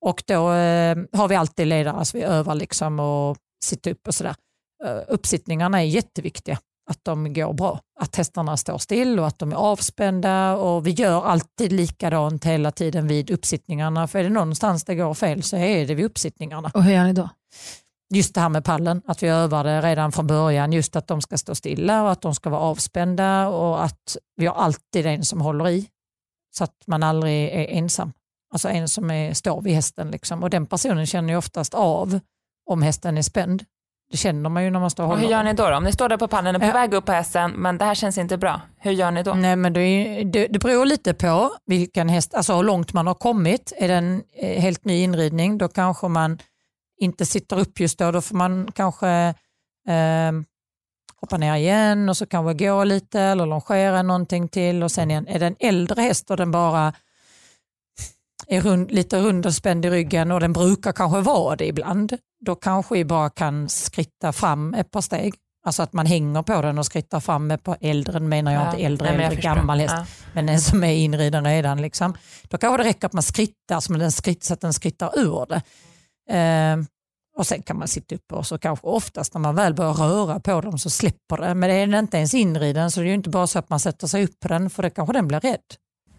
och 0.00 0.22
då 0.26 0.52
eh, 0.52 0.96
har 1.12 1.28
vi 1.28 1.34
alltid 1.34 1.66
ledare 1.66 2.04
så 2.04 2.16
vi 2.18 2.24
övar 2.24 2.54
liksom 2.54 3.00
och 3.00 3.36
sitter 3.64 3.90
upp 3.90 4.08
och 4.08 4.14
sådär. 4.14 4.34
Eh, 4.84 5.02
uppsittningarna 5.08 5.80
är 5.82 5.86
jätteviktiga 5.86 6.58
att 6.90 6.98
de 7.02 7.32
går 7.32 7.52
bra. 7.52 7.80
Att 8.00 8.16
hästarna 8.16 8.56
står 8.56 8.78
still 8.78 9.18
och 9.18 9.26
att 9.26 9.38
de 9.38 9.52
är 9.52 9.56
avspända 9.56 10.56
och 10.56 10.86
vi 10.86 10.90
gör 10.90 11.24
alltid 11.24 11.72
likadant 11.72 12.44
hela 12.44 12.70
tiden 12.70 13.08
vid 13.08 13.30
uppsittningarna. 13.30 14.08
För 14.08 14.18
är 14.18 14.22
det 14.22 14.30
någonstans 14.30 14.84
det 14.84 14.94
går 14.94 15.14
fel 15.14 15.42
så 15.42 15.56
är 15.56 15.86
det 15.86 15.94
vid 15.94 16.04
uppsittningarna. 16.04 16.70
Och 16.74 16.82
hur 16.82 16.92
gör 16.92 17.04
ni 17.04 17.12
då? 17.12 17.28
Just 18.14 18.34
det 18.34 18.40
här 18.40 18.48
med 18.48 18.64
pallen, 18.64 19.02
att 19.06 19.22
vi 19.22 19.28
övar 19.28 19.64
det 19.64 19.80
redan 19.80 20.12
från 20.12 20.26
början. 20.26 20.72
Just 20.72 20.96
att 20.96 21.06
de 21.06 21.22
ska 21.22 21.38
stå 21.38 21.54
stilla 21.54 22.02
och 22.02 22.12
att 22.12 22.20
de 22.20 22.34
ska 22.34 22.50
vara 22.50 22.60
avspända 22.60 23.48
och 23.48 23.84
att 23.84 24.16
vi 24.36 24.46
har 24.46 24.54
alltid 24.54 25.06
en 25.06 25.24
som 25.24 25.40
håller 25.40 25.68
i. 25.68 25.88
Så 26.56 26.64
att 26.64 26.82
man 26.86 27.02
aldrig 27.02 27.44
är 27.44 27.66
ensam. 27.68 28.12
Alltså 28.52 28.68
en 28.68 28.88
som 28.88 29.10
är, 29.10 29.34
står 29.34 29.62
vid 29.62 29.74
hästen. 29.74 30.10
Liksom. 30.10 30.42
Och 30.42 30.50
den 30.50 30.66
personen 30.66 31.06
känner 31.06 31.28
ju 31.32 31.36
oftast 31.36 31.74
av 31.74 32.20
om 32.70 32.82
hästen 32.82 33.18
är 33.18 33.22
spänd. 33.22 33.64
Det 34.14 34.18
känner 34.18 34.50
man 34.50 34.64
ju 34.64 34.70
när 34.70 34.80
man 34.80 34.90
står 34.90 35.04
och 35.04 35.08
håller. 35.08 35.22
Och 35.22 35.28
hur 35.28 35.36
gör 35.36 35.42
ni 35.42 35.52
då, 35.52 35.70
då? 35.70 35.76
Om 35.76 35.84
ni 35.84 35.92
står 35.92 36.08
där 36.08 36.16
på 36.16 36.28
pallen 36.28 36.56
och 36.56 36.62
är 36.62 36.70
på 36.70 36.78
väg 36.78 36.94
upp 36.94 37.04
på 37.04 37.12
hästen 37.12 37.50
men 37.50 37.78
det 37.78 37.84
här 37.84 37.94
känns 37.94 38.18
inte 38.18 38.38
bra. 38.38 38.60
Hur 38.78 38.90
gör 38.90 39.10
ni 39.10 39.22
då? 39.22 39.34
Nej, 39.34 39.56
men 39.56 39.72
det, 39.72 40.22
det, 40.24 40.46
det 40.46 40.58
beror 40.58 40.86
lite 40.86 41.14
på 41.14 41.50
vilken 41.66 42.08
häst, 42.08 42.34
alltså 42.34 42.56
hur 42.56 42.62
långt 42.62 42.92
man 42.92 43.06
har 43.06 43.14
kommit. 43.14 43.72
Är 43.76 43.88
det 43.88 43.94
en 43.94 44.22
eh, 44.36 44.60
helt 44.60 44.84
ny 44.84 45.02
inridning 45.02 45.58
då 45.58 45.68
kanske 45.68 46.08
man 46.08 46.38
inte 47.00 47.26
sitter 47.26 47.58
upp 47.58 47.80
just 47.80 47.98
då. 47.98 48.10
Då 48.10 48.20
får 48.20 48.36
man 48.36 48.72
kanske 48.74 49.08
eh, 49.88 50.32
hoppa 51.20 51.36
ner 51.36 51.54
igen 51.54 52.08
och 52.08 52.16
så 52.16 52.26
kanske 52.26 52.66
gå 52.66 52.84
lite 52.84 53.20
eller 53.20 53.46
longera 53.46 54.02
någonting 54.02 54.48
till 54.48 54.82
och 54.82 54.90
sen 54.90 55.10
igen. 55.10 55.26
Är 55.28 55.38
det 55.38 55.46
en 55.46 55.56
äldre 55.60 56.02
häst 56.02 56.30
och 56.30 56.36
den 56.36 56.50
bara 56.50 56.92
är 58.46 58.60
rund, 58.60 58.90
lite 58.90 59.20
rund 59.20 59.46
och 59.46 59.54
spänd 59.54 59.84
i 59.84 59.90
ryggen 59.90 60.30
och 60.30 60.40
den 60.40 60.52
brukar 60.52 60.92
kanske 60.92 61.20
vara 61.20 61.56
det 61.56 61.66
ibland, 61.66 62.18
då 62.44 62.54
kanske 62.54 62.94
vi 62.94 63.04
bara 63.04 63.30
kan 63.30 63.68
skritta 63.68 64.32
fram 64.32 64.74
ett 64.74 64.90
par 64.90 65.00
steg. 65.00 65.34
Alltså 65.66 65.82
att 65.82 65.92
man 65.92 66.06
hänger 66.06 66.42
på 66.42 66.62
den 66.62 66.78
och 66.78 66.86
skrittar 66.86 67.20
fram 67.20 67.50
ett 67.50 67.62
par 67.62 67.76
äldre, 67.80 68.20
menar 68.20 68.52
jag 68.52 68.62
ja, 68.62 68.70
inte 68.70 68.84
äldre, 68.84 69.16
nej, 69.16 69.26
äldre 69.26 69.40
gammal 69.40 69.80
häst, 69.80 69.94
ja. 69.96 70.06
men 70.32 70.48
en 70.48 70.60
som 70.60 70.84
är 70.84 70.92
inriden 70.92 71.44
redan. 71.44 71.82
Liksom. 71.82 72.14
Då 72.42 72.58
kanske 72.58 72.82
det 72.82 72.88
räcker 72.88 73.06
att 73.06 73.12
man 73.12 73.22
skrittar 73.22 73.80
så, 73.80 73.92
den 73.92 74.12
skritt, 74.12 74.44
så 74.44 74.54
att 74.54 74.60
den 74.60 74.72
skrittar 74.72 75.18
ur 75.18 75.46
det. 75.46 75.62
Eh, 76.38 76.76
och 77.36 77.46
sen 77.46 77.62
kan 77.62 77.78
man 77.78 77.88
sitta 77.88 78.14
upp 78.14 78.32
och 78.32 78.46
så 78.46 78.58
kanske 78.58 78.86
oftast 78.86 79.34
när 79.34 79.40
man 79.40 79.54
väl 79.54 79.74
börjar 79.74 79.92
röra 79.92 80.40
på 80.40 80.60
dem 80.60 80.78
så 80.78 80.90
släpper 80.90 81.36
det. 81.36 81.54
Men 81.54 81.70
är 81.70 81.86
den 81.86 81.94
inte 81.94 82.16
ens 82.16 82.34
inriden 82.34 82.90
så 82.90 83.00
det 83.00 83.06
är 83.06 83.08
ju 83.08 83.14
inte 83.14 83.30
bara 83.30 83.46
så 83.46 83.58
att 83.58 83.70
man 83.70 83.80
sätter 83.80 84.06
sig 84.06 84.24
upp 84.24 84.40
på 84.40 84.48
den 84.48 84.70
för 84.70 84.82
det 84.82 84.90
kanske 84.90 85.12
den 85.12 85.28
blir 85.28 85.40
rädd. 85.40 85.60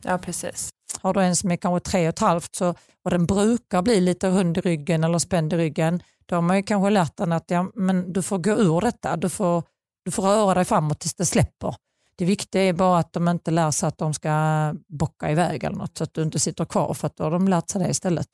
Ja 0.06 0.18
precis. 0.18 0.70
Har 1.02 1.14
du 1.14 1.22
en 1.22 1.36
som 1.36 1.52
är 1.52 1.56
kanske 1.56 1.90
tre 1.90 2.08
och 2.08 2.14
ett 2.14 2.20
halvt 2.20 2.56
så, 2.56 2.76
och 3.04 3.10
den 3.12 3.26
brukar 3.26 3.82
bli 3.82 4.02
lite 4.02 4.30
rund 4.30 4.58
i 4.58 4.62
ryggen 4.62 5.04
eller 5.04 5.20
spänd 5.20 5.54
i 5.54 5.58
ryggen, 5.58 6.04
då 6.26 6.36
har 6.36 6.42
man 6.42 6.58
ju 6.58 6.64
kanske 6.64 6.90
lärt 6.90 7.18
den 7.18 7.32
att 7.32 7.52
ja, 7.52 7.72
men 7.76 8.14
du 8.14 8.22
får 8.22 8.38
gå 8.38 8.52
ur 8.52 8.82
detta, 8.82 9.18
du 9.18 9.30
får, 9.30 9.64
du 10.06 10.12
får 10.12 10.24
röra 10.24 10.54
dig 10.54 10.66
framåt 10.66 11.00
tills 11.00 11.16
det 11.16 11.26
släpper. 11.26 11.76
Det 12.18 12.26
viktiga 12.26 12.64
är 12.64 12.74
bara 12.74 13.00
att 13.00 13.14
de 13.14 13.28
inte 13.28 13.52
lär 13.52 13.72
sig 13.72 13.88
att 13.88 13.98
de 13.98 14.14
ska 14.14 14.74
bocka 14.88 15.32
iväg 15.32 15.64
eller 15.64 15.78
något 15.78 15.98
så 15.98 16.04
att 16.04 16.14
du 16.14 16.22
inte 16.22 16.40
sitter 16.40 16.66
kvar 16.66 16.94
för 16.94 17.08
att 17.08 17.16
då 17.16 17.24
har 17.24 17.32
de 17.32 17.48
lärt 17.48 17.70
sig 17.70 17.82
det 17.82 17.90
istället. 17.90 18.28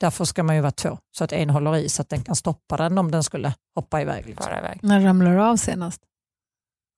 Därför 0.00 0.24
ska 0.24 0.42
man 0.42 0.54
ju 0.54 0.60
vara 0.60 0.72
två 0.72 0.98
så 1.10 1.24
att 1.24 1.32
en 1.32 1.50
håller 1.50 1.76
i 1.76 1.88
så 1.88 2.02
att 2.02 2.08
den 2.08 2.22
kan 2.22 2.36
stoppa 2.36 2.76
den 2.76 2.98
om 2.98 3.10
den 3.10 3.24
skulle 3.24 3.54
hoppa 3.74 4.00
iväg. 4.00 4.26
Liksom. 4.26 4.52
iväg. 4.58 4.78
När 4.82 5.00
ramlade 5.00 5.36
du 5.36 5.42
av 5.42 5.56
senast? 5.56 6.02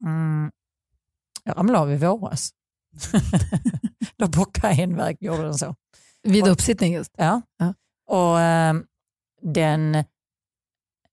Mm. 0.05 0.51
Jag 1.45 1.59
ramlade 1.59 1.79
av 1.79 1.93
i 1.93 1.97
våras. 1.97 2.51
Då 4.17 4.29
bockade 4.29 4.75
en 4.75 4.97
väg, 4.97 5.17
gjorde 5.21 5.43
den 5.43 5.55
så. 5.55 5.75
Vid 6.23 6.49
uppsittning 6.49 6.93
just? 6.93 7.13
Ja. 7.17 7.43
Ja. 7.59 7.75
Och 8.09 8.41
eh, 8.41 8.75
den, 9.43 10.05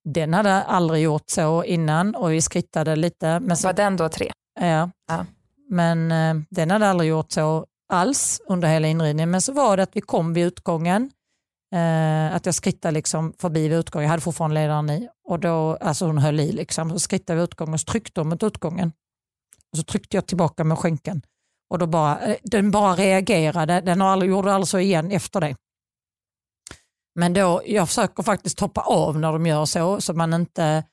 den 0.04 0.34
hade 0.34 0.64
aldrig 0.64 1.04
gjort 1.04 1.30
så 1.30 1.64
innan 1.64 2.16
och 2.16 2.32
vi 2.32 2.42
skrittade 2.42 2.96
lite. 2.96 3.40
Men 3.40 3.58
så, 3.58 3.68
Var 3.68 3.74
den 3.74 3.98
då 3.98 4.10
tre? 4.10 4.32
ja. 4.60 4.90
Ja. 5.08 5.26
Men 5.70 6.12
eh, 6.12 6.36
den 6.50 6.72
hade 6.72 6.88
aldrig 6.88 7.10
gjort 7.10 7.32
så 7.32 7.66
alls 7.94 8.42
under 8.48 8.68
hela 8.68 8.88
inridningen. 8.88 9.32
Men 9.32 9.42
så 9.42 9.54
var 9.54 9.78
det 9.78 9.84
att 9.84 9.96
vi 9.96 10.02
kom 10.02 10.34
vid 10.34 10.46
utgången. 10.46 11.12
Eh, 11.76 12.36
att 12.36 12.46
jag 12.46 12.56
skrittade 12.56 12.92
liksom 12.94 13.34
förbi 13.38 13.68
vid 13.68 13.78
utgången. 13.78 14.04
Jag 14.04 14.10
hade 14.10 14.22
fortfarande 14.22 14.54
ledaren 14.54 14.90
i. 14.90 15.10
Och 15.24 15.40
då, 15.40 15.78
alltså 15.82 16.06
hon 16.06 16.18
höll 16.18 16.40
i 16.40 16.52
liksom. 16.52 16.90
Så 16.90 17.00
skrittade 17.00 17.38
vi 17.38 17.44
utgången 17.44 17.74
och 17.74 17.80
så 17.80 17.86
tryckte 17.92 18.22
hon 18.22 18.30
mot 18.30 18.44
utgången. 18.44 18.92
Och 19.72 19.78
så 19.78 19.84
tryckte 19.84 20.18
jag 20.18 20.26
tillbaka 20.26 20.64
med 20.64 20.78
skänken. 20.78 21.22
Och 21.74 21.80
då 21.80 21.88
bara, 21.88 22.20
eh, 22.20 22.36
den 22.44 22.72
bara 22.72 22.96
reagerade. 22.96 23.82
Den 23.82 24.02
har 24.02 24.08
aldrig, 24.10 24.32
gjorde 24.32 24.54
alltså 24.54 24.80
igen 24.80 25.12
efter 25.12 25.42
det. 25.42 25.56
Men 27.16 27.34
då, 27.34 27.62
jag 27.66 27.88
försöker 27.88 28.24
faktiskt 28.24 28.60
hoppa 28.60 28.82
av 28.82 29.20
när 29.20 29.32
de 29.32 29.46
gör 29.46 29.66
så, 29.66 30.02
så 30.02 30.14
man 30.14 30.34
inte 30.34 30.84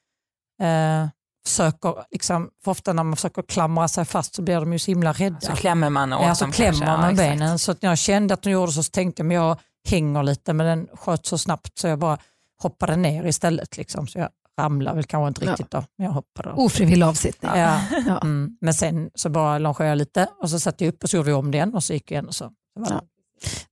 eh, 0.62 1.06
försöker, 1.46 1.94
liksom, 2.10 2.50
för 2.64 2.70
ofta 2.70 2.92
när 2.92 3.02
man 3.02 3.16
försöker 3.16 3.42
klamra 3.42 3.88
sig 3.88 4.04
fast 4.04 4.34
så 4.34 4.42
blir 4.42 4.60
de 4.60 4.72
ju 4.72 4.78
så 4.78 4.90
himla 4.90 5.12
rädda. 5.12 5.40
Så 5.40 5.52
klämmer 5.52 5.90
man 5.90 6.12
åt 6.12 6.22
Ja, 6.26 6.34
så 6.34 6.44
dem 6.44 6.52
klämmer 6.52 6.72
kanske. 6.72 6.86
man 6.86 7.10
Ja, 7.10 7.16
benen. 7.16 7.58
Så 7.58 7.74
när 7.80 7.88
jag 7.88 7.98
kände 7.98 8.34
att 8.34 8.42
de 8.42 8.50
gjorde 8.50 8.72
så, 8.72 8.82
så 8.82 8.90
tänkte 8.90 9.20
jag 9.20 9.26
men 9.26 9.36
jag 9.36 9.58
hänger 9.88 10.22
lite 10.22 10.52
men 10.52 10.66
den 10.66 10.96
sköt 10.96 11.26
så 11.26 11.38
snabbt 11.38 11.78
så 11.78 11.86
jag 11.86 11.98
bara 11.98 12.18
hoppade 12.62 12.96
ner 12.96 13.26
istället. 13.26 13.76
Liksom. 13.76 14.06
Så 14.06 14.18
jag 14.18 14.28
ramlade 14.60 14.96
väl 14.96 15.04
kanske 15.04 15.28
inte 15.28 15.44
Ja. 15.44 15.50
riktigt 15.50 15.70
då, 15.70 15.84
men 15.98 16.04
jag 16.06 16.12
hoppade. 16.12 16.52
Ofrivillig 16.52 17.06
avsittning. 17.06 17.50
Ja. 17.54 17.80
Ja. 18.06 18.18
Mm. 18.22 18.56
Men 18.60 18.74
sen 18.74 19.10
så 19.14 19.28
bara 19.28 19.58
longerade 19.58 19.88
jag 19.88 19.98
lite 19.98 20.28
och 20.42 20.50
så 20.50 20.60
satte 20.60 20.84
jag 20.84 20.94
upp 20.94 21.02
och 21.02 21.10
så 21.10 21.16
gjorde 21.16 21.26
vi 21.26 21.32
om 21.32 21.50
det 21.50 21.56
igen 21.56 21.74
och 21.74 21.84
så 21.84 21.92
gick 21.92 22.10
jag 22.10 22.14
igen. 22.16 22.26
Och 22.28 22.34
så. 22.34 22.52
Ja. 22.88 23.02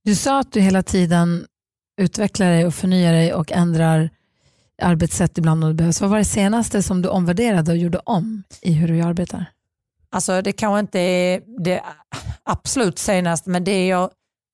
Du 0.03 0.15
sa 0.15 0.39
att 0.39 0.51
du 0.51 0.59
hela 0.61 0.83
tiden 0.83 1.45
utvecklar 2.01 2.49
dig 2.49 2.65
och 2.65 2.73
förnyar 2.73 3.13
dig 3.13 3.33
och 3.33 3.51
ändrar 3.51 4.09
arbetssätt 4.81 5.37
ibland 5.37 5.63
om 5.63 5.69
det 5.69 5.73
behövs. 5.75 6.01
Vad 6.01 6.09
var 6.09 6.17
det 6.17 6.25
senaste 6.25 6.83
som 6.83 7.01
du 7.01 7.09
omvärderade 7.09 7.71
och 7.71 7.77
gjorde 7.77 7.99
om 8.05 8.43
i 8.61 8.71
hur 8.73 8.87
du 8.87 9.01
arbetar? 9.01 9.45
Alltså 10.11 10.41
det 10.41 10.51
kanske 10.51 10.79
inte 10.79 10.99
är 10.99 11.41
det 11.63 11.81
absolut 12.43 12.99
senaste, 12.99 13.49
men 13.49 13.63
det 13.63 13.87
jag 13.87 14.09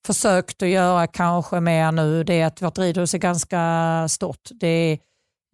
försökt 0.07 0.61
att 0.63 0.69
göra 0.69 1.07
kanske 1.07 1.59
mer 1.59 1.91
nu, 1.91 2.23
det 2.23 2.33
är 2.41 2.45
att 2.45 2.61
vårt 2.61 2.77
ridhus 2.77 3.13
är 3.13 3.17
ganska 3.17 4.05
stort. 4.09 4.49
Det 4.59 4.67
är 4.67 4.99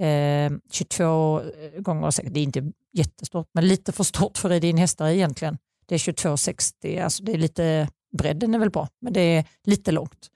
Ehm, 0.02 0.54
eh, 0.54 0.60
22 0.72 1.42
gånger 1.78 2.30
det 2.32 2.40
är 2.40 2.44
inte 2.44 2.72
jättestort, 2.94 3.50
men 3.54 3.68
lite 3.68 3.92
för 3.92 4.04
stort 4.04 4.38
för 4.38 4.50
att 4.50 4.54
rida 4.54 4.68
in 4.68 4.78
hästar 4.78 5.08
egentligen. 5.08 5.58
Det 5.86 5.96
är 5.96 6.00
22,60, 6.00 7.04
alltså 7.04 7.24
det 7.24 7.32
är 7.32 7.38
lite, 7.38 7.90
bredden 8.18 8.54
är 8.54 8.60
väl 8.60 8.70
bra, 8.70 8.88
men 9.02 9.14
det 9.14 9.22
är 9.22 9.46
lite 9.64 9.92
långt. 9.92 10.30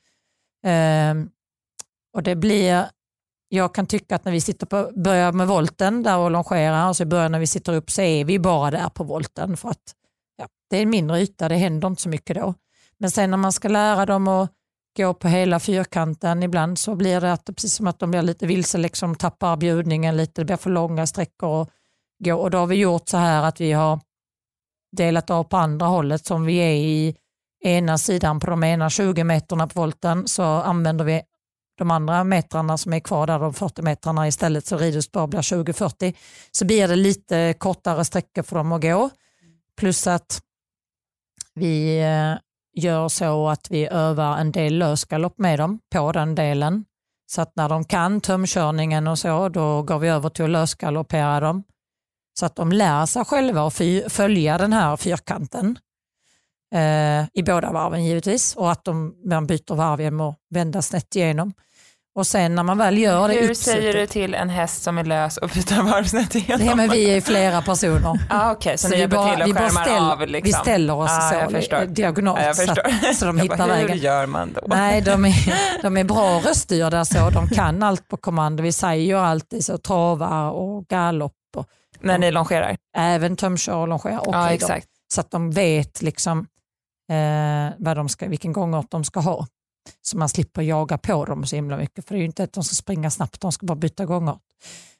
Eh, 0.65 1.13
och 2.13 2.23
det 2.23 2.35
blir, 2.35 2.85
jag 3.49 3.75
kan 3.75 3.85
tycka 3.85 4.15
att 4.15 4.25
när 4.25 4.31
vi 4.31 4.41
sitter 4.41 4.65
på, 4.65 4.91
börjar 4.95 5.31
med 5.31 5.47
volten 5.47 6.03
där 6.03 6.17
och 6.17 6.31
longerar 6.31 6.89
och 6.89 6.97
så 6.97 7.03
i 7.03 7.05
början 7.05 7.31
när 7.31 7.39
vi 7.39 7.47
sitter 7.47 7.73
upp 7.73 7.91
så 7.91 8.01
är 8.01 8.25
vi 8.25 8.39
bara 8.39 8.71
där 8.71 8.89
på 8.89 9.03
volten 9.03 9.57
för 9.57 9.69
att 9.69 9.95
ja, 10.37 10.47
det 10.69 10.77
är 10.77 10.81
en 10.81 10.89
mindre 10.89 11.21
yta, 11.21 11.49
det 11.49 11.55
händer 11.55 11.87
inte 11.87 12.01
så 12.01 12.09
mycket 12.09 12.35
då. 12.35 12.53
Men 12.97 13.11
sen 13.11 13.31
när 13.31 13.37
man 13.37 13.51
ska 13.51 13.67
lära 13.67 14.05
dem 14.05 14.27
att 14.27 14.51
gå 14.97 15.13
på 15.13 15.27
hela 15.27 15.59
fyrkanten 15.59 16.43
ibland 16.43 16.79
så 16.79 16.95
blir 16.95 17.21
det 17.21 17.33
att, 17.33 17.45
precis 17.45 17.73
som 17.73 17.87
att 17.87 17.99
de 17.99 18.11
blir 18.11 18.21
lite 18.21 18.47
vilse, 18.47 18.77
liksom 18.77 19.15
tappar 19.15 19.57
bjudningen 19.57 20.17
lite, 20.17 20.41
det 20.41 20.45
blir 20.45 20.57
för 20.57 20.69
långa 20.69 21.07
sträckor. 21.07 21.49
Och, 21.49 21.69
gå. 22.23 22.35
och 22.35 22.51
då 22.51 22.57
har 22.57 22.67
vi 22.67 22.75
gjort 22.75 23.09
så 23.09 23.17
här 23.17 23.43
att 23.43 23.61
vi 23.61 23.71
har 23.71 23.99
delat 24.97 25.29
av 25.29 25.43
på 25.43 25.57
andra 25.57 25.85
hållet 25.85 26.25
som 26.25 26.45
vi 26.45 26.57
är 26.57 26.73
i 26.73 27.15
ena 27.63 27.97
sidan 27.97 28.39
på 28.39 28.47
de 28.47 28.63
ena 28.63 28.89
20 28.89 29.23
meterna 29.23 29.67
på 29.67 29.79
volten 29.81 30.27
så 30.27 30.43
använder 30.43 31.05
vi 31.05 31.21
de 31.77 31.91
andra 31.91 32.23
metrarna 32.23 32.77
som 32.77 32.93
är 32.93 32.99
kvar 32.99 33.27
där, 33.27 33.39
de 33.39 33.53
40 33.53 33.81
metrarna 33.81 34.27
istället 34.27 34.65
så 34.65 34.77
ridhuset 34.77 35.11
bara 35.11 35.27
blir 35.27 35.39
20-40 35.39 36.15
så 36.51 36.65
blir 36.65 36.87
det 36.87 36.95
lite 36.95 37.53
kortare 37.57 38.05
sträckor 38.05 38.43
för 38.43 38.55
dem 38.55 38.71
att 38.71 38.81
gå. 38.81 39.09
Plus 39.77 40.07
att 40.07 40.41
vi 41.53 42.01
eh, 42.03 42.37
gör 42.75 43.07
så 43.09 43.49
att 43.49 43.71
vi 43.71 43.87
övar 43.87 44.37
en 44.37 44.51
del 44.51 44.77
lösgalopp 44.77 45.37
med 45.37 45.59
dem 45.59 45.79
på 45.91 46.11
den 46.11 46.35
delen. 46.35 46.85
Så 47.27 47.41
att 47.41 47.55
när 47.55 47.69
de 47.69 47.85
kan 47.85 48.21
tömkörningen 48.21 49.07
och 49.07 49.19
så, 49.19 49.49
då 49.49 49.81
går 49.81 49.99
vi 49.99 50.07
över 50.07 50.29
till 50.29 50.45
att 50.45 50.51
lösgaloppera 50.51 51.39
dem. 51.39 51.63
Så 52.39 52.45
att 52.45 52.55
de 52.55 52.71
lär 52.71 53.05
sig 53.05 53.25
själva 53.25 53.67
att 53.67 53.81
följa 54.07 54.57
den 54.57 54.73
här 54.73 54.97
fyrkanten. 54.97 55.77
Eh, 56.75 57.25
I 57.33 57.43
båda 57.45 57.71
varven 57.71 58.05
givetvis 58.05 58.55
och 58.55 58.71
att 58.71 58.83
de, 58.83 59.15
man 59.25 59.47
byter 59.47 59.75
varv 59.75 60.01
genom 60.01 60.21
att 60.21 60.37
vända 60.49 60.81
snett 60.81 61.15
igenom. 61.15 61.53
Och 62.15 62.27
sen 62.27 62.55
när 62.55 62.63
man 62.63 62.77
väl 62.77 62.97
gör 62.97 63.27
det 63.27 63.33
Hur 63.33 63.41
uppsittet- 63.49 63.57
säger 63.73 63.93
du 63.93 64.07
till 64.07 64.33
en 64.33 64.49
häst 64.49 64.83
som 64.83 64.97
är 64.97 65.03
lös 65.03 65.37
och 65.37 65.49
byter 65.49 65.81
varvsnett 65.91 66.35
igenom? 66.35 66.65
Nej, 66.65 66.75
men 66.75 66.89
vi 66.89 67.17
är 67.17 67.21
flera 67.21 67.61
personer. 67.61 68.19
ah, 68.29 68.51
Okej, 68.51 68.77
så, 68.77 68.87
Så 68.87 68.95
vi 68.95 69.07
bara- 69.07 69.45
vi 69.45 69.53
bara 69.53 69.69
ställ- 69.69 70.11
av? 70.11 70.27
Liksom. 70.27 70.43
vi 70.43 70.53
ställer 70.53 70.93
oss 70.95 71.11
ah, 71.11 71.29
så, 71.31 71.75
eh, 71.75 71.81
diagonalt 71.81 72.41
jag 72.43 72.55
så 72.55 72.71
att- 72.71 73.15
så 73.15 73.25
de 73.25 73.39
hittar 73.39 73.57
bara, 73.57 73.67
vägen. 73.67 73.89
Hur 73.89 73.95
gör 73.95 74.25
man 74.25 74.53
då? 74.53 74.61
Nej, 74.67 75.01
de 75.01 75.25
är, 75.25 75.81
de 75.81 75.97
är 75.97 76.03
bra 76.03 76.39
röststyrda 76.45 77.05
så. 77.05 77.29
De 77.29 77.49
kan 77.49 77.83
allt 77.83 78.07
på 78.07 78.17
kommando. 78.17 78.63
Vi 78.63 78.71
säger 78.71 79.05
ju 79.05 79.17
alltid 79.17 79.65
så 79.65 79.77
trava 79.77 80.49
och 80.49 80.87
galopp 80.87 81.33
och 81.55 81.67
När 81.99 82.17
ni 82.17 82.31
longerar? 82.31 82.77
även 82.97 83.35
tömkör 83.35 83.75
och 83.75 83.87
longerar 83.87 84.27
och 84.27 84.33
rider. 84.35 84.49
exakt. 84.53 84.87
Så 85.13 85.21
att 85.21 85.31
de 85.31 85.51
vet 85.51 86.01
liksom, 86.01 86.39
eh, 87.11 87.73
vad 87.77 87.97
de 87.97 88.09
ska, 88.09 88.27
vilken 88.27 88.53
gångart 88.53 88.91
de 88.91 89.03
ska 89.03 89.19
ha. 89.19 89.47
Så 90.01 90.17
man 90.17 90.29
slipper 90.29 90.61
jaga 90.61 90.97
på 90.97 91.25
dem 91.25 91.45
så 91.45 91.55
himla 91.55 91.77
mycket. 91.77 92.05
För 92.07 92.13
det 92.15 92.17
är 92.17 92.21
ju 92.21 92.25
inte 92.25 92.43
att 92.43 92.53
de 92.53 92.63
ska 92.63 92.75
springa 92.75 93.09
snabbt, 93.11 93.41
de 93.41 93.51
ska 93.51 93.65
bara 93.65 93.75
byta 93.75 94.05
gångart. 94.05 94.41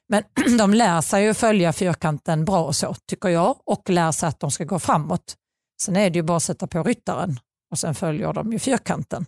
Men 0.08 0.22
de 0.58 0.74
lär 0.74 1.00
sig 1.00 1.24
ju 1.24 1.34
följa 1.34 1.72
fyrkanten 1.72 2.44
bra 2.44 2.72
så 2.72 2.94
tycker 3.08 3.28
jag 3.28 3.56
och 3.64 3.90
lär 3.90 4.12
sig 4.12 4.28
att 4.28 4.40
de 4.40 4.50
ska 4.50 4.64
gå 4.64 4.78
framåt. 4.78 5.36
Sen 5.82 5.96
är 5.96 6.10
det 6.10 6.16
ju 6.18 6.22
bara 6.22 6.36
att 6.36 6.42
sätta 6.42 6.66
på 6.66 6.82
ryttaren 6.82 7.40
och 7.70 7.78
sen 7.78 7.94
följer 7.94 8.32
de 8.32 8.52
ju 8.52 8.58
fyrkanten. 8.58 9.26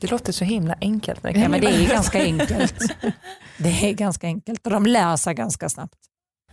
Det 0.00 0.10
låter 0.10 0.32
så 0.32 0.44
himla 0.44 0.74
enkelt. 0.80 1.20
Ja, 1.22 1.48
men 1.48 1.60
det 1.60 1.66
är 1.66 1.88
ganska 1.88 2.22
enkelt. 2.22 2.74
Det 3.58 3.88
är 3.88 3.92
ganska 3.92 4.26
enkelt 4.26 4.66
och 4.66 4.72
de 4.72 4.86
lär 4.86 5.16
sig 5.16 5.34
ganska 5.34 5.68
snabbt. 5.68 5.94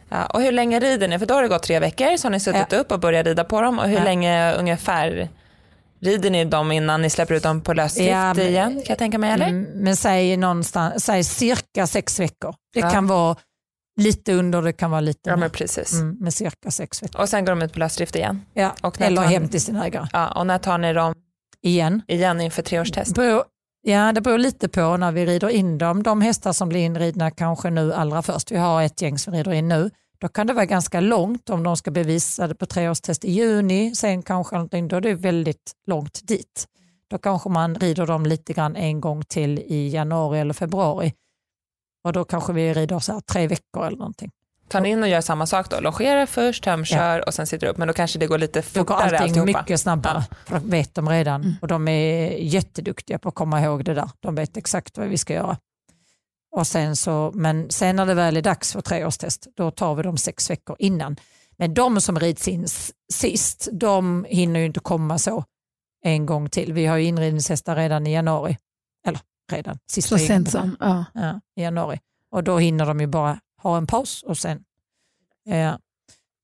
Ja, 0.09 0.25
och 0.25 0.41
hur 0.41 0.51
länge 0.51 0.79
rider 0.79 1.07
ni? 1.07 1.19
För 1.19 1.25
då 1.25 1.33
har 1.33 1.41
det 1.41 1.47
gått 1.47 1.63
tre 1.63 1.79
veckor 1.79 2.17
så 2.17 2.25
har 2.25 2.31
ni 2.31 2.39
suttit 2.39 2.73
upp 2.73 2.91
och 2.91 2.99
börjat 2.99 3.25
rida 3.25 3.43
på 3.43 3.61
dem. 3.61 3.79
Och 3.79 3.87
hur 3.87 3.97
Ja. 3.97 4.03
länge 4.03 4.53
ungefär 4.53 5.29
rider 6.01 6.29
ni 6.29 6.45
dem 6.45 6.71
innan 6.71 7.01
ni 7.01 7.09
släpper 7.09 7.33
ut 7.35 7.43
dem 7.43 7.61
på 7.61 7.73
lösdrift 7.73 8.09
Ja, 8.11 8.33
men- 8.33 8.47
igen? 8.47 8.71
Kan 8.73 8.83
jag 8.89 8.97
tänka 8.97 9.17
mig 9.17 9.31
eller? 9.31 9.47
Mm, 9.47 9.63
men 9.75 9.95
säg, 9.95 10.37
någonstans, 10.37 11.03
säg 11.05 11.23
cirka 11.23 11.87
sex 11.87 12.19
veckor. 12.19 12.55
Det 12.73 12.79
Ja. 12.79 12.89
kan 12.89 13.07
vara 13.07 13.35
lite 13.99 14.33
under, 14.33 14.61
det 14.61 14.73
kan 14.73 14.91
vara 14.91 15.01
lite 15.01 15.29
Ja 15.29 15.35
men 15.35 15.49
precis. 15.49 15.93
Mm, 15.93 16.17
med 16.19 16.33
cirka 16.33 16.71
sex 16.71 17.03
veckor. 17.03 17.21
Och 17.21 17.29
sen 17.29 17.45
går 17.45 17.51
de 17.55 17.61
ut 17.61 17.73
på 17.73 17.79
lösdrift 17.79 18.15
igen. 18.15 18.41
Ja. 18.53 18.75
Och 18.81 19.01
Eller 19.01 19.21
tar- 19.21 19.29
hem 19.29 19.47
till 19.49 19.61
sin 19.61 19.75
ägare. 19.75 20.07
Ja, 20.13 20.27
och 20.31 20.47
när 20.47 20.57
tar 20.57 20.77
ni 20.77 20.93
dem 20.93 21.13
Igen. 21.61 22.01
igen 22.07 22.41
inför 22.41 22.61
treårstest? 22.61 23.15
Beror, 23.15 23.43
ja, 23.81 24.11
det 24.11 24.21
beror 24.21 24.37
lite 24.37 24.67
på 24.69 24.97
när 24.97 25.11
vi 25.11 25.25
rider 25.25 25.49
in 25.49 25.77
dem. 25.77 26.03
De 26.03 26.21
hästar 26.21 26.53
som 26.53 26.69
blir 26.69 26.79
inridna 26.85 27.31
kanske 27.31 27.69
nu 27.69 27.93
allra 27.93 28.21
först. 28.21 28.51
Vi 28.51 28.57
har 28.57 28.81
ett 28.81 29.01
gäng 29.01 29.17
som 29.19 29.33
rider 29.33 29.53
in 29.53 29.67
nu. 29.67 29.89
Då 30.19 30.27
kan 30.27 30.47
det 30.47 30.53
vara 30.53 30.65
ganska 30.65 30.99
långt 30.99 31.49
om 31.49 31.63
de 31.63 31.77
ska 31.77 31.91
bevisa 31.91 32.47
det 32.47 32.55
på 32.55 32.65
treårstest 32.65 33.25
i 33.25 33.31
juni. 33.31 33.95
Sen 33.95 34.23
kanske 34.23 34.55
någonting, 34.55 34.87
då 34.87 34.95
är 34.95 35.01
det 35.01 35.13
väldigt 35.13 35.71
långt 35.87 36.19
dit. 36.23 36.65
Då 37.09 37.17
kanske 37.17 37.49
man 37.49 37.75
rider 37.75 38.05
dem 38.05 38.25
lite 38.25 38.53
grann 38.53 38.75
en 38.75 39.01
gång 39.01 39.23
till 39.23 39.59
i 39.59 39.89
januari 39.89 40.39
eller 40.39 40.53
februari. 40.53 41.13
Och 42.03 42.13
då 42.13 42.23
kanske 42.25 42.53
vi 42.53 42.73
rider 42.73 42.99
så 42.99 43.13
här 43.13 43.19
tre 43.21 43.47
veckor 43.47 43.85
eller 43.87 43.97
någonting. 43.97 44.31
Tar 44.69 44.81
ni 44.81 44.89
in 44.89 45.03
och 45.03 45.09
gör 45.09 45.21
samma 45.21 45.45
sak 45.45 45.69
då? 45.69 45.79
Longerar 45.79 46.25
först, 46.25 46.63
tömkör 46.63 47.27
och 47.27 47.33
sen 47.33 47.47
sitter 47.47 47.67
upp. 47.67 47.77
Men 47.77 47.87
då 47.87 47.93
kanske 47.93 48.19
det 48.19 48.27
går 48.27 48.37
lite 48.37 48.63
Då 48.73 48.83
går 48.83 48.93
fortare 48.95 49.17
allting 49.19 49.39
alltihopa. 49.39 49.61
mycket 49.61 49.79
snabbare. 49.79 50.23
För 50.45 50.59
de 50.59 50.69
vet 50.69 50.95
de 50.95 51.09
redan. 51.09 51.55
Och 51.61 51.67
de 51.67 51.87
är 51.87 52.31
jätteduktiga 52.31 53.19
på 53.19 53.29
att 53.29 53.35
komma 53.35 53.61
ihåg 53.61 53.85
det 53.85 53.93
där. 53.93 54.09
De 54.19 54.35
vet 54.35 54.57
exakt 54.57 54.97
vad 54.97 55.07
vi 55.07 55.17
ska 55.17 55.33
göra. 55.33 55.57
Och 56.57 56.67
sen 56.67 56.95
så, 56.95 57.31
men 57.33 57.69
sen 57.69 57.95
när 57.95 58.05
det 58.05 58.13
väl 58.13 58.37
är 58.37 58.41
dags 58.41 58.73
för 58.73 58.81
treårstest, 58.81 59.47
då 59.55 59.71
tar 59.71 59.95
vi 59.95 60.03
dem 60.03 60.17
sex 60.17 60.49
veckor 60.49 60.75
innan. 60.79 61.15
Men 61.57 61.73
de 61.73 62.01
som 62.01 62.19
rids 62.19 62.47
in 62.47 62.67
sist, 63.13 63.67
de 63.71 64.25
hinner 64.29 64.59
ju 64.59 64.65
inte 64.65 64.79
komma 64.79 65.17
så 65.17 65.43
en 66.03 66.25
gång 66.25 66.49
till. 66.49 66.73
Vi 66.73 66.85
har 66.85 66.97
ju 66.97 67.05
inridningshästar 67.05 67.75
redan 67.75 68.07
i 68.07 68.13
januari. 68.13 68.57
Eller 69.07 69.19
redan, 69.51 69.79
sista 69.91 70.17
Så 70.17 70.25
sent 70.25 70.51
som. 70.51 70.77
Ja. 70.79 71.05
Ja, 71.13 71.41
i 71.55 71.61
januari. 71.61 71.99
Och 72.31 72.43
då 72.43 72.57
hinner 72.57 72.85
de 72.85 72.99
ju 72.99 73.07
bara 73.07 73.39
ha 73.61 73.77
en 73.77 73.87
paus 73.87 74.23
och 74.23 74.37
sen, 74.37 74.63
eh, 75.49 75.75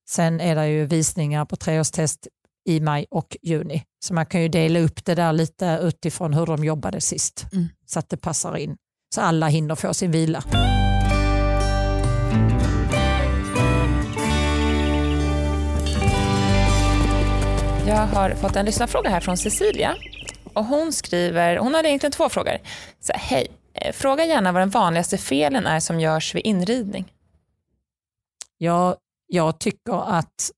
sen 0.10 0.42
är 0.42 0.56
det 0.56 0.68
ju 0.68 0.86
visningar 0.86 1.46
på 1.46 1.56
treårstest 1.56 2.28
i 2.66 2.80
maj 2.80 3.06
och 3.10 3.38
juni. 3.42 3.84
Så 4.06 4.14
man 4.14 4.26
kan 4.26 4.42
ju 4.42 4.48
dela 4.48 4.80
upp 4.80 5.06
det 5.06 5.16
där 5.16 5.34
lite 5.34 5.80
utifrån 5.82 6.34
hur 6.34 6.46
de 6.46 6.64
jobbade 6.64 7.02
sist. 7.02 7.46
Mm. 7.54 7.68
Så 7.86 8.00
att 8.00 8.10
det 8.10 8.18
passar 8.18 8.58
in. 8.58 8.78
Så 9.14 9.22
alla 9.22 9.48
hinner 9.48 9.76
få 9.76 9.94
sin 9.94 10.12
vila. 10.12 10.44
Jag 17.88 18.08
har 18.08 18.36
fått 18.36 18.56
en 18.56 18.66
lyssnarfråga 18.66 19.10
här 19.10 19.20
från 19.20 19.38
Cecilia. 19.38 19.96
Och 20.54 20.66
hon 20.66 20.94
skriver, 20.94 21.58
hon 21.58 21.74
har 21.74 21.84
egentligen 21.84 22.12
två 22.12 22.30
frågor. 22.30 22.58
Så, 23.00 23.14
Hej, 23.16 23.48
eh, 23.74 23.94
fråga 23.94 24.26
gärna 24.26 24.52
vad 24.52 24.62
den 24.62 24.70
vanligaste 24.70 25.18
felen 25.18 25.66
är 25.66 25.80
som 25.80 26.00
görs 26.00 26.36
vid 26.36 26.46
inridning. 26.46 27.14
Jag, 28.58 28.98
jag 29.28 29.60
tycker 29.60 30.18
att, 30.18 30.52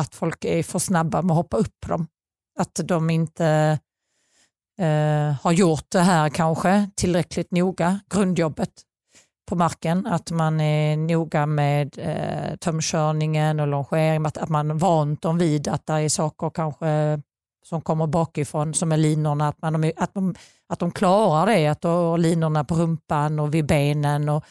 att 0.00 0.14
folk 0.14 0.44
är 0.44 0.62
för 0.62 0.78
snabba 0.78 1.22
med 1.22 1.30
att 1.30 1.36
hoppa 1.36 1.56
upp 1.56 1.80
på 1.80 1.88
dem. 1.88 2.06
Att 2.58 2.80
de 2.84 3.10
inte 3.10 3.78
eh, 4.80 5.34
har 5.42 5.52
gjort 5.52 5.86
det 5.88 6.00
här 6.00 6.28
kanske 6.28 6.90
tillräckligt 6.94 7.50
noga, 7.50 8.00
grundjobbet 8.14 8.70
på 9.48 9.56
marken, 9.56 10.06
att 10.06 10.30
man 10.30 10.60
är 10.60 10.96
noga 10.96 11.46
med 11.46 11.98
eh, 11.98 12.56
tömkörningen 12.56 13.60
och 13.60 13.66
longering, 13.66 14.26
att, 14.26 14.38
att 14.38 14.48
man 14.48 14.78
vant 14.78 15.22
dem 15.22 15.38
vid 15.38 15.68
att 15.68 15.86
det 15.86 15.92
är 15.92 16.08
saker 16.08 16.50
kanske 16.50 17.20
som 17.64 17.80
kommer 17.80 18.06
bakifrån 18.06 18.74
som 18.74 18.92
är 18.92 18.96
linorna, 18.96 19.48
att, 19.48 19.62
man, 19.62 19.92
att, 19.96 20.14
de, 20.14 20.34
att 20.68 20.78
de 20.78 20.90
klarar 20.90 21.46
det, 21.46 21.66
att 21.66 21.80
då 21.80 22.16
linorna 22.16 22.64
på 22.64 22.74
rumpan 22.74 23.38
och 23.38 23.54
vid 23.54 23.66
benen 23.66 24.28
och, 24.28 24.44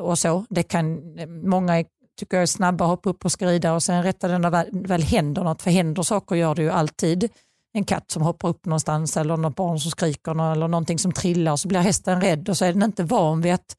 och 0.00 0.18
så. 0.18 0.44
Det 0.50 0.62
kan, 0.62 1.00
många 1.48 1.84
tycker 2.18 2.36
jag 2.36 2.42
är 2.42 2.46
snabba, 2.46 2.84
hoppa 2.84 3.10
upp 3.10 3.24
och 3.24 3.32
skrida 3.32 3.74
och 3.74 3.82
sen 3.82 4.02
rättar 4.02 4.28
den 4.28 4.50
väl, 4.50 4.66
väl 4.72 5.02
händer 5.02 5.44
något, 5.44 5.62
för 5.62 5.70
händer 5.70 6.02
saker 6.02 6.36
gör 6.36 6.54
det 6.54 6.62
ju 6.62 6.70
alltid. 6.70 7.30
En 7.76 7.84
katt 7.84 8.10
som 8.10 8.22
hoppar 8.22 8.48
upp 8.48 8.66
någonstans 8.66 9.16
eller 9.16 9.36
något 9.36 9.56
barn 9.56 9.80
som 9.80 9.90
skriker 9.90 10.52
eller 10.52 10.68
någonting 10.68 10.98
som 10.98 11.12
trillar 11.12 11.52
och 11.52 11.60
så 11.60 11.68
blir 11.68 11.80
hästen 11.80 12.20
rädd 12.20 12.48
och 12.48 12.56
så 12.56 12.64
är 12.64 12.72
den 12.72 12.82
inte 12.82 13.04
van 13.04 13.40
vid 13.40 13.54
att 13.54 13.76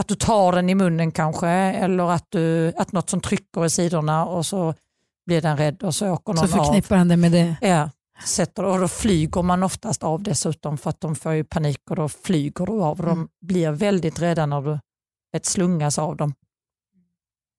att 0.00 0.08
du 0.08 0.14
tar 0.14 0.52
den 0.52 0.70
i 0.70 0.74
munnen 0.74 1.12
kanske 1.12 1.48
eller 1.48 2.10
att, 2.10 2.26
du, 2.28 2.72
att 2.76 2.92
något 2.92 3.10
som 3.10 3.20
trycker 3.20 3.64
i 3.64 3.70
sidorna 3.70 4.26
och 4.26 4.46
så 4.46 4.74
blir 5.26 5.42
den 5.42 5.56
rädd 5.56 5.82
och 5.82 5.94
så 5.94 6.10
åker 6.10 6.32
någon 6.32 6.48
Så 6.48 6.56
förknippar 6.56 6.96
han 6.96 7.08
det 7.08 7.16
med 7.16 7.32
det. 7.32 7.56
Ja, 7.60 7.90
sätter, 8.24 8.64
och 8.64 8.78
då 8.78 8.88
flyger 8.88 9.42
man 9.42 9.62
oftast 9.62 10.02
av 10.02 10.22
dessutom 10.22 10.78
för 10.78 10.90
att 10.90 11.00
de 11.00 11.14
får 11.14 11.32
ju 11.32 11.44
panik 11.44 11.90
och 11.90 11.96
då 11.96 12.08
flyger 12.08 12.66
du 12.66 12.72
av. 12.72 12.96
De 12.96 13.28
blir 13.40 13.70
väldigt 13.70 14.22
rädda 14.22 14.46
när 14.46 14.62
du 14.62 14.78
vet, 15.32 15.46
slungas 15.46 15.98
av 15.98 16.16
dem. 16.16 16.34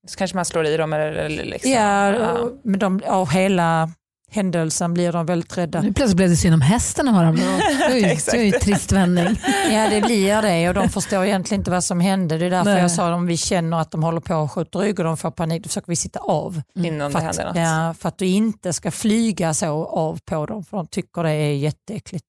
Så 0.07 0.17
kanske 0.17 0.35
man 0.35 0.45
slår 0.45 0.65
i 0.65 0.77
dem 0.77 0.93
eller 0.93 1.29
liksom. 1.29 1.71
Ja, 1.71 2.31
och, 2.31 2.51
men 2.63 2.79
de, 2.79 3.01
av 3.07 3.29
hela 3.29 3.91
händelsen 4.33 4.93
blir 4.93 5.11
de 5.11 5.25
väldigt 5.25 5.57
rädda. 5.57 5.81
Nu 5.81 5.93
plötsligt 5.93 6.17
blev 6.17 6.29
det 6.29 6.35
synd 6.35 6.53
om 6.53 6.61
hästen 6.61 7.05
Det 7.05 7.11
är 7.11 7.95
ju- 7.95 8.01
det 8.01 8.33
är 8.37 8.41
ju 8.43 8.53
en 8.53 8.59
trist 8.59 8.91
vändning. 8.91 9.41
Ja 9.71 9.89
det 9.89 10.01
blir 10.01 10.41
det 10.41 10.67
och 10.69 10.73
de 10.73 10.89
förstår 10.89 11.25
egentligen 11.25 11.61
inte 11.61 11.71
vad 11.71 11.83
som 11.83 11.99
hände. 11.99 12.37
Det 12.37 12.45
är 12.45 12.49
därför 12.49 12.71
Nej. 12.71 12.81
jag 12.81 12.91
sa 12.91 13.13
om 13.13 13.25
vi 13.27 13.37
känner 13.37 13.79
att 13.81 13.91
de 13.91 14.03
håller 14.03 14.21
på 14.21 14.35
och 14.35 14.51
skjuter 14.51 14.79
rygg 14.79 14.99
och 14.99 15.05
de 15.05 15.17
får 15.17 15.31
panik, 15.31 15.63
då 15.63 15.67
försöker 15.67 15.87
vi 15.87 15.95
sitta 15.95 16.19
av. 16.19 16.61
innan 16.75 17.11
För 17.11 17.19
det 17.19 17.29
att, 17.29 17.37
händer 17.37 17.53
något. 17.61 17.69
ja, 17.87 17.95
för 17.99 18.09
att 18.09 18.17
du 18.17 18.25
inte 18.25 18.73
ska 18.73 18.91
flyga 18.91 19.53
så 19.53 19.85
av 19.85 20.19
på 20.25 20.45
dem 20.45 20.65
för 20.65 20.77
de 20.77 20.87
tycker 20.87 21.23
det 21.23 21.31
är 21.31 21.53
jätteäckligt. 21.55 22.25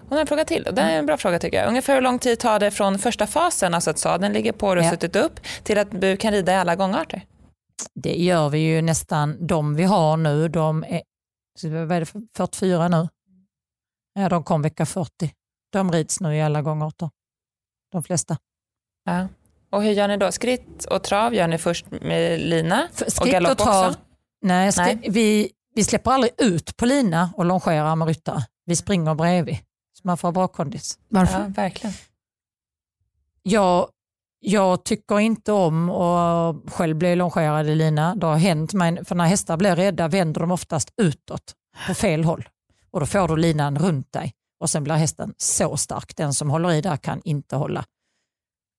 Hon 0.00 0.12
har 0.12 0.20
en 0.20 0.26
fråga 0.26 0.44
till. 0.44 0.68
Det 0.72 0.80
är 0.82 0.98
en 0.98 1.06
bra 1.06 1.16
fråga 1.16 1.38
tycker 1.38 1.58
jag. 1.58 1.68
Ungefär 1.68 1.94
hur 1.94 2.00
lång 2.00 2.18
tid 2.18 2.38
tar 2.38 2.58
det 2.60 2.70
från 2.70 2.98
första 2.98 3.26
fasen, 3.26 3.74
alltså 3.74 3.90
att 3.90 3.98
sadeln 3.98 4.32
ligger 4.32 4.52
på 4.52 4.66
och 4.68 4.76
har 4.76 4.82
Ja. 4.82 4.90
suttit 4.90 5.16
upp, 5.16 5.40
till 5.62 5.78
att 5.78 6.00
du 6.00 6.16
kan 6.16 6.32
rida 6.32 6.52
i 6.52 6.56
alla 6.56 6.76
gångarter? 6.76 7.22
Det 7.94 8.14
gör 8.14 8.48
vi 8.48 8.58
ju 8.58 8.82
nästan, 8.82 9.46
de 9.46 9.74
vi 9.74 9.82
har 9.84 10.16
nu, 10.16 10.48
de 10.48 10.84
är, 10.84 11.02
vad 11.86 11.92
är 11.92 12.00
det, 12.00 12.06
för- 12.06 12.22
44 12.34 12.88
nu? 12.88 13.08
Ja, 14.14 14.28
de 14.28 14.44
kom 14.44 14.62
vecka 14.62 14.86
40. 14.86 15.34
De 15.72 15.92
rids 15.92 16.20
nu 16.20 16.36
i 16.36 16.42
alla 16.42 16.62
gångarter. 16.62 17.10
De 17.92 18.02
flesta. 18.02 18.36
Ja. 19.04 19.28
Och 19.70 19.82
hur 19.82 19.90
gör 19.90 20.08
ni 20.08 20.16
då? 20.16 20.32
Skritt 20.32 20.84
och 20.84 21.02
trav 21.04 21.34
gör 21.34 21.48
ni 21.48 21.58
först 21.58 21.90
med 21.90 22.40
lina 22.40 22.88
För 22.92 23.06
och 23.06 23.12
skritt 23.12 23.32
galopp 23.32 23.50
och 23.52 23.58
trav, 23.58 23.86
också? 23.88 24.00
nej, 24.42 24.72
skri, 24.72 24.84
Nej. 24.84 25.10
Vi, 25.10 25.52
vi 25.74 25.84
släpper 25.84 26.10
aldrig 26.10 26.32
ut 26.38 26.76
på 26.76 26.86
lina 26.86 27.32
och 27.36 27.44
longerar 27.44 27.96
med 27.96 28.08
ryttare. 28.08 28.46
Vi 28.64 28.76
springer 28.76 29.14
bredvid. 29.14 29.56
Så 29.92 30.00
man 30.04 30.18
får 30.18 30.32
bra 30.32 30.48
kondis. 30.48 30.98
Varför? 31.08 31.38
Ja, 31.40 31.46
verkligen. 31.48 31.94
Jag, 33.42 33.88
jag 34.44 34.84
tycker 34.84 35.20
inte 35.20 35.52
om 35.52 35.90
att 35.90 36.56
själv 36.72 36.96
bli 36.96 37.16
longerad 37.16 37.68
i 37.68 37.74
lina. 37.74 38.14
Det 38.14 38.26
har 38.26 38.36
hänt 38.36 38.72
mig, 38.72 39.04
för 39.04 39.14
när 39.14 39.24
hästar 39.24 39.56
blir 39.56 39.76
rädda 39.76 40.08
vänder 40.08 40.40
de 40.40 40.50
oftast 40.50 40.92
utåt 40.96 41.54
på 41.86 41.94
fel 41.94 42.24
håll 42.24 42.48
och 42.90 43.00
då 43.00 43.06
får 43.06 43.28
du 43.28 43.36
linan 43.36 43.78
runt 43.78 44.12
dig 44.12 44.32
och 44.60 44.70
sen 44.70 44.84
blir 44.84 44.94
hästen 44.94 45.34
så 45.36 45.76
stark. 45.76 46.16
Den 46.16 46.34
som 46.34 46.50
håller 46.50 46.72
i 46.72 46.80
där 46.80 46.96
kan 46.96 47.20
inte 47.24 47.56
hålla. 47.56 47.84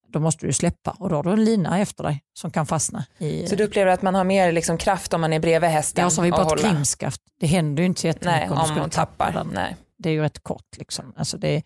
Då 0.08 0.20
måste 0.20 0.46
du 0.46 0.52
släppa 0.52 0.90
och 0.90 1.08
då 1.08 1.16
har 1.16 1.22
du 1.22 1.30
en 1.32 1.44
lina 1.44 1.78
efter 1.78 2.04
dig 2.04 2.22
som 2.38 2.50
kan 2.50 2.66
fastna. 2.66 3.04
I, 3.18 3.46
Så 3.46 3.56
du 3.56 3.64
upplever 3.64 3.92
att 3.92 4.02
man 4.02 4.14
har 4.14 4.24
mer 4.24 4.52
liksom 4.52 4.78
kraft 4.78 5.14
om 5.14 5.20
man 5.20 5.32
är 5.32 5.40
bredvid 5.40 5.70
hästen 5.70 6.02
ja, 6.04 6.10
så 6.10 6.20
har 6.20 6.24
vi 6.24 6.30
bara 6.30 6.56
krimskaft. 6.58 7.20
Det 7.40 7.46
händer 7.46 7.82
ju 7.82 7.86
inte 7.86 8.00
så 8.00 8.06
jättemycket 8.06 8.40
Nej, 8.40 8.50
om 8.50 8.58
om 8.58 8.64
skulle 8.64 8.80
man 8.80 8.90
tappa 8.90 9.24
tappar. 9.24 9.38
den. 9.44 9.50
Nej. 9.54 9.76
Det 9.98 10.08
är 10.08 10.12
ju 10.12 10.22
rätt 10.22 10.42
kort. 10.42 10.76
Liksom. 10.78 11.12
Alltså 11.16 11.38
det, 11.38 11.62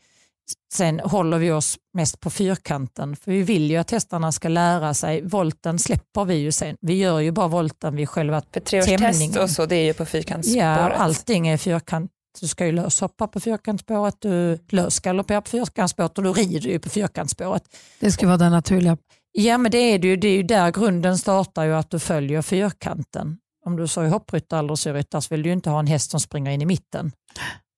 sen 0.75 1.01
håller 1.01 1.39
vi 1.39 1.51
oss 1.51 1.79
mest 1.95 2.21
på 2.21 2.31
fyrkanten 2.31 3.17
för 3.17 3.33
vi 3.33 3.43
vill 3.43 3.71
ju 3.71 3.77
att 3.77 3.91
hästarna 3.91 4.33
ska 4.33 4.49
lära 4.49 4.95
sig. 4.95 5.23
Volten 5.23 5.79
släpper 5.79 6.25
vi 6.25 6.35
ju 6.35 6.53
sen. 6.53 6.77
Vi 6.81 6.95
gör 6.95 7.21
ju 7.21 7.31
bara 7.31 7.49
volten 7.49 7.97
vid 7.97 8.09
själva 8.09 8.43
För 8.53 8.61
treårstest 8.61 8.99
Tämningen. 8.99 9.43
och 9.43 9.51
så, 9.51 9.67
det 9.67 9.77
är 9.77 9.85
ju 9.85 9.95
på 9.95 10.07
fyrkantsspåret. 10.07 10.65
Ja, 10.65 10.91
allting 10.91 11.49
är 11.49 11.57
fyrkant. 11.57 12.11
Du 12.41 12.49
ska 12.49 12.67
ju 12.67 12.73
löshoppa 12.73 13.27
på 13.29 13.41
fyrkantsspåret, 13.41 14.17
du 14.19 14.59
lösgalopperar 14.71 15.41
på 15.41 15.49
fyrkantsspåret 15.49 16.19
och 16.19 16.25
du 16.25 16.33
rider 16.33 16.71
ju 16.71 16.79
på 16.79 16.89
fyrkantsspåret. 16.89 17.63
Det 18.01 18.13
ska 18.13 18.27
vara 18.27 18.37
den 18.37 18.53
naturliga. 18.53 18.97
Ja 19.33 19.59
men 19.59 19.71
det 19.71 19.79
är 19.79 19.99
det 19.99 20.09
ju, 20.09 20.17
det 20.17 20.29
är 20.29 20.37
ju 20.37 20.43
där 20.43 20.71
grunden 20.71 21.19
startar 21.19 21.65
ju 21.65 21.75
att 21.75 21.91
du 21.91 21.99
följer 21.99 22.43
fyrkanten. 22.43 23.39
Om 23.65 23.77
du 23.77 23.89
så 23.89 24.01
är 24.01 24.09
hoppryttare 24.09 24.59
eller 24.59 24.69
dressurryttare 24.69 25.23
så 25.23 25.35
vill 25.35 25.43
du 25.43 25.49
ju 25.49 25.53
inte 25.53 25.71
ha 25.71 25.79
en 25.79 25.87
häst 25.87 26.11
som 26.11 26.21
springer 26.21 26.51
in 26.51 26.63
i 26.63 26.67
mitten. 26.67 27.13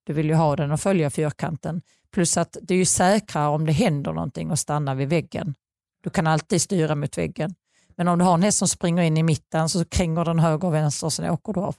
Du 0.05 0.13
vill 0.13 0.25
ju 0.29 0.35
ha 0.35 0.55
den 0.55 0.71
och 0.71 0.79
följa 0.79 1.09
fyrkanten. 1.09 1.81
Plus 2.13 2.37
att 2.37 2.57
det 2.61 2.73
är 2.73 2.77
ju 2.77 2.85
säkrare 2.85 3.47
om 3.47 3.65
det 3.65 3.71
händer 3.71 4.13
någonting 4.13 4.51
och 4.51 4.59
stanna 4.59 4.93
vid 4.95 5.09
väggen. 5.09 5.55
Du 6.03 6.09
kan 6.09 6.27
alltid 6.27 6.61
styra 6.61 6.95
mot 6.95 7.17
väggen. 7.17 7.55
Men 7.95 8.07
om 8.07 8.19
du 8.19 8.25
har 8.25 8.33
en 8.33 8.43
häst 8.43 8.57
som 8.57 8.67
springer 8.67 9.03
in 9.03 9.17
i 9.17 9.23
mitten 9.23 9.69
så 9.69 9.85
kränger 9.85 10.25
den 10.25 10.39
höger 10.39 10.67
och 10.67 10.73
vänster 10.73 11.07
och 11.07 11.13
sen 11.13 11.29
åker 11.29 11.53
du 11.53 11.59
av. 11.59 11.75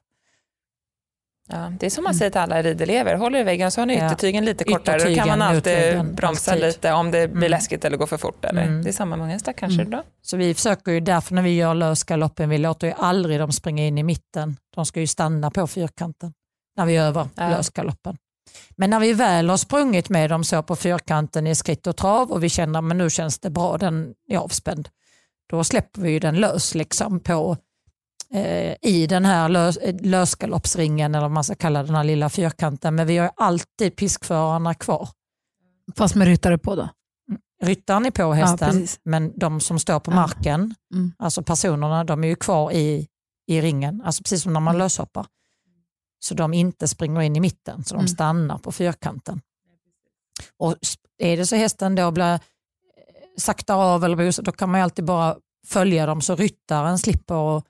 Ja, 1.48 1.72
det 1.80 1.86
är 1.86 1.90
som 1.90 2.04
man 2.04 2.14
säger 2.14 2.30
till 2.30 2.40
alla 2.40 2.62
ridelever, 2.62 3.14
håller 3.16 3.38
i 3.38 3.42
väggen 3.42 3.70
så 3.70 3.80
har 3.80 3.86
ni 3.86 3.96
yttertygen 3.96 4.44
lite 4.44 4.64
kortare. 4.64 4.98
Då 4.98 5.04
kan 5.04 5.12
Yttertygen 5.12 5.38
man 5.38 5.42
alltid 5.48 6.14
bromsa 6.14 6.50
alltid. 6.52 6.66
lite 6.66 6.92
om 6.92 7.10
det 7.10 7.28
blir 7.28 7.36
Mm. 7.38 7.50
läskigt 7.50 7.84
eller 7.84 7.96
går 7.96 8.06
för 8.06 8.16
fort. 8.16 8.44
Eller? 8.44 8.62
Mm. 8.62 8.82
Det 8.82 8.90
är 8.90 8.92
samma 8.92 9.16
med 9.16 9.28
hästar 9.28 9.52
kanske 9.52 9.80
Mm. 9.80 9.90
då? 9.90 10.02
Så 10.22 10.36
vi 10.36 10.54
försöker 10.54 10.92
ju 10.92 11.00
därför 11.00 11.34
när 11.34 11.42
vi 11.42 11.54
gör 11.56 11.74
lösgaloppen, 11.74 12.48
vi 12.48 12.58
låter 12.58 12.86
ju 12.86 12.92
aldrig 12.96 13.38
dem 13.40 13.52
springa 13.52 13.86
in 13.86 13.98
i 13.98 14.02
mitten. 14.02 14.56
De 14.74 14.86
ska 14.86 15.00
ju 15.00 15.06
stanna 15.06 15.50
på 15.50 15.66
fyrkanten 15.66 16.32
när 16.76 16.86
vi 16.86 16.96
övar 16.96 17.28
Ja. 17.34 17.48
lösgaloppen. 17.48 18.16
Men 18.76 18.90
när 18.90 19.00
vi 19.00 19.12
väl 19.12 19.50
har 19.50 19.56
sprungit 19.56 20.08
med 20.08 20.30
dem 20.30 20.44
så 20.44 20.62
på 20.62 20.76
fyrkanten 20.76 21.46
i 21.46 21.54
skritt 21.54 21.86
och 21.86 21.96
trav 21.96 22.30
och 22.32 22.42
vi 22.44 22.48
känner 22.48 22.80
men 22.80 22.98
nu 22.98 23.10
känns 23.10 23.38
det 23.38 23.50
bra, 23.50 23.78
den 23.78 24.14
är 24.28 24.36
avspänd. 24.38 24.88
Då 25.50 25.64
släpper 25.64 26.00
vi 26.02 26.18
den 26.18 26.34
lös 26.36 26.74
liksom 26.74 27.20
på, 27.20 27.56
eh, 28.34 28.74
i 28.82 29.06
den 29.06 29.24
här 29.24 29.48
lös, 29.48 29.78
lösgaloppsringen 30.00 31.14
eller 31.14 31.22
vad 31.24 31.30
man 31.30 31.44
ska 31.44 31.54
kalla 31.54 31.82
den 31.82 31.94
här 31.94 32.04
lilla 32.04 32.28
fyrkanten. 32.28 32.94
Men 32.94 33.06
vi 33.06 33.18
har 33.18 33.30
alltid 33.36 33.96
piskförarna 33.96 34.74
kvar. 34.74 35.08
Fast 35.96 36.14
med 36.14 36.26
ryttare 36.26 36.58
på 36.58 36.74
då. 36.76 36.88
Ryttaren 37.62 38.06
är 38.06 38.10
på 38.10 38.32
hästen 38.32 38.70
precis. 38.70 39.00
men 39.04 39.32
de 39.38 39.60
som 39.60 39.78
står 39.78 40.00
på 40.00 40.10
Ja. 40.10 40.14
marken, 40.14 40.74
Mm. 40.94 41.12
alltså 41.18 41.42
personerna, 41.42 42.04
de 42.04 42.24
är 42.24 42.28
ju 42.28 42.34
kvar 42.36 42.72
i, 42.72 43.08
i 43.46 43.60
ringen, 43.60 44.02
alltså 44.04 44.22
precis 44.22 44.42
som 44.42 44.52
när 44.52 44.60
man 44.60 44.78
löshoppar. 44.78 45.26
Så 46.24 46.34
de 46.34 46.54
inte 46.54 46.88
springer 46.88 47.20
in 47.20 47.36
i 47.36 47.40
mitten, 47.40 47.84
så 47.84 47.94
de 47.94 47.98
Mm. 47.98 48.08
stannar 48.08 48.58
på 48.58 48.72
fyrkanten. 48.72 49.40
Och 50.58 50.76
är 51.18 51.36
det 51.36 51.46
så 51.46 51.56
hästen 51.56 51.94
då 51.94 52.10
blir 52.10 52.32
eh, 52.34 52.38
saktar 53.36 53.74
av 53.76 54.04
eller 54.04 54.16
busar, 54.16 54.42
då 54.42 54.52
kan 54.52 54.70
man 54.70 54.80
alltid 54.80 55.04
bara 55.04 55.36
följa 55.66 56.06
dem 56.06 56.20
så 56.20 56.36
ryttaren 56.36 56.98
slipper 56.98 57.56
att 57.58 57.64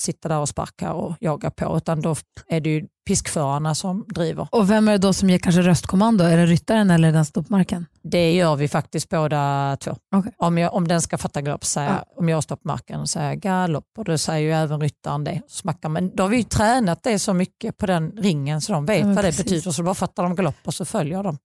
sitta 0.00 0.28
där 0.28 0.38
och 0.38 0.48
sparka 0.48 0.92
och 0.92 1.14
jaga 1.20 1.50
på, 1.50 1.76
utan 1.76 2.00
då 2.00 2.16
är 2.48 2.60
det 2.60 2.70
ju 2.70 2.86
piskförarna 3.06 3.74
som 3.74 4.04
driver. 4.08 4.48
Och 4.52 4.70
vem 4.70 4.88
är 4.88 4.92
det 4.92 4.98
då 4.98 5.12
som 5.12 5.30
ger 5.30 5.38
kanske 5.38 5.62
röstkommando? 5.62 6.24
Är 6.24 6.36
det 6.36 6.46
ryttaren 6.46 6.90
eller 6.90 7.12
den 7.12 7.24
som 7.24 7.30
står 7.30 7.42
på 7.42 7.52
marken? 7.52 7.86
Det 8.02 8.32
gör 8.32 8.56
vi 8.56 8.68
faktiskt 8.68 9.08
båda 9.08 9.76
två. 9.80 9.96
Okej. 10.16 10.32
Om, 10.38 10.58
jag, 10.58 10.74
om 10.74 10.88
den 10.88 11.02
ska 11.02 11.18
fatta 11.18 11.42
galopp, 11.42 11.64
säger 11.64 11.88
jag, 11.90 12.04
om 12.16 12.28
jag 12.28 12.42
står 12.42 12.56
på 12.56 12.68
marken 12.68 13.00
och 13.00 13.08
säger 13.10 13.34
galopp 13.34 13.88
och 13.98 14.04
då 14.04 14.18
säger 14.18 14.40
ju 14.40 14.52
även 14.52 14.80
ryttaren 14.80 15.24
det. 15.24 15.42
Smackar, 15.48 15.88
men 15.88 16.16
då 16.16 16.22
har 16.22 16.28
vi 16.30 16.36
ju 16.36 16.42
tränat 16.42 17.02
det 17.02 17.18
så 17.18 17.34
mycket 17.34 17.76
på 17.78 17.86
den 17.86 18.10
ringen 18.10 18.60
så 18.60 18.72
de 18.72 18.86
vet 18.86 19.00
Ja, 19.00 19.06
vad 19.06 19.16
det 19.16 19.22
precis. 19.22 19.44
betyder 19.44 19.70
så 19.70 19.82
bara 19.82 19.94
fattar 19.94 20.22
de 20.22 20.34
galopp 20.34 20.56
och 20.64 20.74
så 20.74 20.84
följer 20.84 21.22
de. 21.22 21.38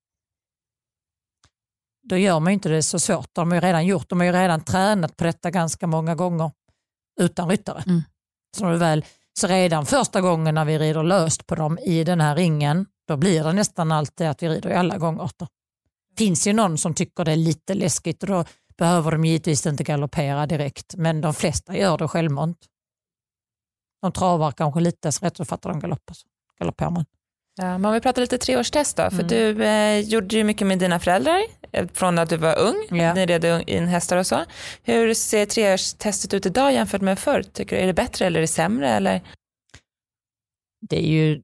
Då 2.10 2.18
gör 2.18 2.40
man 2.40 2.52
ju 2.52 2.54
inte 2.54 2.70
det 2.70 2.84
så 2.84 3.00
svårt. 3.00 3.30
De 3.34 3.48
har 3.52 3.56
ju 3.56 3.62
redan 3.62 3.86
gjort, 3.86 4.10
de 4.10 4.20
har 4.20 4.26
ju 4.26 4.32
redan 4.34 4.62
tränat 4.64 5.18
på 5.18 5.24
detta 5.24 5.52
ganska 5.52 5.88
många 5.88 6.16
gånger 6.16 6.52
utan 7.22 7.50
ryttare. 7.50 7.84
Mm. 7.88 8.02
Är 8.62 8.78
väl, 8.78 9.06
så 9.40 9.48
redan 9.48 9.86
första 9.86 10.22
gången 10.22 10.56
när 10.56 10.66
vi 10.66 10.80
rider 10.80 11.04
löst 11.04 11.48
på 11.48 11.56
dem 11.56 11.78
i 11.80 12.04
den 12.04 12.22
här 12.22 12.36
ringen, 12.36 12.86
då 13.08 13.18
blir 13.18 13.44
det 13.44 13.54
nästan 13.54 13.92
alltid 13.92 14.28
att 14.28 14.44
vi 14.44 14.50
rider 14.50 14.70
i 14.70 14.74
alla 14.74 14.98
gångarter 14.98 15.48
finns 16.18 16.48
ju 16.48 16.54
någon 16.54 16.78
som 16.78 16.94
tycker 16.94 17.26
det 17.26 17.32
är 17.32 17.36
lite 17.36 17.74
läskigt 17.74 18.24
och 18.24 18.30
då 18.30 18.46
behöver 18.78 19.12
de 19.12 19.26
givetvis 19.26 19.66
inte 19.66 19.84
galoppera 19.84 20.46
direkt 20.46 20.96
men 20.96 21.22
de 21.22 21.34
flesta 21.34 21.78
gör 21.78 21.98
det 21.98 22.08
självmant. 22.08 22.58
De 24.02 24.12
travar 24.12 24.52
kanske 24.52 24.80
lite, 24.80 25.12
så 25.12 25.26
rätt 25.26 25.38
så 25.38 25.46
fattar 25.46 25.70
de 25.70 25.80
galopp. 25.80 26.10
Så 26.14 26.28
galopperar 26.60 26.90
man. 26.90 27.06
Ja, 27.56 27.64
men 27.64 27.86
om 27.86 27.94
vi 27.94 28.02
pratar 28.02 28.22
lite 28.22 28.38
treårstest 28.38 28.98
då, 28.98 29.10
för 29.10 29.24
Mm. 29.24 29.28
du 29.28 29.64
eh, 29.66 30.00
gjorde 30.00 30.36
ju 30.36 30.44
mycket 30.44 30.68
med 30.68 30.80
dina 30.80 31.00
föräldrar 31.00 31.42
från 31.94 32.20
att 32.20 32.30
du 32.30 32.38
var 32.38 32.60
ung, 32.60 32.88
Ja. 33.00 33.14
ni 33.14 33.26
red 33.26 33.64
in 33.70 33.88
hästar 33.88 34.18
och 34.18 34.28
så. 34.28 34.40
Hur 34.84 35.14
ser 35.14 35.46
treårstestet 35.46 36.34
ut 36.34 36.46
idag 36.46 36.74
jämfört 36.74 37.02
med 37.02 37.20
förr? 37.20 37.44
Tycker 37.54 37.76
du, 37.76 37.82
är 37.82 37.88
det 37.88 37.94
bättre 37.94 38.26
eller 38.26 38.38
är 38.40 38.42
det 38.42 38.48
sämre? 38.48 38.90
Eller? 38.90 39.22
Det 40.90 40.98
är 40.98 41.08
ju 41.08 41.42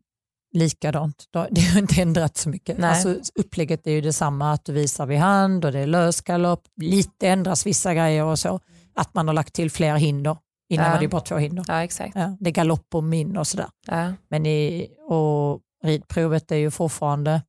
likadant. 0.54 1.26
Det 1.52 1.62
har 1.62 1.80
inte 1.82 2.02
ändrat 2.02 2.38
så 2.38 2.50
mycket. 2.50 2.78
Nej. 2.78 2.90
Alltså, 2.90 3.16
upplägget 3.40 3.88
är 3.88 3.92
ju 3.92 4.02
detsamma, 4.02 4.52
att 4.54 4.66
du 4.66 4.74
visar 4.74 5.06
vid 5.06 5.18
hand 5.20 5.66
och 5.66 5.72
det 5.72 5.80
är 5.80 5.88
lös 5.88 6.22
galopp. 6.22 6.64
Lite 6.82 7.28
ändras 7.28 7.66
vissa 7.66 7.94
grejer 7.94 8.24
och 8.24 8.40
så. 8.40 8.60
Att 8.96 9.14
man 9.14 9.28
har 9.28 9.34
lagt 9.36 9.54
till 9.54 9.72
fler 9.72 9.96
hinder. 9.96 10.38
Innan 10.70 10.86
Ja. 10.86 10.92
var 10.94 11.00
det 11.00 11.08
bara 11.08 11.22
två 11.22 11.38
hinder. 11.38 11.66
Ja, 11.68 11.84
exakt. 11.84 12.16
Ja, 12.16 12.38
det 12.40 12.50
är 12.50 12.54
galopp 12.54 12.96
och 12.96 13.04
min 13.04 13.38
och 13.38 13.48
sådär. 13.48 13.68
Ja. 13.88 14.14
Men 14.30 14.46
i, 14.46 14.88
och 15.08 15.62
ridprovet 15.84 16.52
är 16.52 16.56
ju 16.56 16.72
fortfarande 16.72 17.42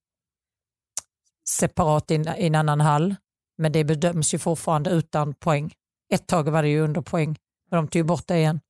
separat 1.49 2.11
i, 2.11 2.25
en- 2.39 2.55
annan 2.55 2.81
hall. 2.81 3.15
Men 3.59 3.73
det 3.73 3.85
bedöms 3.85 4.35
ju 4.35 4.39
fortfarande 4.39 4.91
utan 4.91 5.35
poäng. 5.35 5.73
Ett 6.13 6.27
tag 6.27 6.51
var 6.51 6.63
det 6.63 6.69
ju 6.69 6.81
under 6.81 7.01
poäng, 7.01 7.37
men 7.71 7.77
de 7.77 7.89
tog 7.89 8.01
ju 8.01 8.05
bort 8.05 8.27
det 8.27 8.37
igen. 8.37 8.61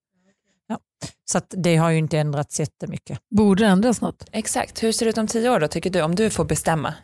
Ja. 0.68 0.78
Så 1.24 1.38
att 1.38 1.54
det 1.56 1.76
har 1.76 1.90
ju 1.90 1.98
inte 1.98 2.18
ändrats 2.18 2.60
jättemycket. 2.60 3.18
Borde 3.30 3.64
det 3.64 3.68
ändras 3.70 4.00
något? 4.00 4.24
Exakt, 4.32 4.82
hur 4.82 4.92
ser 4.92 5.06
det 5.06 5.10
ut 5.10 5.18
om 5.18 5.26
tio 5.26 5.50
år 5.50 5.60
då 5.60 5.68
tycker 5.68 5.90
du, 5.90 6.02
om 6.02 6.14
du 6.14 6.30
får 6.30 6.44
bestämma? 6.44 6.94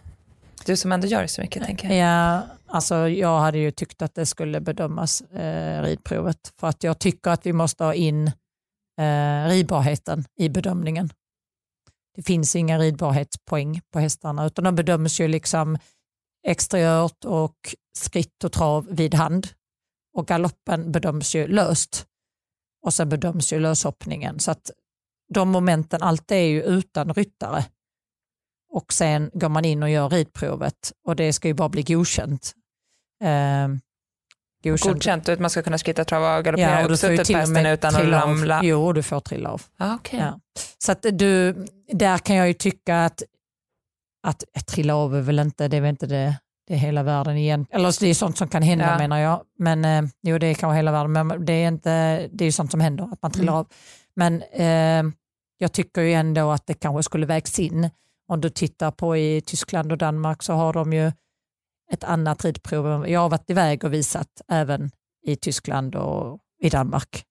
Du 0.67 0.77
som 0.77 0.93
ändå 0.93 1.07
gör 1.07 1.27
så 1.27 1.41
mycket 1.41 1.65
tänker 1.65 1.89
jag. 1.89 1.97
Ja, 1.97 2.43
alltså 2.67 3.09
jag 3.09 3.41
hade 3.41 3.59
ju 3.59 3.71
tyckt 3.71 4.03
att 4.03 4.15
det 4.15 4.27
skulle 4.27 4.61
bedömas 4.61 5.21
eh, 5.21 5.83
ridprovet 5.83 6.53
för 6.61 6.67
att 6.67 6.85
jag 6.85 6.99
tycker 6.99 7.31
att 7.31 7.47
vi 7.47 7.53
måste 7.53 7.85
ha 7.85 7.95
in 7.95 8.27
eh, 9.01 9.49
ridbarheten 9.49 10.25
i 10.39 10.49
bedömningen. 10.49 11.11
Det 12.15 12.23
finns 12.23 12.57
inga 12.57 12.79
ridbarhetspoäng 12.79 13.81
på 13.91 13.99
hästarna 13.99 14.47
utan 14.47 14.65
de 14.65 14.75
bedöms 14.75 15.21
ju 15.21 15.29
liksom 15.29 15.79
exteriört 16.47 17.25
och 17.25 17.75
skritt 17.99 18.45
och 18.45 18.53
trav 18.53 18.87
vid 18.91 19.15
hand. 19.15 19.49
Och 20.15 20.27
galoppen 20.27 20.93
bedöms 20.93 21.35
ju 21.35 21.47
löst. 21.47 22.07
Och 22.83 22.95
sen 22.95 23.09
bedöms 23.09 23.53
ju 23.53 23.59
löshoppningen. 23.59 24.41
Så 24.41 24.51
att 24.51 24.71
de 25.35 25.49
momenten, 25.49 26.03
allt 26.03 26.31
är 26.31 26.45
ju 26.45 26.63
utan 26.63 27.15
ryttare. 27.15 27.65
Och 28.73 28.93
sen 28.93 29.31
går 29.35 29.49
man 29.49 29.65
in 29.65 29.83
och 29.83 29.91
gör 29.91 30.09
ridprovet. 30.09 30.93
Och 31.05 31.17
det 31.17 31.33
ska 31.33 31.49
ju 31.49 31.55
bara 31.55 31.69
bli 31.69 31.83
godkänt. 31.83 32.55
Ehm, 33.21 33.81
Eh, 34.67 34.77
Godkänt, 34.93 35.29
att 35.29 35.41
man 35.41 35.51
ska 35.51 35.63
kunna 35.63 35.79
skritta, 35.79 36.05
trava 36.05 36.39
och 36.39 36.45
galoppera 36.45 36.71
Ja, 36.81 36.85
och 36.85 36.93
uppsuttet 36.93 37.33
på 37.33 37.39
hästen 37.39 37.67
utan 37.67 37.97
att 37.97 38.05
ramla. 38.23 38.59
av. 38.59 38.65
Jo, 38.65 38.93
du 38.93 39.03
får 39.03 39.21
trilla 39.21 39.51
av. 39.51 39.63
Ah, 39.79 39.95
okay. 39.95 40.21
Ja. 40.21 40.41
Så 40.79 40.93
att 40.93 41.07
du, 41.13 41.53
där 41.93 42.19
kan 42.19 42.37
jag 42.37 42.49
ju 42.49 42.55
tycka 42.55 43.05
att, 43.05 43.23
att 44.27 44.67
trilla 44.67 44.95
av 44.97 45.17
är 45.17 45.21
väl 45.21 45.39
inte, 45.39 45.69
det 45.69 45.77
är 45.77 45.81
väl 45.81 45.91
inte 45.91 46.07
det, 46.07 46.37
det 46.69 46.75
är 46.75 46.79
hela 46.79 47.03
världen 47.03 47.37
igen. 47.37 47.67
Eller 47.71 48.01
det 48.01 48.07
är 48.07 48.15
sånt 48.15 48.39
som 48.39 48.49
kan 48.49 48.63
hända 48.63 48.85
Ja. 48.91 48.99
menar 48.99 49.19
jag. 49.19 49.43
Men 49.59 49.85
eh, 49.85 50.03
jo, 50.23 50.39
det 50.39 50.47
är 50.47 50.55
kanske 50.55 50.77
hela 50.77 50.93
världen, 50.93 51.13
men 51.13 51.45
det 51.45 51.53
är, 51.53 51.69
inte, 51.69 51.91
det 52.33 52.45
är 52.45 52.47
ju 52.47 52.53
sånt 52.53 52.71
som 52.71 52.81
händer, 52.81 53.05
att 53.13 53.23
man 53.23 53.31
trillar 53.31 53.53
Mm. 53.53 53.59
av. 53.61 53.67
Men 54.17 54.43
eh, 54.43 55.13
jag 55.59 55.73
tycker 55.73 56.03
ju 56.03 56.13
ändå 56.13 56.51
att 56.51 56.67
det 56.67 56.75
kanske 56.75 57.03
skulle 57.03 57.27
vägs 57.27 57.59
in. 57.59 57.91
Om 58.29 58.41
du 58.41 58.49
tittar 58.51 58.91
på 58.91 59.17
i 59.17 59.41
Tyskland 59.41 59.93
och 59.93 59.99
Danmark 59.99 60.43
så 60.43 60.53
har 60.53 60.73
de 60.73 60.93
ju 60.93 61.13
ett 61.93 62.05
annat 62.05 62.45
ridprov. 62.45 63.09
Jag 63.09 63.21
har 63.21 63.29
varit 63.29 63.51
iväg 63.51 63.85
och 63.85 63.93
visat 63.93 64.29
även 64.49 64.91
i 65.27 65.37
Tyskland 65.37 65.95
och 65.95 66.39
i 66.63 66.69
Danmark 66.69 67.25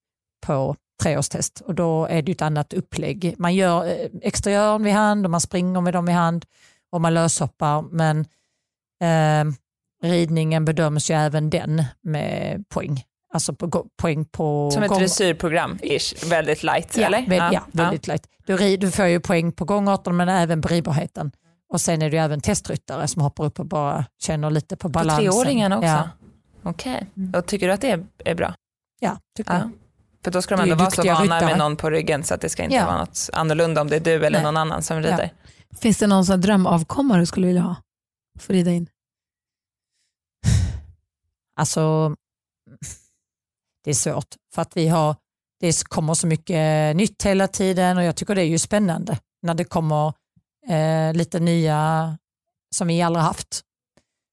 på 0.46 0.76
treårstest 1.02 1.62
och 1.62 1.76
då 1.76 2.06
är 2.06 2.22
det 2.22 2.32
ett 2.32 2.42
annat 2.42 2.74
upplägg. 2.74 3.36
Man 3.38 3.56
gör 3.56 3.86
eh, 3.86 4.10
exteriören 4.22 4.84
vid 4.84 4.94
hand 4.94 5.26
och 5.26 5.32
man 5.32 5.42
springer 5.42 5.82
med 5.82 5.94
dem 5.94 6.10
i 6.10 6.12
hand 6.12 6.46
och 6.92 7.02
man 7.02 7.14
löshoppar 7.14 7.82
men 7.82 8.20
eh, 9.02 9.54
ridningen 10.04 10.66
bedöms 10.66 11.12
ju 11.12 11.16
även 11.16 11.50
den 11.50 11.84
med 12.04 12.64
poäng. 12.70 13.04
Alltså 13.34 13.54
på, 13.54 13.86
poäng 14.02 14.26
på 14.26 14.72
Som 14.72 14.84
ett 14.84 14.98
dressyrprogram, 14.98 15.80
ish. 15.82 16.30
väldigt 16.30 16.64
light 16.64 16.98
Ja, 16.98 17.08
eller? 17.08 17.28
väl, 17.28 17.54
ja, 17.54 17.62
väldigt 17.72 18.08
lätt. 18.08 18.28
Du, 18.46 18.58
rid, 18.58 18.80
du 18.80 18.92
får 18.92 19.06
ju 19.06 19.20
poäng 19.20 19.52
på 19.52 19.66
gångarten 19.66 20.16
men 20.16 20.30
även 20.30 20.62
på 20.62 20.68
ridbarheten. 20.68 21.32
Och 21.72 21.82
sen 21.82 22.02
är 22.02 22.10
det 22.10 22.16
ju 22.18 22.24
även 22.24 22.42
testryttare 22.42 23.08
som 23.08 23.22
hoppar 23.22 23.46
upp 23.46 23.60
och 23.60 23.66
bara 23.66 24.06
känner 24.20 24.50
lite 24.50 24.76
på 24.76 24.82
På 24.82 24.90
balansen. 24.90 25.32
treåringarna 25.32 25.78
också? 25.78 25.88
Ja, 25.88 26.10
Okej, 26.64 27.08
Mm. 27.18 27.34
och 27.40 27.46
tycker 27.46 27.68
du 27.68 27.74
att 27.74 27.82
det 27.82 28.04
är, 28.26 28.36
bra? 28.36 28.54
ja 29.00 29.18
tycker 29.38 29.54
Ja. 29.54 29.60
jag. 29.60 29.70
För 30.24 30.32
då 30.32 30.42
ska 30.42 30.56
de 30.58 30.64
ändå 30.64 30.76
vara 30.76 30.92
så 30.92 31.04
vana 31.04 31.42
med 31.42 31.58
någon 31.58 31.76
på 31.78 31.90
ryggen 31.90 32.24
så 32.24 32.34
att 32.34 32.42
det 32.42 32.50
ska 32.50 32.64
inte 32.64 32.76
Ja. 32.76 32.86
vara 32.86 32.98
något 33.00 33.30
annorlunda 33.34 33.82
om 33.82 33.88
det 33.88 33.96
är 33.96 34.00
du 34.00 34.14
eller 34.26 34.30
Nej. 34.32 34.44
någon 34.44 34.58
annan 34.58 34.84
som 34.84 34.98
rider. 34.98 35.34
Finns 35.82 35.98
det 35.98 36.08
någon 36.08 36.26
sån 36.26 36.42
drömavkomma 36.42 37.18
du 37.18 37.26
skulle 37.26 37.48
vilja 37.48 37.62
ha? 37.62 37.76
Få 38.40 38.54
rida 38.54 38.72
in? 38.72 38.88
Alltså, 41.56 42.16
det 43.84 43.90
är 43.90 43.94
svårt 43.94 44.36
för 44.56 44.62
att 44.62 44.78
vi 44.78 44.88
har, 44.88 45.16
det 45.60 45.84
kommer 45.90 46.14
så 46.14 46.28
mycket 46.28 46.96
nytt 46.96 47.24
hela 47.24 47.48
tiden 47.48 47.98
och 47.98 48.04
jag 48.04 48.16
tycker 48.16 48.36
det 48.36 48.42
är 48.42 48.46
ju 48.48 48.60
spännande 48.60 49.18
när 49.42 49.54
det 49.54 49.64
kommer 49.64 50.14
eh, 50.70 51.14
lite 51.14 51.40
nya 51.40 52.18
som 52.76 52.88
vi 52.88 53.02
aldrig 53.02 53.24
haft. 53.24 53.62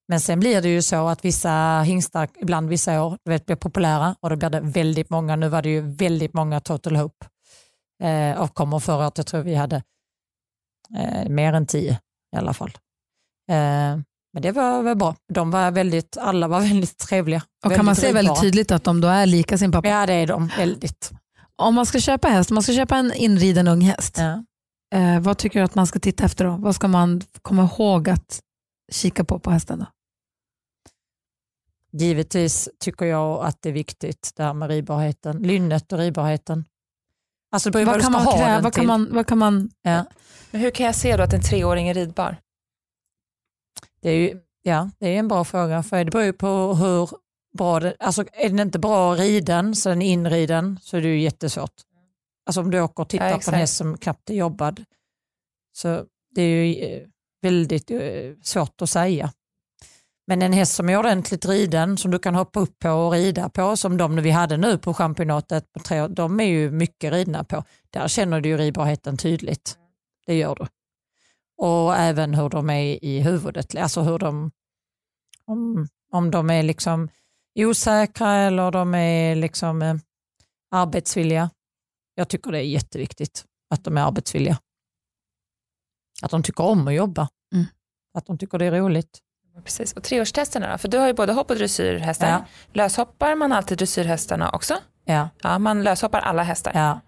Men 0.08 0.20
sen 0.20 0.40
blir 0.40 0.62
det 0.62 0.68
ju 0.68 0.82
så 0.82 1.08
att 1.08 1.24
vissa 1.24 1.80
hingstar 1.80 2.28
ibland 2.40 2.68
vissa 2.68 3.02
år 3.02 3.18
du 3.24 3.30
vet, 3.30 3.46
blir 3.46 3.56
populära 3.56 4.16
och 4.20 4.30
då 4.30 4.36
blir 4.36 4.50
det 4.50 4.60
väldigt 4.60 5.10
många. 5.10 5.36
Nu 5.36 5.48
var 5.48 5.62
det 5.62 5.68
ju 5.68 5.80
väldigt 5.80 6.34
många 6.34 6.60
Total 6.60 6.96
Hope 6.96 7.26
eh, 8.02 8.40
avkommor 8.40 8.80
förra 8.80 9.04
året. 9.04 9.18
Jag 9.18 9.26
tror 9.26 9.42
vi 9.42 9.54
hade 9.54 9.82
eh, 10.98 11.28
mer 11.28 11.52
än 11.52 11.66
tio 11.66 11.98
i 12.34 12.36
alla 12.36 12.54
fall. 12.54 12.70
Eh, 13.50 13.98
men 14.32 14.42
det 14.42 14.52
var 14.52 14.82
väl 14.82 14.96
bra. 14.96 15.16
De 15.32 15.50
var 15.50 15.70
väldigt, 15.70 16.16
alla 16.16 16.48
var 16.48 16.60
väldigt 16.68 16.98
trevliga. 16.98 17.42
Och 17.64 17.74
kan 17.74 17.84
man 17.84 17.96
se 17.96 18.12
väldigt 18.12 18.40
tydligt 18.40 18.70
att 18.70 18.84
de 18.84 19.00
då 19.00 19.08
är 19.08 19.26
lika 19.26 19.58
sin 19.58 19.72
pappa? 19.72 19.88
Ja 19.88 20.06
det 20.06 20.12
är 20.12 20.26
de 20.26 20.50
väldigt. 20.56 21.10
Om 21.56 21.74
man 21.74 21.86
ska 21.86 22.00
köpa 22.00 22.28
häst, 22.28 22.50
om 22.50 22.54
man 22.54 22.62
ska 22.62 22.72
köpa 22.72 22.96
en 22.96 23.12
inriden 23.12 23.68
ung 23.68 23.80
häst, 23.80 24.18
Ja. 24.18 24.44
Eh, 24.94 25.20
vad 25.20 25.38
tycker 25.38 25.58
du 25.58 25.64
att 25.64 25.74
man 25.74 25.86
ska 25.86 25.98
titta 25.98 26.24
efter 26.24 26.44
då? 26.44 26.56
Vad 26.56 26.74
ska 26.74 26.88
man 26.88 27.20
komma 27.42 27.64
ihåg 27.64 28.08
att 28.08 28.40
kika 28.92 29.24
på 29.24 29.38
på 29.38 29.50
hästen? 29.50 29.78
Då? 29.78 29.86
Givetvis 31.92 32.68
tycker 32.78 33.06
jag 33.06 33.44
att 33.44 33.62
det 33.62 33.68
är 33.68 33.72
viktigt 33.72 34.32
det 34.36 34.42
här 34.42 34.54
med 34.54 34.68
ridbarheten. 34.68 35.42
Lynnet 35.42 35.92
och 35.92 35.98
ridbarheten. 35.98 36.64
Alltså 37.50 37.70
Vad 37.70 37.84
vad 37.84 38.00
kan, 38.00 38.12
man 38.12 38.22
ha 38.22 38.36
kräva, 38.36 38.60
vad, 38.60 38.74
kan 38.74 38.86
man, 38.86 39.08
vad 39.12 39.26
kan 39.26 39.38
man... 39.38 39.70
Ja. 39.82 40.04
Men 40.50 40.60
hur 40.60 40.70
kan 40.70 40.86
jag 40.86 40.94
se 40.94 41.16
då 41.16 41.22
att 41.22 41.32
en 41.32 41.42
treåring 41.42 41.88
är 41.88 41.94
ridbar? 41.94 42.36
Det 44.00 44.10
är 44.10 44.14
ju, 44.14 44.40
ja, 44.62 44.90
det 44.98 45.08
är 45.08 45.18
en 45.18 45.28
bra 45.28 45.44
fråga 45.44 45.82
för 45.82 46.04
det 46.04 46.10
beror 46.10 46.24
ju 46.24 46.32
på 46.32 46.74
hur 46.74 47.10
bra 47.58 47.80
det, 47.80 47.96
alltså 48.00 48.24
är 48.32 48.48
den 48.48 48.58
inte 48.58 48.78
bra 48.78 49.14
riden 49.14 49.74
så 49.74 49.88
den 49.88 50.02
är 50.02 50.12
inriden 50.12 50.78
så 50.82 50.96
är 50.96 51.00
det 51.00 51.08
ju 51.08 51.20
jättesvårt. 51.20 51.72
Alltså 52.48 52.60
om 52.60 52.70
du 52.70 52.80
åker 52.80 53.02
och 53.02 53.08
tittar 53.08 53.30
Ja, 53.30 53.40
på 53.44 53.50
en 53.50 53.56
häst 53.56 53.76
som 53.76 53.98
knappt 53.98 54.30
är 54.30 54.34
jobbad 54.34 54.84
så 55.72 56.04
det 56.34 56.42
är 56.42 56.64
ju 56.64 56.74
eh, 56.74 57.08
väldigt 57.42 57.90
eh, 57.90 58.00
svårt 58.42 58.82
att 58.82 58.90
säga. 58.90 59.32
Men 60.26 60.42
en 60.42 60.52
häst 60.52 60.74
som 60.74 60.88
är 60.88 60.98
ordentligt 60.98 61.46
riden 61.46 61.96
som 61.96 62.10
du 62.10 62.18
kan 62.18 62.34
hoppa 62.34 62.60
upp 62.60 62.78
på 62.78 62.90
och 62.90 63.12
rida 63.12 63.48
på 63.48 63.76
som 63.76 63.96
de 63.96 64.16
vi 64.16 64.30
hade 64.30 64.56
nu 64.56 64.78
på 64.78 64.94
championatet, 64.94 65.72
på 65.72 65.80
tre, 65.80 66.06
de 66.08 66.40
är 66.40 66.44
ju 66.44 66.70
mycket 66.70 67.12
ridna 67.12 67.44
på. 67.44 67.64
Där 67.90 68.08
känner 68.08 68.40
du 68.40 68.48
ju 68.48 68.56
ridbarheten 68.56 69.16
tydligt. 69.16 69.78
Det 70.26 70.34
gör 70.34 70.54
du. 70.54 70.66
Och 71.58 71.96
även 71.96 72.34
hur 72.34 72.48
de 72.48 72.70
är 72.70 73.04
i 73.04 73.20
huvudet, 73.20 73.74
alltså 73.76 74.00
hur 74.00 74.18
de, 74.18 74.50
om, 75.44 75.88
om 76.12 76.30
de 76.30 76.50
är 76.50 76.62
liksom 76.62 77.08
osäkra 77.58 78.34
eller 78.34 78.70
de 78.70 78.94
är 78.94 79.34
liksom 79.34 79.82
eh, 79.82 79.94
arbetsvilliga. 80.70 81.50
Jag 82.18 82.28
tycker 82.28 82.52
det 82.52 82.58
är 82.58 82.62
jätteviktigt 82.62 83.44
att 83.74 83.84
de 83.84 83.96
är 83.98 84.02
arbetsvilliga. 84.06 84.58
Att 86.22 86.30
de 86.30 86.42
tycker 86.42 86.64
om 86.64 86.88
att 86.88 86.94
jobba. 86.94 87.28
Mm. 87.54 87.66
Att 88.14 88.26
de 88.26 88.38
tycker 88.38 88.58
det 88.58 88.66
är 88.66 88.70
roligt. 88.72 89.18
Precis. 89.64 89.92
Och 89.92 90.02
treårstesterna 90.02 90.72
då? 90.72 90.78
För 90.78 90.88
du 90.88 90.98
har 90.98 91.06
ju 91.06 91.12
både 91.14 91.32
hopp 91.32 91.50
och 91.50 91.56
dressyrhästar. 91.56 92.28
Ja. 92.28 92.44
Löshoppar 92.72 93.34
man 93.34 93.52
alltid 93.52 93.78
dressyrhästarna 93.78 94.50
också? 94.50 94.74
Ja, 95.04 95.28
Ja, 95.42 95.58
man 95.58 95.82
löshoppar 95.84 96.18
alla 96.20 96.42
hästar. 96.42 96.72
ja 96.74 97.00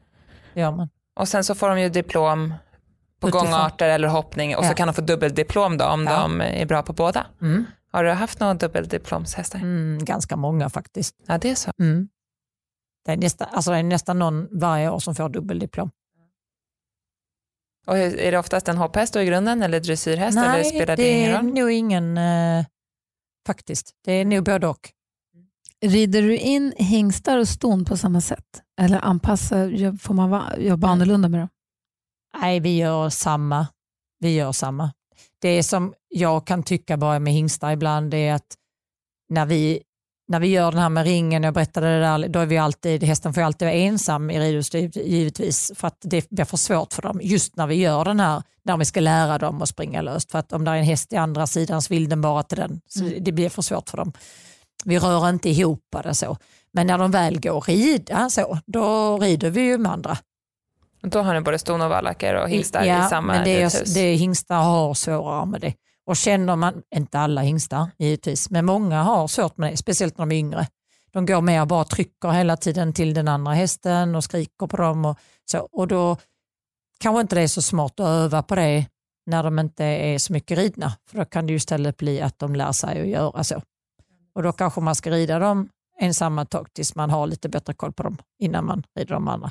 det 0.55 0.61
gör 0.61 0.71
man. 0.73 0.89
Och 1.17 1.29
sen 1.29 1.45
så 1.45 1.55
får 1.55 1.69
de 1.69 1.81
ju 1.81 1.89
diplom 1.89 2.55
på 3.21 3.29
Utifrån. 3.29 3.45
gångarter 3.51 3.89
eller 3.89 4.09
hoppning 4.09 4.57
och 4.57 4.65
så 4.65 4.71
Ja. 4.71 4.75
kan 4.75 4.89
de 4.89 4.95
få 4.95 5.01
dubbeldiplom 5.01 5.77
då 5.79 5.85
om 5.85 6.05
Ja. 6.05 6.21
de 6.23 6.41
är 6.41 6.67
bra 6.67 6.83
på 6.83 6.93
båda. 6.93 7.27
Mm. 7.43 7.65
Har 7.93 8.05
du 8.05 8.11
haft 8.13 8.41
några 8.41 8.55
dubbeldiplomshästar? 8.55 9.59
Mm, 9.59 10.05
ganska 10.05 10.37
många 10.37 10.69
faktiskt. 10.71 11.15
Ja, 11.27 11.39
det 11.39 11.51
är 11.51 11.55
så. 11.55 11.71
Mm. 11.81 12.09
Det, 13.05 13.13
är 13.13 13.17
nästa, 13.17 13.45
alltså 13.45 13.71
det 13.71 13.77
är 13.77 13.83
nästan 13.83 14.19
någon 14.19 14.59
varje 14.61 14.91
år 14.91 14.99
som 14.99 15.15
får 15.15 15.29
dubbeldiplom. 15.29 15.91
Och 17.87 17.97
hur- 17.97 18.19
är 18.19 18.33
det 18.33 18.39
oftast 18.39 18.69
en 18.69 18.77
hopphäst 18.77 19.15
då 19.15 19.21
i 19.21 19.27
grunden 19.27 19.63
eller 19.63 19.81
dressyrhäst? 19.81 20.39
eller 20.39 20.49
Nej, 20.49 20.65
spelar 20.65 20.97
det, 20.97 21.03
det 21.03 21.11
ingen 21.11 21.31
är 21.31 21.43
roll? 21.43 21.55
nog 21.55 21.71
ingen 21.71 22.19
eh, 22.19 22.65
faktiskt. 23.47 23.91
Det 24.05 24.13
är 24.13 24.25
nog 24.25 24.45
både 24.45 24.67
och. 24.67 24.91
Rider 25.85 26.23
du 26.23 26.37
in 26.39 26.73
hingstar 26.77 27.39
och 27.39 27.49
ston 27.49 27.85
på 27.85 27.97
samma 27.97 28.21
sätt? 28.21 28.63
Eller 28.81 28.99
anpassar, 28.99 29.97
får 29.99 30.15
man 30.15 30.55
jobba 30.63 30.89
annorlunda 30.89 31.29
med 31.29 31.41
dem? 31.41 31.49
Nej, 32.41 32.61
vi 32.61 32.77
gör 32.77 33.09
samma. 33.09 33.67
Vi 34.19 34.35
gör 34.35 34.53
samma. 34.53 34.93
Det 35.39 35.63
som 35.63 35.95
jag 36.09 36.47
kan 36.47 36.63
tycka 36.63 36.97
bara 36.97 37.19
med 37.19 37.33
hingstar 37.33 37.71
ibland 37.73 38.15
är 38.15 38.35
att 38.35 38.57
när 39.29 39.47
vi, 39.47 39.83
när 40.31 40.41
vi 40.41 40.49
gör 40.49 40.70
den 40.72 40.81
här 40.81 40.89
med 40.89 41.05
ringen, 41.05 41.43
jag 41.43 41.55
berättade 41.55 41.87
det 41.87 42.01
där, 42.01 42.28
då 42.28 42.39
är 42.41 42.47
vi 42.47 42.59
alltid, 42.59 43.03
hästen 43.03 43.35
får 43.35 43.41
alltid 43.41 43.66
vara 43.66 43.76
ensam 43.76 44.31
i 44.31 44.41
ridhus 44.41 44.74
givetvis 44.95 45.72
för 45.74 45.89
att 45.89 45.99
det 46.01 46.31
blir 46.31 46.45
för 46.45 46.57
svårt 46.57 46.93
för 46.93 47.03
dem 47.03 47.20
just 47.22 47.57
när 47.57 47.66
vi 47.66 47.74
gör 47.74 48.05
den 48.05 48.20
här, 48.20 48.43
när 48.62 48.76
vi 48.76 48.85
ska 48.85 49.01
lära 49.01 49.39
dem 49.39 49.62
att 49.62 49.68
springa 49.68 50.03
löst. 50.03 50.31
För 50.31 50.39
att 50.39 50.53
om 50.53 50.64
det 50.64 50.70
är 50.70 50.74
en 50.74 50.85
häst 50.85 51.12
i 51.12 51.16
andra 51.16 51.47
sidan 51.47 51.83
så 51.83 51.95
vill 51.95 52.09
den 52.09 52.20
bara 52.20 52.43
till 52.43 52.59
den, 52.59 52.81
så 52.89 53.05
mm. 53.05 53.24
det 53.24 53.33
blir 53.33 53.49
för 53.49 53.62
svårt 53.62 53.91
för 53.91 53.97
dem. 53.97 54.12
Vi 54.85 54.99
rör 54.99 55.28
inte 55.28 55.49
ihop 55.49 55.97
det 56.03 56.14
så. 56.14 56.37
Men 56.72 56.87
när 56.87 56.99
de 56.99 57.11
väl 57.11 57.41
går 57.41 57.61
rida 57.61 58.31
så, 58.31 58.59
då 58.66 59.18
rider 59.18 59.51
vi 59.51 59.61
ju 59.61 59.78
med 59.78 59.93
andra. 59.93 60.18
Då 61.03 61.22
har 61.22 61.35
ni 61.35 61.41
både 61.41 61.59
ston 61.59 61.83
och 61.83 61.91
vallacker 61.91 62.35
och 62.35 62.49
hingstar 62.49 62.85
ja, 62.85 63.07
i 63.07 63.09
samma 63.09 63.33
men 63.33 63.45
det 63.45 63.62
är, 63.62 63.95
det 63.95 64.14
hingstar 64.14 64.62
har 64.62 64.95
svårare 64.95 65.47
med 65.47 65.61
det. 65.61 65.74
Och 66.11 66.17
känner 66.17 66.57
man, 66.57 66.83
inte 66.95 67.19
alla 67.19 67.41
hingstar 67.41 67.91
givetvis, 67.99 68.51
men 68.51 68.67
många 68.67 69.03
har 69.03 69.29
svårt 69.29 69.57
med 69.57 69.73
det, 69.73 69.77
speciellt 69.77 70.19
när 70.19 70.27
de 70.27 70.35
är 70.35 70.39
yngre. 70.39 70.67
De 71.13 71.27
går 71.27 71.41
med 71.41 71.63
och 71.63 71.69
bara 71.69 71.85
trycker 71.85 72.31
hela 72.31 72.57
tiden 72.57 72.93
till 72.93 73.15
den 73.15 73.29
andra 73.29 73.53
hästen 73.53 74.15
och 74.15 74.25
skriker 74.25 74.67
på 74.67 74.77
dem. 74.77 75.05
Och, 75.05 75.19
så, 75.51 75.59
och 75.59 75.89
då 75.89 76.17
kanske 77.01 77.21
inte 77.21 77.37
det 77.37 77.43
är 77.43 77.49
så 77.49 77.63
smart 77.63 78.01
att 78.01 78.07
öva 78.07 78.43
på 78.43 78.55
det 78.55 78.87
när 79.27 79.43
de 79.43 79.59
inte 79.59 79.85
är 79.85 80.19
så 80.19 80.33
mycket 80.33 80.59
ridna. 80.59 80.93
För 81.11 81.19
då 81.19 81.25
kan 81.25 81.47
det 81.47 81.51
ju 81.51 81.57
istället 81.57 81.97
bli 81.97 82.21
att 82.21 82.39
de 82.39 82.55
lär 82.57 82.73
sig 82.73 83.01
att 83.01 83.09
göra 83.09 83.45
så. 83.45 83.63
Och 84.35 84.43
då 84.43 84.53
kanske 84.53 84.81
man 84.81 84.95
ska 84.95 85.11
rida 85.11 85.39
dem 85.39 85.69
ensamma 86.01 86.43
ett 86.43 86.51
tag 86.51 86.73
tills 86.73 86.95
man 86.95 87.11
har 87.11 87.27
lite 87.27 87.49
bättre 87.49 87.75
koll 87.75 87.93
på 87.93 88.03
dem 88.03 88.17
innan 88.39 88.65
man 88.65 88.83
rider 88.97 89.15
de 89.15 89.29
andra. 89.29 89.51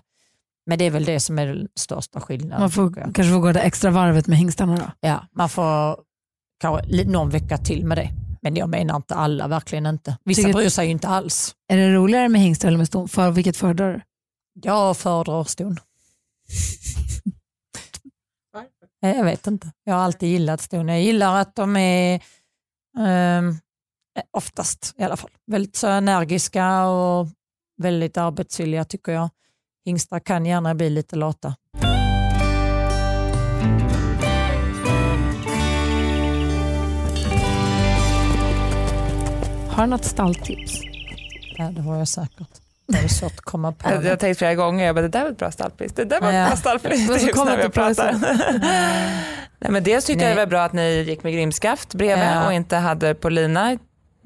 Men 0.66 0.78
det 0.78 0.86
är 0.86 0.92
väl 0.92 1.06
det 1.06 1.20
som 1.20 1.40
är 1.40 1.48
den 1.48 1.68
största 1.76 2.22
skillnaden. 2.22 2.60
Man 2.60 2.72
får, 2.72 2.94
kanske 2.94 3.34
får 3.34 3.40
gå 3.40 3.52
det 3.52 3.62
extra 3.62 3.92
varvet 3.92 4.28
med 4.28 4.38
hingstarna 4.38 4.76
då? 4.78 5.08
Ja, 5.10 5.28
man 5.32 5.50
får 5.50 6.09
kanske 6.60 7.04
någon 7.04 7.30
vecka 7.30 7.58
till 7.58 7.86
med 7.86 7.98
det. 7.98 8.10
Men 8.42 8.56
jag 8.56 8.70
menar 8.70 8.96
inte 8.96 9.16
alla, 9.16 9.48
verkligen 9.48 9.86
inte. 9.86 10.18
Vissa 10.24 10.42
Tycker, 10.42 10.54
bryr 10.54 10.70
sig 10.70 10.86
ju 10.86 10.92
inte 10.92 11.08
alls. 11.08 11.56
Är 11.68 11.78
det 11.78 11.94
roligare 11.94 12.30
med 12.30 12.42
hingstar 12.42 12.68
eller 12.68 12.78
med 12.78 12.88
ston? 12.88 13.08
För, 13.08 13.32
vilket 13.32 13.58
föredrar 13.58 13.94
du? 13.94 14.02
Jag 14.54 14.98
föredrar 14.98 15.44
ston. 15.44 15.80
jag 19.00 19.24
vet 19.24 19.48
inte. 19.48 19.72
Jag 19.84 19.94
har 19.94 20.02
alltid 20.02 20.30
gillat 20.30 20.62
ston. 20.62 20.88
Jag 20.88 21.02
gillar 21.02 21.42
att 21.42 21.56
de 21.56 21.78
är 21.78 22.22
um, 22.98 23.60
Eh, 24.20 24.24
oftast 24.32 24.94
i 24.98 25.04
alla 25.04 25.18
fall. 25.18 25.32
Väldigt 25.48 25.76
så 25.76 25.88
energiska 25.88 26.86
och 26.86 27.28
väldigt 27.78 28.18
arbetsvilliga 28.18 28.86
tycker 28.86 29.12
jag. 29.12 29.30
Hingstar 29.86 30.20
kan 30.20 30.46
gärna 30.46 30.76
bli 30.76 30.90
lite 30.90 31.16
lata. 31.16 31.56
Har 39.80 39.86
du 39.86 39.90
något 39.90 40.06
stalltips? 40.06 40.82
Ja, 41.58 41.72
det 41.72 41.82
har 41.82 41.98
jag 41.98 42.08
säkert. 42.08 42.48
Det 42.88 42.98
är 42.98 43.08
svårt 43.08 43.32
att 43.32 43.42
komma 43.42 43.72
på. 43.72 43.90
Jag 43.90 44.02
har 44.02 44.16
tänkt 44.16 44.38
flera 44.38 44.56
gånger, 44.56 44.86
jag 44.86 44.96
bara, 44.96 45.02
det 45.02 45.08
där 45.08 45.24
var 45.24 45.30
ett 45.30 45.38
bra 45.38 45.52
stallpris. 45.52 45.94
Det 45.94 46.06
där 46.06 46.22
var 46.22 46.34
ett 46.34 46.48
bra 46.48 46.58
stallpris. 46.58 47.08
när 47.08 47.64
vi 47.64 47.70
pratar. 47.70 48.14
Nej, 49.60 49.72
men 49.72 49.84
dels 49.84 50.06
tyckte 50.06 50.24
Nej. 50.24 50.30
jag 50.30 50.38
det 50.38 50.42
var 50.42 50.50
bra 50.50 50.64
att 50.64 50.74
ni 50.74 51.02
gick 51.02 51.24
med 51.24 51.34
grimskaft 51.34 51.94
bredvid 51.94 52.26
ja. 52.26 52.46
och 52.46 52.54
inte 52.54 52.76
hade 52.76 53.16
på 53.16 53.30
lina 53.30 53.78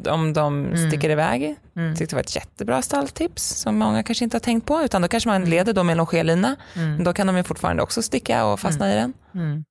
om 0.07 0.33
de 0.33 0.65
mm. 0.65 0.89
sticker 0.89 1.09
iväg. 1.09 1.55
Mm. 1.75 1.95
tyckte 1.95 2.15
det 2.15 2.15
var 2.15 2.23
ett 2.23 2.35
jättebra 2.35 2.81
stalltips 2.81 3.43
som 3.43 3.77
många 3.77 4.03
kanske 4.03 4.23
inte 4.23 4.35
har 4.35 4.41
tänkt 4.41 4.67
på. 4.67 4.81
Utan 4.81 5.01
då 5.01 5.07
kanske 5.07 5.29
man 5.29 5.35
mm. 5.35 5.49
leder 5.49 5.73
då 5.73 5.83
med 5.83 5.97
longerlina. 5.97 6.55
Mm. 6.75 7.03
Då 7.03 7.13
kan 7.13 7.27
de 7.27 7.37
ju 7.37 7.43
fortfarande 7.43 7.83
också 7.83 8.01
sticka 8.01 8.45
och 8.45 8.59
fastna 8.59 8.85
mm. 8.85 8.97
i 8.97 9.01
den. 9.01 9.13
Mm. 9.43 9.63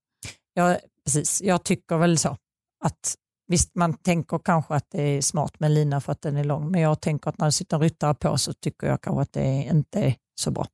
Ja, 0.54 0.76
precis. 1.06 1.42
Jag 1.42 1.64
tycker 1.64 1.96
väl 1.96 2.18
så. 2.18 2.36
Att 2.84 3.16
Visst, 3.52 3.74
man 3.74 3.94
tänker 3.94 4.38
kanske 4.38 4.74
att 4.74 4.90
det 4.90 5.02
är 5.02 5.20
smart 5.20 5.60
med 5.60 5.70
lina 5.70 6.00
för 6.00 6.12
att 6.12 6.22
den 6.22 6.36
är 6.36 6.44
lång, 6.44 6.70
men 6.70 6.80
jag 6.80 7.00
tänker 7.00 7.30
att 7.30 7.38
när 7.38 7.46
det 7.46 7.52
sitter 7.52 7.76
en 7.76 7.82
ryttare 7.82 8.14
på 8.14 8.38
så 8.38 8.52
tycker 8.52 8.86
jag 8.86 9.00
kanske 9.00 9.22
att 9.22 9.32
det 9.32 9.68
inte 9.72 10.00
är 10.00 10.14
så 10.40 10.50
bra 10.50 10.66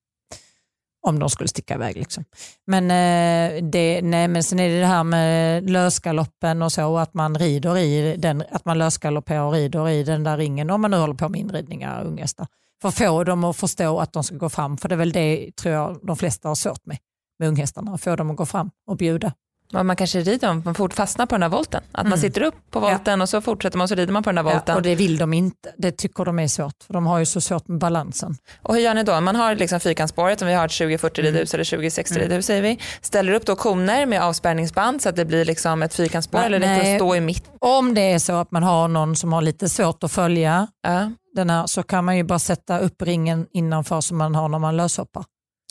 om 1.06 1.18
de 1.18 1.30
skulle 1.30 1.48
sticka 1.48 1.74
iväg. 1.74 1.96
Liksom. 1.96 2.24
Men, 2.66 2.84
eh, 2.84 3.64
det, 3.64 4.02
nej, 4.02 4.28
men 4.28 4.42
sen 4.42 4.60
är 4.60 4.68
det 4.68 4.80
det 4.80 4.86
här 4.86 5.04
med 5.04 5.70
lösgaloppen 5.70 6.62
och 6.62 6.72
så, 6.72 6.98
att 6.98 7.14
man 7.14 7.38
rider 7.38 7.78
i 7.78 8.16
den, 8.16 8.44
att 8.50 8.64
man 8.64 8.78
lösgalopperar 8.78 9.42
och 9.42 9.52
rider 9.52 9.88
i 9.88 10.02
den 10.02 10.24
där 10.24 10.36
ringen 10.36 10.70
om 10.70 10.80
man 10.80 10.90
nu 10.90 10.96
håller 10.96 11.14
på 11.14 11.28
med 11.28 11.40
inridningar, 11.40 12.04
unghästar. 12.04 12.46
För 12.82 12.88
att 12.88 12.98
få 12.98 13.24
dem 13.24 13.44
att 13.44 13.56
förstå 13.56 13.98
att 13.98 14.12
de 14.12 14.24
ska 14.24 14.36
gå 14.36 14.48
fram, 14.48 14.78
för 14.78 14.88
det 14.88 14.94
är 14.94 14.96
väl 14.96 15.12
det 15.12 15.56
tror 15.56 15.74
jag 15.74 15.98
de 16.02 16.16
flesta 16.16 16.48
har 16.48 16.54
svårt 16.54 16.86
med, 16.86 16.98
med 17.38 17.48
unghästarna, 17.48 17.94
att 17.94 18.02
få 18.02 18.16
dem 18.16 18.30
att 18.30 18.36
gå 18.36 18.46
fram 18.46 18.70
och 18.86 18.96
bjuda 18.96 19.32
man 19.72 19.96
kanske 19.96 20.20
rider 20.20 20.50
om 20.50 20.62
man 20.64 20.74
fort 20.74 20.94
fastnar 20.94 21.26
på 21.26 21.34
den 21.34 21.42
här 21.42 21.48
volten. 21.48 21.82
Att 21.92 22.00
mm. 22.00 22.10
man 22.10 22.18
sitter 22.18 22.42
upp 22.42 22.54
på 22.70 22.80
volten 22.80 23.18
ja. 23.18 23.22
och 23.22 23.28
så 23.28 23.40
fortsätter 23.40 23.78
man 23.78 23.82
och 23.84 23.88
så 23.88 23.94
rider 23.94 24.12
man 24.12 24.22
på 24.22 24.30
den 24.30 24.36
här 24.36 24.44
volten. 24.44 24.62
Ja, 24.66 24.76
och 24.76 24.82
det 24.82 24.94
vill 24.94 25.18
de 25.18 25.32
inte. 25.32 25.74
Det 25.76 25.90
tycker 25.90 26.24
de 26.24 26.38
är 26.38 26.48
svårt. 26.48 26.74
För 26.86 26.94
de 26.94 27.06
har 27.06 27.18
ju 27.18 27.26
så 27.26 27.40
svårt 27.40 27.68
med 27.68 27.78
balansen. 27.78 28.36
Och 28.62 28.74
hur 28.74 28.80
gör 28.80 28.94
ni 28.94 29.02
då? 29.02 29.20
Man 29.20 29.36
har 29.36 29.54
liksom 29.54 29.80
fyrkantsspåret, 29.80 30.42
om 30.42 30.48
vi 30.48 30.54
har 30.54 30.64
ett 30.64 30.72
2040 30.72 31.20
mm. 31.20 31.32
ridhus 31.32 31.54
eller 31.54 31.64
2060 31.64 32.14
mm. 32.14 32.28
ridhus 32.28 32.46
säger 32.46 32.62
vi. 32.62 32.78
Ställer 33.00 33.32
upp 33.32 33.46
då 33.46 33.56
koner 33.56 34.06
med 34.06 34.22
avspärrningsband 34.22 35.02
så 35.02 35.08
att 35.08 35.16
det 35.16 35.24
blir 35.24 35.44
liksom 35.44 35.82
ett 35.82 35.94
fyrkantsspår 35.94 36.38
eller 36.38 36.60
räcker 36.60 36.84
det 36.84 36.94
att 36.94 36.98
stå 36.98 37.16
i 37.16 37.20
mitt? 37.20 37.50
Om 37.58 37.94
det 37.94 38.12
är 38.12 38.18
så 38.18 38.32
att 38.32 38.50
man 38.50 38.62
har 38.62 38.88
någon 38.88 39.16
som 39.16 39.32
har 39.32 39.42
lite 39.42 39.68
svårt 39.68 40.04
att 40.04 40.12
följa 40.12 40.66
ja. 40.82 41.12
den 41.34 41.50
här 41.50 41.66
så 41.66 41.82
kan 41.82 42.04
man 42.04 42.16
ju 42.16 42.24
bara 42.24 42.38
sätta 42.38 42.78
upp 42.78 43.02
ringen 43.02 43.46
innanför 43.52 44.00
som 44.00 44.18
man 44.18 44.34
har 44.34 44.48
när 44.48 44.58
man 44.58 44.76
löshoppar. 44.76 45.24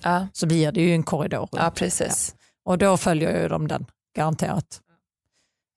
Ja. 0.04 0.28
Så 0.34 0.48
blir 0.48 0.72
det 0.72 0.82
ju 0.82 0.94
en 0.94 1.04
korridor. 1.04 1.50
Ja, 1.52 1.72
precis. 1.76 2.36
Och 2.68 2.78
då 2.78 2.98
följer 2.98 3.42
ju 3.42 3.48
de 3.48 3.68
den 3.68 3.86
garanterat. 4.16 4.82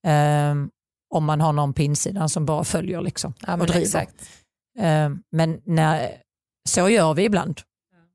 Um, 0.06 0.70
om 1.10 1.24
man 1.24 1.40
har 1.40 1.52
någon 1.52 1.74
på 1.74 1.82
insidan 1.82 2.28
som 2.28 2.46
bara 2.46 2.64
följer 2.64 3.00
liksom, 3.00 3.34
ja, 3.46 3.54
och 3.54 3.66
driver. 3.66 4.06
Um, 4.78 5.22
men 5.30 5.60
när, 5.64 6.10
så 6.68 6.88
gör 6.88 7.14
vi 7.14 7.24
ibland. 7.24 7.60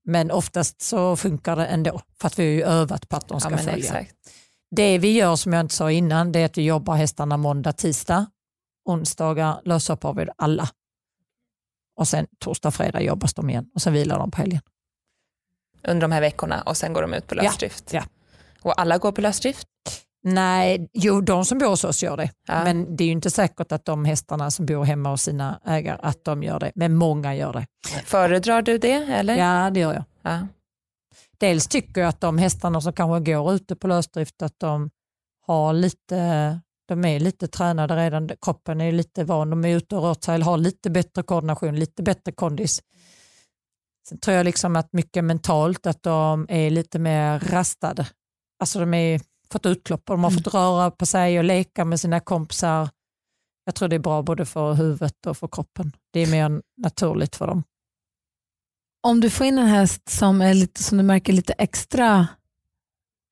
Men 0.03 0.31
oftast 0.31 0.81
så 0.81 1.15
funkar 1.15 1.55
det 1.55 1.65
ändå 1.65 2.01
för 2.19 2.27
att 2.27 2.39
vi 2.39 2.43
har 2.43 2.51
ju 2.51 2.63
övat 2.63 3.09
på 3.09 3.15
att 3.15 3.27
de 3.27 3.39
ska 3.39 3.51
ja, 3.51 3.57
följa. 3.57 3.77
Exakt. 3.77 4.15
Det 4.71 4.97
vi 4.97 5.11
gör 5.11 5.35
som 5.35 5.53
jag 5.53 5.61
inte 5.61 5.75
sa 5.75 5.91
innan 5.91 6.31
det 6.31 6.39
är 6.39 6.45
att 6.45 6.57
vi 6.57 6.63
jobbar 6.63 6.95
hästarna 6.95 7.37
måndag, 7.37 7.73
tisdag. 7.73 8.25
Onsdagar 8.85 9.61
löshoppar 9.65 10.13
vi 10.13 10.27
alla. 10.37 10.69
Och 11.95 12.07
sen 12.07 12.27
torsdag, 12.39 12.71
fredag 12.71 13.01
jobbas 13.01 13.33
de 13.33 13.49
igen 13.49 13.69
och 13.75 13.81
sen 13.81 13.93
vilar 13.93 14.19
de 14.19 14.31
på 14.31 14.37
helgen. 14.37 14.61
Under 15.83 16.01
de 16.01 16.11
här 16.11 16.21
veckorna 16.21 16.61
och 16.61 16.77
sen 16.77 16.93
går 16.93 17.01
de 17.01 17.13
ut 17.13 17.27
på 17.27 17.35
lösdrift? 17.35 17.93
Ja. 17.93 17.99
ja. 17.99 18.05
Och 18.65 18.81
alla 18.81 18.97
går 18.97 19.11
på 19.11 19.21
lösdrift? 19.21 19.67
Nej, 20.23 20.89
jo 20.93 21.21
de 21.21 21.45
som 21.45 21.57
bor 21.57 21.67
hos 21.67 21.83
oss 21.83 22.03
gör 22.03 22.17
det. 22.17 22.31
Ja. 22.47 22.63
Men 22.63 22.95
det 22.95 23.03
är 23.03 23.05
ju 23.05 23.11
inte 23.11 23.31
säkert 23.31 23.71
att 23.71 23.85
de 23.85 24.05
hästarna 24.05 24.51
som 24.51 24.65
bor 24.65 24.83
hemma 24.83 25.09
hos 25.09 25.21
sina 25.21 25.61
ägare 25.65 25.99
att 26.01 26.23
de 26.23 26.43
gör 26.43 26.59
det. 26.59 26.71
Men 26.75 26.95
många 26.95 27.35
gör 27.35 27.53
det. 27.53 27.67
Föredrar 28.05 28.61
du 28.61 28.77
det? 28.77 28.93
Eller? 28.93 29.35
Ja, 29.35 29.69
det 29.69 29.79
gör 29.79 29.93
jag. 29.93 30.03
Ja. 30.21 30.47
Dels 31.37 31.67
tycker 31.67 32.01
jag 32.01 32.07
att 32.07 32.21
de 32.21 32.37
hästarna 32.37 32.81
som 32.81 32.93
kanske 32.93 33.31
går 33.31 33.53
ute 33.53 33.75
på 33.75 33.87
lösdrift 33.87 34.41
att 34.41 34.59
de 34.59 34.89
har 35.47 35.73
lite 35.73 36.59
de 36.87 37.05
är 37.05 37.19
lite 37.19 37.47
tränade 37.47 37.95
redan, 37.95 38.29
kroppen 38.41 38.81
är 38.81 38.91
lite 38.91 39.23
van, 39.23 39.49
de 39.49 39.65
är 39.65 39.75
ute 39.75 39.95
och 39.95 40.03
rört 40.03 40.23
sig, 40.23 40.41
har 40.41 40.57
lite 40.57 40.89
bättre 40.89 41.23
koordination, 41.23 41.79
lite 41.79 42.03
bättre 42.03 42.31
kondis. 42.31 42.81
Sen 44.09 44.17
tror 44.17 44.37
jag 44.37 44.43
liksom 44.43 44.75
att 44.75 44.93
mycket 44.93 45.23
mentalt 45.23 45.85
att 45.85 46.03
de 46.03 46.45
är 46.49 46.69
lite 46.69 46.99
mer 46.99 47.39
rastade. 47.39 48.07
Alltså 48.59 48.79
de 48.79 48.93
är 48.93 49.21
fått 49.51 49.65
utlopp 49.65 50.09
och 50.09 50.15
de 50.15 50.23
har 50.23 50.31
mm. 50.31 50.43
fått 50.43 50.53
röra 50.53 50.91
på 50.91 51.05
sig 51.05 51.37
och 51.37 51.43
leka 51.43 51.85
med 51.85 51.99
sina 51.99 52.19
kompisar. 52.19 52.89
Jag 53.65 53.75
tror 53.75 53.89
det 53.89 53.95
är 53.95 53.99
bra 53.99 54.21
både 54.21 54.45
för 54.45 54.73
huvudet 54.73 55.25
och 55.25 55.37
för 55.37 55.47
kroppen. 55.47 55.91
Det 56.11 56.19
är 56.19 56.27
mer 56.27 56.61
naturligt 56.77 57.35
för 57.35 57.47
dem. 57.47 57.63
Om 59.03 59.21
du 59.21 59.29
får 59.29 59.45
in 59.45 59.57
en 59.57 59.67
häst 59.67 60.09
som, 60.09 60.41
är 60.41 60.53
lite, 60.53 60.83
som 60.83 60.97
du 60.97 61.03
märker 61.03 61.33
lite 61.33 61.53
extra 61.53 62.27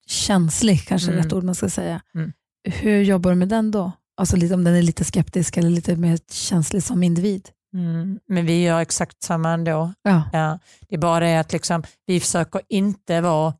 känslig, 0.07 0.87
kanske 0.87 1.11
mm. 1.11 1.23
rätt 1.23 1.33
ord 1.33 1.43
man 1.43 1.55
ska 1.55 1.69
säga. 1.69 2.01
Mm. 2.15 2.33
Hur 2.63 3.01
jobbar 3.01 3.31
du 3.31 3.35
med 3.35 3.49
den 3.49 3.71
då? 3.71 3.91
Alltså 4.17 4.37
lite, 4.37 4.53
om 4.53 4.63
den 4.63 4.75
är 4.75 4.81
lite 4.81 5.03
skeptisk 5.03 5.57
eller 5.57 5.69
lite 5.69 5.95
mer 5.95 6.19
känslig 6.31 6.83
som 6.83 7.03
individ? 7.03 7.49
Mm, 7.73 8.19
men 8.27 8.45
vi 8.45 8.63
gör 8.63 8.79
exakt 8.79 9.23
samma 9.23 9.49
ändå. 9.49 9.93
Ja. 10.01 10.23
Ja, 10.33 10.59
det 10.89 10.95
är 10.95 10.99
bara 10.99 11.25
det 11.25 11.39
att 11.39 11.53
liksom, 11.53 11.83
vi 12.05 12.19
försöker 12.19 12.61
inte 12.69 13.21
vara 13.21 13.53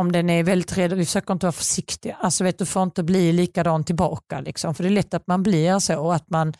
om 0.00 0.12
den 0.12 0.30
är 0.30 0.42
väldigt 0.42 0.78
rädd, 0.78 0.92
vi 0.92 1.04
försöker 1.06 1.32
inte 1.32 1.46
vara 1.46 1.52
försiktiga. 1.52 2.16
Alltså 2.20 2.44
vet 2.44 2.58
du 2.58 2.66
får 2.66 2.82
inte 2.82 3.02
bli 3.02 3.32
likadan 3.32 3.84
tillbaka. 3.84 4.40
Liksom. 4.40 4.74
För 4.74 4.82
det 4.82 4.88
är 4.88 4.90
lätt 4.90 5.14
att 5.14 5.26
man 5.26 5.42
blir 5.42 5.78
så 5.78 6.12
att 6.12 6.30
man 6.30 6.54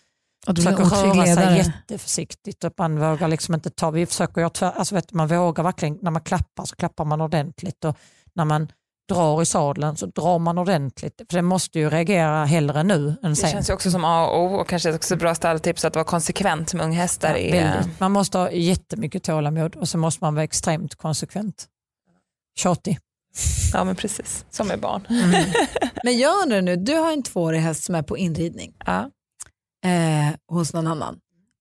att 0.46 0.56
försöker 0.56 0.84
röra 0.84 1.26
sig 1.34 1.56
jätteförsiktigt. 1.56 2.64
Och 2.64 2.72
man 2.78 3.00
vågar 3.00 3.28
liksom 3.28 3.54
inte 3.54 3.70
ta, 3.70 3.90
vi 3.90 4.06
försöker 4.06 4.64
alltså 4.64 4.94
vet 4.94 5.08
du, 5.08 5.16
man 5.16 5.28
vågar 5.28 5.64
verkligen, 5.64 5.98
när 6.02 6.10
man 6.10 6.22
klappar 6.22 6.64
så 6.64 6.76
klappar 6.76 7.04
man 7.04 7.20
ordentligt. 7.20 7.84
Och 7.84 7.96
när 8.34 8.44
man 8.44 8.68
drar 9.08 9.42
i 9.42 9.46
sadeln 9.46 9.96
så 9.96 10.06
drar 10.06 10.38
man 10.38 10.58
ordentligt. 10.58 11.20
För 11.30 11.36
den 11.36 11.44
måste 11.44 11.78
ju 11.78 11.90
reagera 11.90 12.44
hellre 12.44 12.82
nu 12.82 13.16
än 13.22 13.30
Det 13.30 13.36
sen. 13.36 13.50
känns 13.50 13.70
ju 13.70 13.74
också 13.74 13.90
som 13.90 14.04
A 14.04 14.26
och 14.26 14.42
O 14.42 14.54
och 14.54 14.68
kanske 14.68 14.94
också 14.94 15.14
ett 15.14 15.20
bra 15.20 15.34
stalltips 15.34 15.84
att 15.84 15.94
vara 15.94 16.04
konsekvent 16.04 16.74
med 16.74 16.84
unghästar. 16.84 17.30
Ja, 17.30 17.36
är, 17.36 17.52
väldigt. 17.52 18.00
Man 18.00 18.12
måste 18.12 18.38
ha 18.38 18.50
jättemycket 18.50 19.22
tålamod 19.22 19.76
och 19.76 19.88
så 19.88 19.98
måste 19.98 20.24
man 20.24 20.34
vara 20.34 20.44
extremt 20.44 20.94
konsekvent. 20.94 21.66
Tjatig. 22.58 22.98
Ja 23.72 23.84
men 23.84 23.96
precis, 23.96 24.44
som 24.50 24.68
med 24.68 24.80
barn. 24.80 25.06
Men 26.04 26.18
jag 26.18 26.42
undrar 26.42 26.62
nu, 26.62 26.76
du 26.76 26.94
har 26.94 27.12
en 27.12 27.22
tvåårig 27.22 27.60
häst 27.60 27.84
som 27.84 27.94
är 27.94 28.02
på 28.02 28.16
inridning 28.18 28.72
Ja. 28.86 29.10
eh, 29.84 30.34
hos 30.52 30.72
någon 30.72 30.86
annan. 30.86 31.18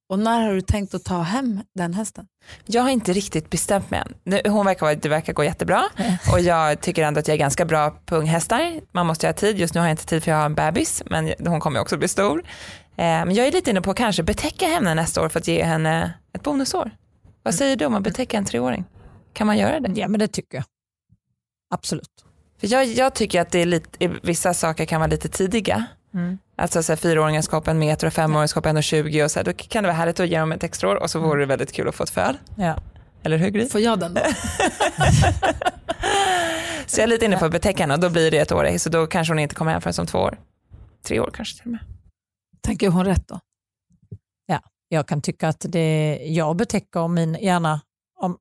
Och 0.10 0.20
när 0.20 0.42
har 0.42 0.54
du 0.54 0.62
tänkt 0.62 0.94
att 0.94 1.04
ta 1.04 1.22
hem 1.22 1.62
den 1.76 1.94
hästen? 1.94 2.26
Jag 2.66 2.82
har 2.84 2.90
inte 2.90 3.14
riktigt 3.14 3.50
bestämt 3.50 3.92
mig 3.92 4.00
än. 4.00 4.14
Nu- 4.24 4.42
Hon 4.52 4.66
verkar, 4.66 4.96
det 4.96 5.10
verkar 5.10 5.34
gå 5.34 5.44
jättebra 5.44 5.84
och 6.32 6.40
jag 6.40 6.82
tycker 6.82 7.04
ändå 7.04 7.20
att 7.20 7.28
jag 7.28 7.36
är 7.36 7.40
ganska 7.40 7.66
bra 7.66 7.92
på 8.06 8.16
unghästar. 8.16 8.82
Man 8.92 9.06
måste 9.08 9.26
ju 9.26 9.28
ha 9.28 9.34
tid, 9.34 9.58
just 9.60 9.74
nu 9.74 9.80
har 9.80 9.88
jag 9.88 9.94
inte 9.94 10.06
tid 10.06 10.24
för 10.24 10.32
jag 10.32 10.38
har 10.38 10.46
en 10.46 10.56
bebis 10.56 11.04
men 11.06 11.34
hon 11.48 11.60
kommer 11.60 11.80
också 11.80 11.98
bli 11.98 12.08
stor. 12.08 12.40
Eh, 12.98 13.04
Men 13.06 13.34
jag 13.34 13.48
är 13.48 13.52
lite 13.52 13.70
inne 13.70 13.82
på 13.82 13.92
att 13.92 13.98
kanske 13.98 14.24
betäcka 14.24 14.66
henne 14.68 14.94
nästa 14.96 15.22
år 15.22 15.30
för 15.30 15.40
att 15.40 15.48
ge 15.48 15.64
henne 15.64 16.14
ett 16.34 16.44
bonusår. 16.44 16.92
Vad 17.44 17.56
säger 17.56 17.76
du 17.76 17.86
om 17.86 17.96
att 17.96 18.04
betäcka 18.04 18.38
en 18.38 18.46
treåring? 18.46 18.86
Kan 19.34 19.48
man 19.48 19.58
göra 19.58 19.80
det? 19.80 20.00
Ja 20.02 20.08
men 20.08 20.20
det 20.20 20.28
tycker 20.28 20.58
jag. 20.58 20.66
Absolut. 21.74 22.26
För 22.60 22.68
jag, 22.68 22.86
jag 22.86 23.14
tycker 23.14 23.42
att 23.42 23.52
det 23.52 23.60
är 23.60 23.66
lite, 23.66 24.08
vissa 24.24 24.54
saker 24.54 24.86
kan 24.86 25.02
vara 25.02 25.08
lite 25.08 25.30
tidiga. 25.30 25.86
Mm. 26.14 26.38
Alltså 26.56 26.84
så 26.84 26.92
här, 26.92 26.98
fyraåringar 26.98 27.42
ska 27.42 27.58
hoppa 27.58 27.72
en 27.72 27.80
meter 27.80 28.08
och 28.08 28.14
femåringar 28.14 28.48
ska 28.48 28.58
hoppa 28.58 28.70
en 28.70 28.78
och 28.78 28.84
tjugo 28.84 29.24
och 29.24 29.32
så 29.32 29.40
här, 29.40 29.44
då 29.44 29.54
kan 29.54 29.84
det 29.84 29.88
vara 29.88 29.98
härligt 29.98 30.20
att 30.20 30.30
ge 30.30 30.40
dem 30.40 30.52
ett 30.52 30.64
extra 30.64 30.90
år 30.90 30.96
och 30.96 31.10
så 31.10 31.20
vore 31.20 31.40
det 31.40 31.46
väldigt 31.46 31.72
kul 31.72 31.88
att 31.88 31.96
få 31.96 32.04
ett 32.04 32.10
föl. 32.10 32.38
Ja. 32.56 32.78
Eller 33.24 33.38
hur 33.38 33.50
Gry? 33.50 33.70
Får 33.70 33.82
jag 33.82 34.00
den 34.00 34.14
då? 34.14 34.22
Så 36.86 37.00
jag 37.00 37.04
är 37.04 37.08
lite 37.08 37.26
inne 37.26 37.38
på 37.38 37.46
att 37.46 37.52
betäcka 37.52 37.84
henne 37.84 37.94
och 37.94 38.00
då 38.00 38.10
blir 38.10 38.32
det 38.32 38.38
ett 38.38 38.52
år 38.52 38.78
så 38.78 38.90
då 38.90 39.08
kanske 39.08 39.34
hon 39.34 39.40
inte 39.40 39.56
kommer 39.56 39.72
hem 39.72 39.82
förrän 39.82 39.94
om 40.00 40.08
två 40.08 40.20
år. 40.20 40.40
Tre 41.08 41.20
år 41.20 41.32
kanske 41.34 41.62
till 41.62 41.66
och 41.66 41.72
med. 41.72 41.82
Tänker 42.62 42.90
hon 42.90 43.06
rätt 43.06 43.28
då? 43.28 43.40
Jag 44.94 45.08
kan 45.08 45.22
tycka 45.22 45.48
att 45.48 45.66
det, 45.70 46.20
jag 46.26 46.56
betäcker 46.56 47.08
min, 47.08 47.34
gärna 47.34 47.82
om, 48.20 48.38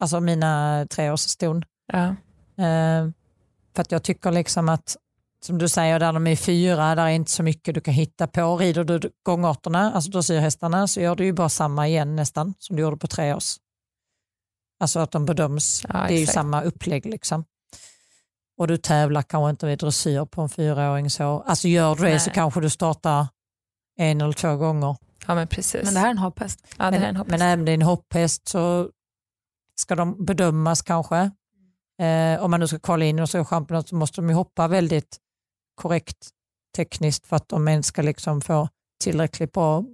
alltså 0.00 0.20
mina 0.20 0.86
treårsston. 0.90 1.64
Ja. 1.92 2.16
Eh, 2.58 3.10
för 3.74 3.82
att 3.82 3.92
jag 3.92 4.02
tycker 4.02 4.30
liksom 4.32 4.68
att, 4.68 4.96
som 5.44 5.58
du 5.58 5.68
säger, 5.68 5.98
där 6.00 6.12
de 6.12 6.26
är 6.26 6.36
fyra, 6.36 6.94
där 6.94 7.04
är 7.04 7.08
inte 7.08 7.30
så 7.30 7.42
mycket 7.42 7.74
du 7.74 7.80
kan 7.80 7.94
hitta 7.94 8.26
på. 8.26 8.56
Rider 8.56 8.84
du 8.84 9.10
gångarterna, 9.22 9.92
alltså 9.92 10.10
dressyrhästarna, 10.10 10.88
så 10.88 11.00
gör 11.00 11.16
du 11.16 11.24
ju 11.24 11.32
bara 11.32 11.48
samma 11.48 11.88
igen 11.88 12.16
nästan 12.16 12.54
som 12.58 12.76
du 12.76 12.82
gjorde 12.82 12.96
på 12.96 13.06
treårs. 13.06 13.56
Alltså 14.80 14.98
att 15.00 15.10
de 15.10 15.24
bedöms, 15.26 15.82
Ja, 15.88 16.04
det 16.08 16.14
är 16.14 16.18
ju 16.20 16.26
samma 16.26 16.62
upplägg 16.62 17.06
liksom. 17.06 17.44
Och 18.58 18.66
du 18.68 18.76
tävlar 18.76 19.22
kanske 19.22 19.50
inte 19.50 19.66
med 19.66 19.78
dressyr 19.78 20.24
på 20.24 20.42
en 20.42 20.48
fyraåring 20.48 21.10
så. 21.10 21.40
Alltså 21.46 21.68
gör 21.68 21.94
du 21.94 22.02
det 22.02 22.20
så 22.20 22.30
kanske 22.30 22.60
du 22.60 22.70
startar 22.70 23.26
en 23.98 24.20
eller 24.20 24.32
två 24.32 24.56
gånger. 24.56 24.96
ja 25.26 25.34
men 25.34 25.48
precis. 25.48 25.84
Men 25.84 25.94
det 25.94 26.00
här 26.00 26.06
är 26.06 26.10
en 26.10 26.18
hopphäst. 26.18 26.66
ja, 26.78 26.90
det 26.90 26.96
här 26.98 27.04
är 27.04 27.08
en 27.08 27.14
Men, 27.14 27.16
hoppas. 27.16 27.30
men 27.30 27.42
även 27.42 27.64
din 27.64 27.82
hopphäst 27.82 28.48
så 28.48 28.90
ska 29.76 29.94
de 29.94 30.24
bedömas 30.24 30.82
kanske. 30.82 31.30
Eh, 32.02 32.44
om 32.44 32.50
man 32.50 32.60
nu 32.60 32.66
ska 32.66 32.78
kvala 32.78 33.04
in 33.04 33.20
och 33.20 33.30
så 33.30 33.44
championat 33.44 33.88
så 33.88 33.94
måste 33.94 34.20
de 34.20 34.28
ju 34.28 34.34
hoppa 34.34 34.68
väldigt 34.68 35.16
korrekt 35.74 36.28
tekniskt 36.76 37.26
för 37.26 37.36
att 37.36 37.48
de 37.48 37.68
ens 37.68 37.86
ska 37.86 38.02
liksom 38.02 38.40
få 38.40 38.68
tillräckligt 39.04 39.52
bra 39.52 39.84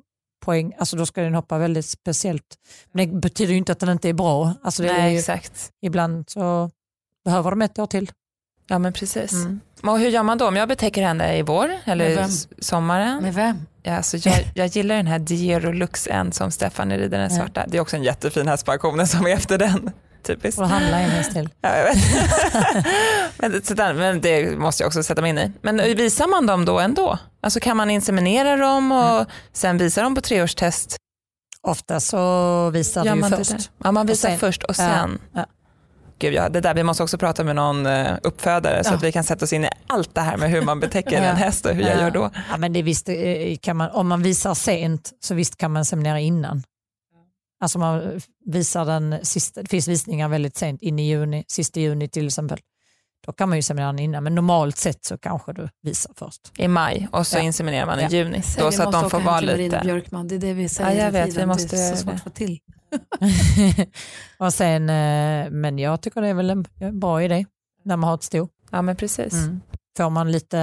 poäng. 0.44 0.72
Alltså 0.78 0.96
då 0.96 1.06
ska 1.06 1.22
den 1.22 1.34
hoppa 1.34 1.58
väldigt 1.58 1.86
speciellt. 1.86 2.58
Men 2.92 3.10
det 3.10 3.20
betyder 3.20 3.52
ju 3.52 3.58
inte 3.58 3.72
att 3.72 3.78
den 3.78 3.88
inte 3.88 4.08
är 4.08 4.12
bra. 4.12 4.54
Alltså 4.62 4.82
det 4.82 4.88
är 4.88 4.98
Nej 4.98 5.12
ju, 5.12 5.18
exakt. 5.18 5.72
ibland 5.82 6.30
så 6.30 6.70
behöver 7.24 7.50
de 7.50 7.62
ett 7.62 7.78
år 7.78 7.86
till. 7.86 8.10
Ja 8.66 8.78
men 8.78 8.92
precis. 8.92 9.32
Mm. 9.32 9.60
Och 9.82 9.98
hur 9.98 10.08
gör 10.08 10.22
man 10.22 10.38
då? 10.38 10.48
Om 10.48 10.56
jag 10.56 10.68
betäcker 10.68 11.02
henne 11.02 11.38
i 11.38 11.42
vår 11.42 11.68
Med 11.68 11.80
eller 11.86 12.26
sommaren? 12.62 13.22
Med 13.22 13.34
vem? 13.34 13.66
Ja, 13.82 13.96
alltså 13.96 14.16
jag, 14.16 14.44
jag 14.54 14.66
gillar 14.66 14.96
den 14.96 15.06
här 15.06 15.18
Diero 15.18 15.72
Lux 15.72 16.06
en 16.06 16.32
som 16.32 16.50
Stefan 16.50 16.90
rider, 16.90 17.18
den 17.18 17.30
svarta. 17.30 17.64
Det 17.68 17.76
är 17.76 17.80
också 17.80 17.96
en 17.96 18.02
jättefin 18.02 18.48
häst 18.48 18.64
på 18.64 18.72
auktionen 18.72 19.06
som 19.06 19.26
är 19.26 19.30
efter 19.30 19.58
den. 19.58 19.90
Typiskt. 20.22 20.60
Och 20.60 20.68
handla 20.68 21.00
en 21.00 21.10
häst 21.10 21.32
till. 21.32 21.48
Ja, 21.60 21.76
jag 21.76 21.84
vet. 21.84 21.98
men, 23.38 23.52
det, 23.52 23.66
sådär, 23.66 23.94
men 23.94 24.20
det 24.20 24.58
måste 24.58 24.82
jag 24.82 24.86
också 24.88 25.02
sätta 25.02 25.20
mig 25.22 25.30
in 25.30 25.38
i. 25.38 25.52
Men 25.62 25.76
visar 25.76 26.26
man 26.28 26.46
dem 26.46 26.64
då 26.64 26.78
ändå? 26.80 27.18
Alltså 27.42 27.60
kan 27.60 27.76
man 27.76 27.90
inseminera 27.90 28.56
dem 28.56 28.92
och 28.92 29.14
Mm. 29.14 29.26
sen 29.52 29.78
visa 29.78 30.02
dem 30.02 30.14
på 30.14 30.20
treårstest? 30.20 30.96
Ofta 31.62 32.00
så 32.00 32.70
visar 32.70 33.04
Gör 33.04 33.14
du 33.16 33.20
ju 33.20 33.44
först. 33.44 33.70
Ja, 33.84 33.92
man 33.92 34.06
visar 34.06 34.28
sen- 34.28 34.38
först 34.38 34.62
och 34.62 34.70
Ja, 34.70 34.74
sen. 34.74 35.18
ja. 35.34 35.46
Gud, 36.18 36.34
ja, 36.34 36.48
det 36.48 36.60
där, 36.60 36.74
vi 36.74 36.82
måste 36.82 37.02
också 37.02 37.18
prata 37.18 37.44
med 37.44 37.56
någon 37.56 37.86
eh, 37.86 38.12
uppfödare 38.22 38.84
så 38.84 38.90
Ja. 38.90 38.94
att 38.96 39.02
vi 39.02 39.12
kan 39.12 39.24
sätta 39.24 39.44
oss 39.44 39.52
in 39.52 39.64
i 39.64 39.68
allt 39.86 40.14
det 40.14 40.20
här 40.20 40.36
med 40.36 40.50
hur 40.50 40.62
man 40.62 40.80
betäcker 40.80 41.22
Ja. 41.22 41.28
en 41.28 41.36
häst 41.36 41.66
och 41.66 41.74
hur 41.74 41.82
jag 41.82 41.96
Ja. 41.96 42.00
gör 42.00 42.10
då. 42.10 42.30
Ja, 42.50 42.56
men 42.56 42.72
det 42.72 42.82
visst, 42.82 43.08
eh, 43.08 43.14
kan 43.62 43.76
man, 43.76 43.90
om 43.90 44.08
man 44.08 44.22
visar 44.22 44.54
sent 44.54 45.10
så 45.20 45.34
visst 45.34 45.56
kan 45.56 45.72
man 45.72 45.84
seminera 45.84 46.20
innan. 46.20 46.62
Alltså 47.60 47.78
man 47.78 48.20
visar 48.46 48.84
den 48.84 49.18
sista, 49.22 49.62
det 49.62 49.68
finns 49.68 49.88
visningar 49.88 50.28
väldigt 50.28 50.56
sent, 50.56 50.82
in 50.82 50.98
i 50.98 51.08
juni, 51.08 51.44
sista 51.48 51.80
juni 51.80 52.08
till 52.08 52.26
exempel. 52.26 52.58
Då 53.26 53.32
kan 53.32 53.48
man 53.48 53.58
ju 53.58 53.62
seminera 53.62 53.86
den 53.86 53.98
innan, 53.98 54.24
men 54.24 54.34
normalt 54.34 54.76
sett 54.76 55.04
så 55.04 55.18
kanske 55.18 55.52
du 55.52 55.68
visar 55.82 56.12
först. 56.16 56.52
i 56.58 56.68
maj 56.68 57.08
och 57.12 57.26
så 57.26 57.36
Ja. 57.38 57.42
inseminerar 57.42 57.86
man 57.86 58.00
i 58.00 58.02
Ja. 58.02 58.08
juni. 58.08 58.42
Då 58.58 58.66
vi 58.70 58.76
så 58.76 58.82
att 58.82 58.92
de 58.92 59.10
får 59.10 59.20
vara 59.20 59.40
lite... 59.40 59.80
Björkman, 59.84 60.28
det 60.28 60.34
är 60.34 60.38
det 60.38 60.52
vi 60.52 60.68
säger 60.68 60.90
Ja, 60.90 61.04
jag 61.04 61.12
vet, 61.12 61.36
vi 61.36 61.46
måste 61.46 61.76
det 61.76 61.82
är 61.82 61.90
så 61.90 62.02
svårt 62.02 62.14
att 62.14 62.22
få 62.22 62.30
till. 62.30 62.58
och 64.38 64.54
sen, 64.54 64.90
eh, 64.90 65.50
men 65.50 65.78
jag 65.78 66.00
tycker 66.02 66.20
det 66.20 66.28
är 66.28 66.34
väl 66.34 66.50
en 66.50 66.64
en 66.80 67.00
bra 67.00 67.22
idé 67.22 67.46
när 67.84 67.96
man 67.96 68.08
har 68.08 68.14
ett 68.14 68.22
sto. 68.22 68.48
Ja 68.70 68.82
men 68.82 68.96
precis. 68.96 69.32
Mm. 69.32 69.60
Får 69.96 70.10
man 70.10 70.32
lite 70.32 70.58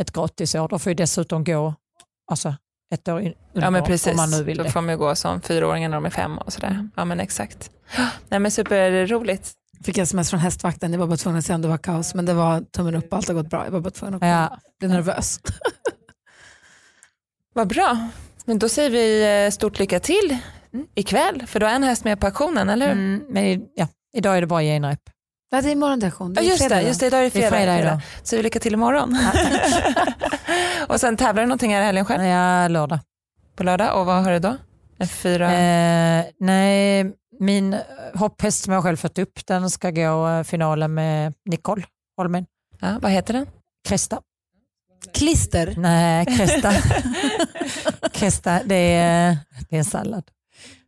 ett 0.00 0.12
gratisår, 0.12 0.68
då 0.68 0.78
får 0.78 0.90
ju 0.90 0.94
dessutom 0.94 1.44
gå 1.44 1.74
alltså, 2.30 2.54
ett 2.94 3.08
år 3.08 3.20
in, 3.20 3.34
Ja 3.52 3.60
men 3.60 3.66
under, 3.66 3.80
precis, 3.82 4.10
om 4.10 4.16
man 4.16 4.30
nu 4.30 4.42
vill 4.42 4.56
då 4.56 4.62
det. 4.64 4.70
får 4.70 4.80
man 4.80 4.94
ju 4.94 4.98
gå 4.98 5.14
som 5.14 5.40
fyraåringar 5.40 5.88
när 5.88 5.96
de 5.96 6.04
är 6.04 6.10
fem 6.10 6.38
och 6.38 6.52
sådär. 6.52 6.68
Mm. 6.70 6.90
Ja 6.96 7.04
men 7.04 7.20
exakt. 7.20 7.70
Nej 8.28 8.40
men 8.40 8.50
superroligt. 8.50 9.52
Fick 9.84 9.98
sms 9.98 10.30
från 10.30 10.40
hästvakten, 10.40 10.92
jag 10.92 10.98
var 11.00 11.06
bara 11.06 11.16
tvungen 11.16 11.38
att 11.38 11.44
se 11.44 11.54
om 11.54 11.62
det 11.62 11.68
var 11.68 11.78
kaos, 11.78 12.14
men 12.14 12.26
det 12.26 12.34
var 12.34 12.60
tummen 12.60 12.94
upp, 12.94 13.12
allt 13.14 13.28
har 13.28 13.34
gått 13.34 13.50
bra. 13.50 13.64
Jag 13.64 13.72
var 13.72 13.80
bara 13.80 13.90
tvungen 13.90 14.14
att 14.14 14.22
Ja, 14.28 14.58
bli 14.80 14.88
nervös. 14.88 15.40
Vad 17.54 17.68
bra. 17.68 18.08
Men 18.44 18.58
då 18.58 18.68
säger 18.68 18.90
vi 18.90 19.44
eh, 19.46 19.50
stort 19.50 19.78
lycka 19.78 20.00
till 20.00 20.36
ikväll 20.94 21.42
för 21.46 21.60
du 21.60 21.66
har 21.66 21.72
en 21.72 21.82
häst 21.82 22.04
med 22.04 22.20
på 22.20 22.26
auktionen, 22.26 22.68
eller 22.68 22.86
hur? 22.86 22.92
mm, 22.92 23.24
men 23.28 23.62
ja, 23.74 23.88
idag 24.16 24.36
är 24.36 24.40
det 24.40 24.46
bara 24.46 24.62
genrep. 24.62 25.00
Nej, 25.54 25.62
det 25.62 25.68
är 25.68 25.72
imorgon 25.72 26.00
det 26.00 26.06
är 26.06 26.12
Ja 26.36 26.42
just 26.42 26.58
fredag 26.58 26.76
det, 26.76 26.82
just 26.82 27.00
det, 27.00 27.06
idag 27.06 27.20
är 27.20 27.24
det 27.24 27.30
Det 27.30 27.44
är 27.44 27.50
fredag. 27.50 27.56
fredag 27.56 27.76
fredag. 27.76 27.88
idag. 27.92 28.00
Så 28.22 28.36
vi 28.36 28.42
lycka 28.42 28.58
till 28.60 28.72
imorgon. 28.74 29.18
och 30.88 31.00
sen 31.00 31.16
tävlar 31.16 31.42
du 31.42 31.46
någonting 31.46 31.74
här 31.74 31.82
i 31.82 31.84
helgen 31.84 32.04
själv 32.04 32.24
Ja, 32.24 32.68
lördag. 32.68 32.98
på 33.56 33.62
lördag 33.62 34.00
och 34.00 34.06
vad 34.06 34.24
har 34.24 34.32
du 34.32 34.38
då? 34.38 34.56
En 34.98 35.08
fyra? 35.08 35.52
Eh, 35.52 36.24
nej, 36.40 37.12
min 37.40 37.76
hopphäst 38.14 38.64
som 38.64 38.72
jag 38.72 38.82
själv 38.82 38.96
fött 38.96 39.18
upp, 39.18 39.46
den 39.46 39.70
ska 39.70 39.90
gå 39.90 40.44
finalen 40.44 40.94
med 40.94 41.34
Nicole 41.50 41.84
Holmen. 42.16 42.46
Ja, 42.80 42.98
vad 43.02 43.10
heter 43.12 43.34
den? 43.34 43.46
Kresta. 43.88 44.20
Klister. 45.14 45.74
Nej, 45.76 46.26
Kresta. 46.26 46.72
Kresta, 48.12 48.60
det 48.64 48.74
är, 48.94 49.38
det 49.68 49.76
är 49.76 49.78
en 49.78 49.84
sallad. 49.84 50.24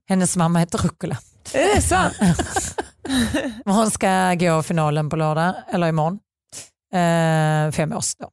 Hennes 0.09 0.37
mamma 0.37 0.59
heter 0.59 0.79
Rucola. 0.79 1.19
Är 1.53 1.75
det 1.75 1.83
så? 1.83 1.97
Hon 3.65 3.91
ska 3.91 4.35
gå 4.35 4.63
finalen 4.63 5.11
på 5.11 5.17
lördag, 5.17 5.55
eller 5.71 5.89
imorgon. 5.89 6.19
Eh, 6.93 7.73
fem 7.73 7.93
års 7.93 8.15
då. 8.17 8.31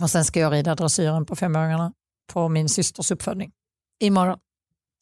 Och 0.00 0.10
sen 0.10 0.24
ska 0.24 0.40
jag 0.40 0.52
rida 0.52 0.74
dressyren 0.74 1.26
på 1.26 1.36
femåringarna 1.36 1.92
på 2.32 2.48
min 2.48 2.68
systers 2.68 3.10
uppfödning. 3.10 3.50
Imorgon 4.00 4.38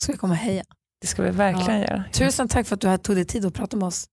ska 0.02 0.12
jag 0.12 0.20
komma 0.20 0.32
och 0.32 0.38
heja. 0.38 0.64
Det 1.00 1.06
ska 1.06 1.22
vi 1.22 1.30
verkligen 1.30 1.80
göra. 1.80 2.04
Tusen 2.12 2.48
tack 2.48 2.66
för 2.66 2.74
att 2.74 2.80
du 2.80 2.98
tog 2.98 3.16
dig 3.16 3.24
tid 3.24 3.46
att 3.46 3.54
prata 3.54 3.76
med 3.76 3.86
oss. 3.86 4.06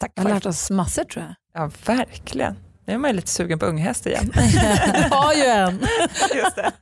Tack 0.00 0.12
Jag 0.14 0.22
har 0.22 0.30
lärt 0.30 0.46
oss 0.46 0.70
massor 0.70 1.04
tror 1.04 1.24
jag. 1.24 1.34
Ja, 1.62 1.70
verkligen. 1.86 2.56
Nu 2.86 2.92
är 2.94 2.98
man 2.98 3.10
ju 3.10 3.16
lite 3.16 3.30
sugen 3.30 3.58
på 3.58 3.66
unghäst 3.66 4.06
igen. 4.06 4.32
Du 4.94 5.16
har 5.16 5.34
ju 5.34 5.44
en. 5.44 5.80
Just 6.34 6.56
det. 6.56 6.72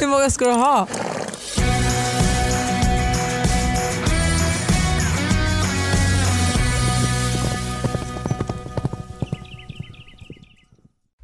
Hur 0.00 0.06
många 0.06 0.30
ska 0.30 0.44
du 0.44 0.52
ha? 0.52 0.88